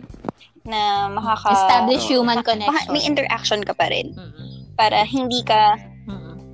na 0.67 1.07
makaka... 1.09 1.55
Establish 1.57 2.05
human 2.11 2.43
maka- 2.43 2.53
connection. 2.59 2.91
may 2.93 3.03
interaction 3.07 3.63
ka 3.63 3.73
pa 3.73 3.87
rin. 3.89 4.13
Para 4.77 5.07
hindi 5.07 5.41
ka, 5.47 5.79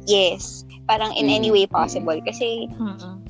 yes, 0.07 0.63
parang 0.87 1.17
in 1.17 1.33
any 1.33 1.51
way 1.51 1.65
possible. 1.67 2.15
Kasi, 2.23 2.69
Mm-mm. 2.71 3.22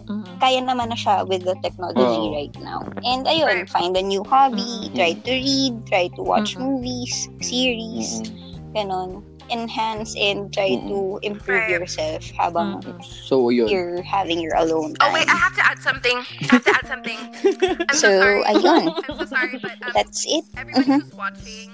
Kaya 0.43 0.59
naman 0.59 0.91
na 0.91 0.99
siya 0.99 1.23
with 1.23 1.47
the 1.47 1.55
technology 1.63 2.03
Oo. 2.03 2.35
right 2.35 2.51
now. 2.59 2.83
And 3.07 3.23
ayun, 3.31 3.63
Right. 3.63 3.71
find 3.71 3.95
a 3.95 4.03
new 4.03 4.27
hobby, 4.27 4.91
Mm. 4.91 4.95
try 4.99 5.13
to 5.15 5.31
read, 5.31 5.73
try 5.87 6.11
to 6.19 6.23
watch 6.27 6.59
Mm-mm. 6.59 6.67
movies, 6.83 7.15
series, 7.39 8.27
ganon. 8.75 9.23
Enhance 9.53 10.17
and 10.17 10.49
try 10.51 10.81
to 10.89 11.21
improve 11.23 11.61
Right. 11.69 11.77
yourself 11.77 12.25
habang. 12.35 12.81
So 13.05 13.53
yun. 13.53 13.69
you're 13.69 14.01
having 14.01 14.41
your 14.41 14.57
alone 14.57 14.97
Oh 14.99 15.13
wait, 15.13 15.29
I 15.29 15.37
have 15.37 15.53
to 15.61 15.65
add 15.67 15.79
something. 15.79 16.25
I 16.25 16.57
have 16.57 16.65
to 16.65 16.73
add 16.73 16.87
something. 16.89 17.21
I'm 17.91 17.97
so, 18.01 18.09
So, 18.09 18.11
sorry. 18.19 18.41
ayun. 18.49 18.83
I'm 19.07 19.15
so 19.19 19.27
sorry, 19.29 19.61
but 19.61 19.77
um, 19.85 19.93
That's 19.93 20.25
it. 20.25 20.43
everybody 20.57 20.89
Mhm. 20.89 21.05
who's 21.05 21.13
watching, 21.15 21.69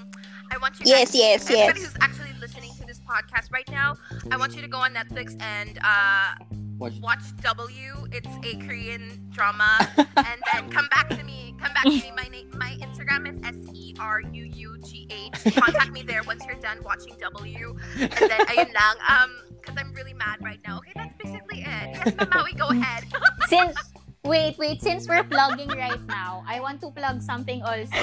I 0.51 0.57
want 0.59 0.75
you 0.81 0.91
Yes, 0.91 1.15
guys, 1.15 1.15
yes, 1.15 1.39
everybody 1.47 1.79
yes. 1.81 1.87
who's 1.87 1.99
actually 2.03 2.33
listening 2.41 2.73
to 2.77 2.83
this 2.83 2.99
podcast 2.99 3.47
right 3.53 3.69
now, 3.71 3.95
I 4.29 4.35
want 4.35 4.57
you 4.57 4.61
to 4.61 4.67
go 4.67 4.81
on 4.83 4.91
Netflix 4.91 5.39
and 5.39 5.79
uh, 5.79 6.35
Watch. 6.79 6.93
watch 7.01 7.23
W. 7.41 8.07
It's 8.11 8.27
a 8.43 8.55
Korean 8.65 9.27
drama, 9.31 9.77
and 9.97 10.41
then 10.53 10.69
come 10.71 10.87
back 10.89 11.09
to 11.09 11.23
me. 11.23 11.53
Come 11.59 11.73
back 11.73 11.83
to 11.83 11.89
me. 11.89 12.11
My 12.15 12.27
name, 12.29 12.49
my 12.55 12.77
Instagram 12.79 13.27
is 13.29 13.37
S 13.43 13.55
E 13.75 13.93
R 13.99 14.21
U 14.21 14.43
U 14.45 14.77
G 14.83 15.05
H. 15.09 15.55
Contact 15.55 15.91
me 15.91 16.03
there 16.03 16.23
once 16.23 16.45
you're 16.45 16.55
done 16.55 16.81
watching 16.83 17.15
W, 17.19 17.75
and 17.99 18.11
then 18.11 18.45
ayun 18.47 18.73
lang. 18.73 18.95
Um, 19.09 19.31
because 19.59 19.75
I'm 19.77 19.93
really 19.93 20.13
mad 20.13 20.37
right 20.41 20.59
now. 20.65 20.77
Okay, 20.77 20.93
that's 20.95 21.13
basically 21.21 21.59
it. 21.59 21.65
Yes, 21.65 22.11
Mamawi, 22.11 22.57
go 22.57 22.69
ahead. 22.69 23.03
Since 23.47 23.77
wait, 24.23 24.57
wait, 24.57 24.81
since 24.81 25.07
we're 25.07 25.23
plugging 25.23 25.69
right 25.69 26.01
now, 26.07 26.43
I 26.47 26.59
want 26.59 26.81
to 26.81 26.91
plug 26.91 27.21
something 27.21 27.61
also. 27.63 27.95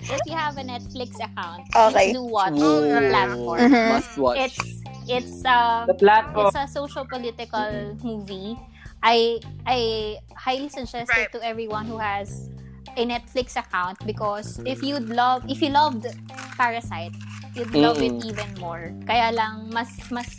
If 0.00 0.20
you 0.26 0.34
have 0.36 0.56
a 0.58 0.62
Netflix 0.62 1.16
account, 1.18 1.66
Okay. 1.74 2.10
please 2.10 2.12
do 2.14 2.24
watch 2.24 2.54
Whoa. 2.54 2.86
the 2.86 3.08
platform. 3.10 3.58
Mhm. 3.60 3.88
Must 3.90 4.12
watch. 4.18 4.38
It's 4.38 4.60
it's 5.06 5.36
um 5.46 5.86
The 5.86 5.94
platform. 5.98 6.46
it's 6.46 6.56
a 6.58 6.66
social 6.70 7.04
political 7.06 7.94
movie. 8.02 8.54
I 9.02 9.38
I 9.66 9.78
highly 10.34 10.68
suggest 10.70 11.10
Right. 11.10 11.26
it 11.26 11.32
to 11.34 11.40
everyone 11.42 11.86
who 11.86 11.98
has 11.98 12.50
a 12.96 13.04
Netflix 13.04 13.54
account 13.58 13.98
because 14.06 14.58
if 14.64 14.82
you'd 14.82 15.10
love 15.10 15.44
if 15.50 15.60
you 15.60 15.68
loved 15.70 16.06
Parasite, 16.56 17.12
you'd 17.54 17.74
love 17.74 18.00
it 18.00 18.14
Mm-mm. 18.14 18.30
even 18.30 18.48
more. 18.62 18.94
Kaya 19.06 19.34
lang 19.34 19.68
mas 19.74 19.90
mas 20.10 20.30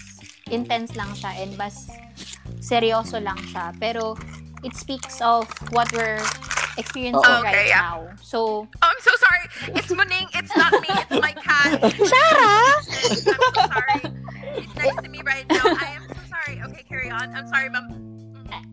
intense 0.49 0.95
lang 0.95 1.11
siya 1.13 1.31
and 1.43 1.53
mas 1.59 1.91
seryoso 2.63 3.19
lang 3.21 3.37
siya. 3.51 3.75
Pero 3.79 4.15
it 4.63 4.75
speaks 4.75 5.21
of 5.21 5.45
what 5.71 5.91
we're 5.93 6.21
experiencing 6.77 7.21
Oo. 7.25 7.41
Okay, 7.41 7.53
right 7.65 7.71
yeah. 7.73 7.81
now. 7.81 7.97
So 8.21 8.67
Oh, 8.69 8.87
I'm 8.87 9.01
so 9.01 9.13
sorry. 9.17 9.43
It's 9.77 9.89
Muning. 9.93 10.27
It's 10.33 10.53
not 10.55 10.71
me. 10.77 10.89
It's 10.89 11.17
my 11.21 11.33
cat. 11.33 11.81
Sarah! 12.11 12.77
I'm 12.77 12.83
so 12.85 13.33
sorry. 13.65 13.97
He's 14.61 14.73
next 14.77 15.01
to 15.03 15.09
me 15.09 15.21
right 15.25 15.45
now. 15.49 15.65
I 15.77 15.97
am 15.97 16.03
so 16.09 16.21
sorry. 16.29 16.61
Okay, 16.69 16.83
carry 16.87 17.09
on. 17.09 17.33
I'm 17.33 17.47
sorry, 17.49 17.69
mom. 17.69 18.03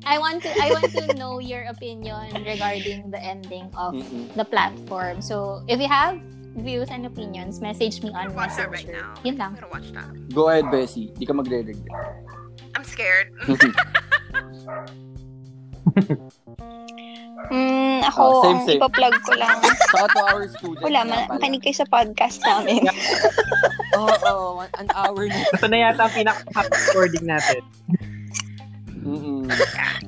I 0.06 0.20
want 0.20 0.44
to 0.44 0.50
I 0.60 0.70
want 0.70 0.92
to 0.92 1.14
know 1.16 1.40
your 1.40 1.64
opinion 1.66 2.30
regarding 2.44 3.10
the 3.10 3.18
ending 3.18 3.72
of 3.74 3.96
Mm-mm. 3.96 4.28
the 4.36 4.44
platform. 4.44 5.18
So 5.24 5.64
if 5.66 5.80
you 5.80 5.88
have 5.88 6.20
views 6.60 6.92
and 6.92 7.08
opinions, 7.08 7.58
message 7.58 7.98
me 8.04 8.12
on 8.14 8.30
that 8.36 8.36
right 8.36 8.70
Messenger. 8.70 9.00
now. 9.00 9.14
Yun 9.24 9.36
lang. 9.40 9.58
Watch 9.72 9.90
that. 9.96 10.12
Go 10.30 10.52
ahead, 10.52 10.68
Bessie. 10.70 11.10
Di 11.18 11.26
ka 11.26 11.32
magre-regret. 11.34 11.88
I'm 12.76 12.84
scared. 12.84 13.32
Hmm, 17.44 18.00
ako, 18.02 18.22
Ah, 18.24 18.40
same, 18.40 18.50
ang 18.50 18.64
same. 18.64 18.78
ipa-plug 18.78 19.14
ko 19.20 19.32
lang. 19.36 19.56
Saka 19.92 20.06
to 20.08 20.20
our 20.24 20.44
students. 20.48 20.80
Wala, 20.80 21.00
nga 21.02 21.18
man, 21.22 21.28
makinig 21.30 21.60
kayo 21.60 21.76
sa 21.76 21.86
podcast 21.86 22.40
namin. 22.40 22.88
Oo, 23.94 24.08
oo, 24.08 24.44
one- 24.58 24.74
an 24.74 24.88
hour 24.92 25.28
na. 25.28 25.44
Ito 25.52 25.66
na 25.68 25.78
yata 25.78 26.02
ang 26.02 26.14
pinaka-happy 26.14 26.72
recording 26.88 27.26
natin. 27.26 27.60
Mm-mm. 29.04 29.44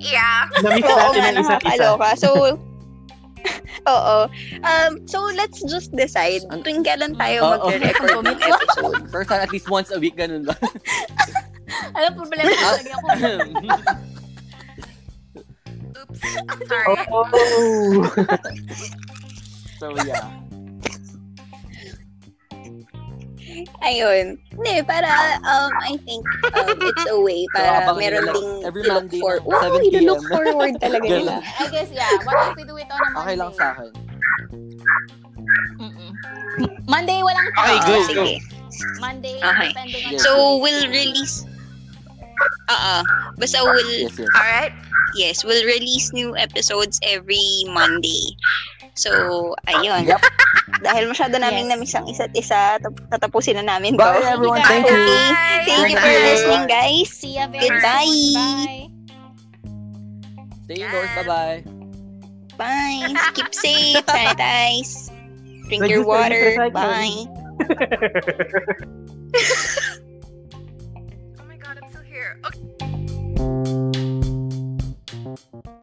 yeah. 0.00 0.48
Na-miss 0.64 0.80
Oo 0.82 0.96
natin 0.96 1.20
ang 1.22 1.36
isa't 1.36 1.60
isa. 1.60 1.76
nakakaloka. 1.92 2.08
So, 2.16 2.28
oo. 3.92 4.16
Um, 4.64 4.92
so, 5.04 5.20
let's 5.36 5.60
just 5.62 5.92
decide 5.92 6.40
tuwing 6.64 6.80
kailan 6.82 7.14
tayo 7.14 7.44
Oo. 7.44 7.68
magre-record 7.68 8.24
ng 8.24 8.40
episode. 8.40 8.96
First 9.12 9.28
time, 9.28 9.44
at 9.44 9.52
least 9.52 9.68
once 9.68 9.92
a 9.92 10.00
week, 10.00 10.16
ganun 10.16 10.48
ba? 10.48 10.56
Alam, 12.00 12.16
problema 12.16 12.48
ko 12.48 12.64
talaga 12.72 12.92
ako. 12.96 13.06
Oops. 16.10 16.68
Sorry. 16.68 16.96
Oh! 17.12 18.06
so, 19.80 19.86
yeah. 20.04 20.30
Ayun. 23.80 24.36
Hindi, 24.52 24.74
para, 24.84 25.38
um, 25.46 25.70
I 25.80 25.96
think, 26.04 26.22
um, 26.52 26.76
it's 26.76 27.06
a 27.08 27.16
way 27.20 27.46
para 27.54 27.86
abangan 27.86 27.96
meron 27.96 28.20
nila 28.26 28.32
ding 28.34 28.50
every 28.66 28.82
i-look 28.84 29.06
Monday 29.08 29.20
for. 29.22 29.34
Wow, 29.46 29.62
7 29.62 29.80
p.m. 29.80 30.02
i-look 30.02 30.22
forward 30.28 30.74
talaga 30.82 31.06
nila. 31.06 31.34
I 31.40 31.64
guess, 31.70 31.88
yeah. 31.94 32.10
What 32.26 32.36
if 32.52 32.56
we 32.58 32.64
do 32.66 32.76
it 32.76 32.88
on 32.90 33.00
a 33.00 33.10
Monday? 33.14 33.20
Okay 33.22 33.34
lang 33.38 33.50
sa 33.54 33.64
akin. 33.72 33.90
Mm-mm. 35.80 36.10
Monday, 36.88 37.20
walang 37.22 37.48
Okay, 37.56 37.78
Oo, 37.78 37.86
go, 37.86 37.94
sige. 38.08 38.32
Monday, 39.00 39.36
Okay. 39.40 39.68
depending 39.72 40.02
on 40.04 40.12
Yes. 40.16 40.22
So, 40.24 40.60
we'll 40.60 40.86
release, 40.90 41.46
uh 42.68 43.02
basta 43.36 43.58
we'll, 43.62 43.90
Yes, 43.90 44.18
yes. 44.18 44.28
Alright. 44.34 44.72
yes, 45.14 45.44
we'll 45.44 45.64
release 45.64 46.12
new 46.12 46.36
episodes 46.36 46.98
every 47.02 47.64
Monday. 47.68 48.36
So, 48.96 49.52
ayun. 49.68 50.08
Yep. 50.08 50.24
Dahil 50.80 51.12
masyado 51.12 51.36
naming 51.36 51.68
Yes. 51.68 51.72
namiss 51.76 51.92
ang 51.92 52.08
isa't 52.08 52.32
isa, 52.32 52.80
tap- 52.80 53.04
tatapusin 53.12 53.60
na 53.60 53.76
namin 53.76 53.92
to. 53.92 54.00
Bye, 54.00 54.24
everyone. 54.24 54.64
Thank 54.64 54.88
you. 54.88 54.96
Okay. 54.96 55.28
Thank 55.68 55.92
you 55.92 55.98
for 56.00 56.08
you. 56.08 56.24
listening, 56.24 56.64
guys. 56.64 57.12
See 57.12 57.36
ya 57.36 57.44
very 57.48 57.68
Goodbye. 57.68 58.08
soon. 58.08 58.64
Bye. 58.64 58.88
Stay 60.64 60.80
indoors. 60.80 61.12
Bye-bye. 61.14 61.60
Bye. 62.56 63.12
Keep 63.36 63.52
safe. 63.52 64.00
Sanitize. 64.08 65.12
Drink 65.68 65.92
your 65.92 66.04
water. 66.08 66.72
Bye. 66.72 67.28
Okay. 72.44 72.75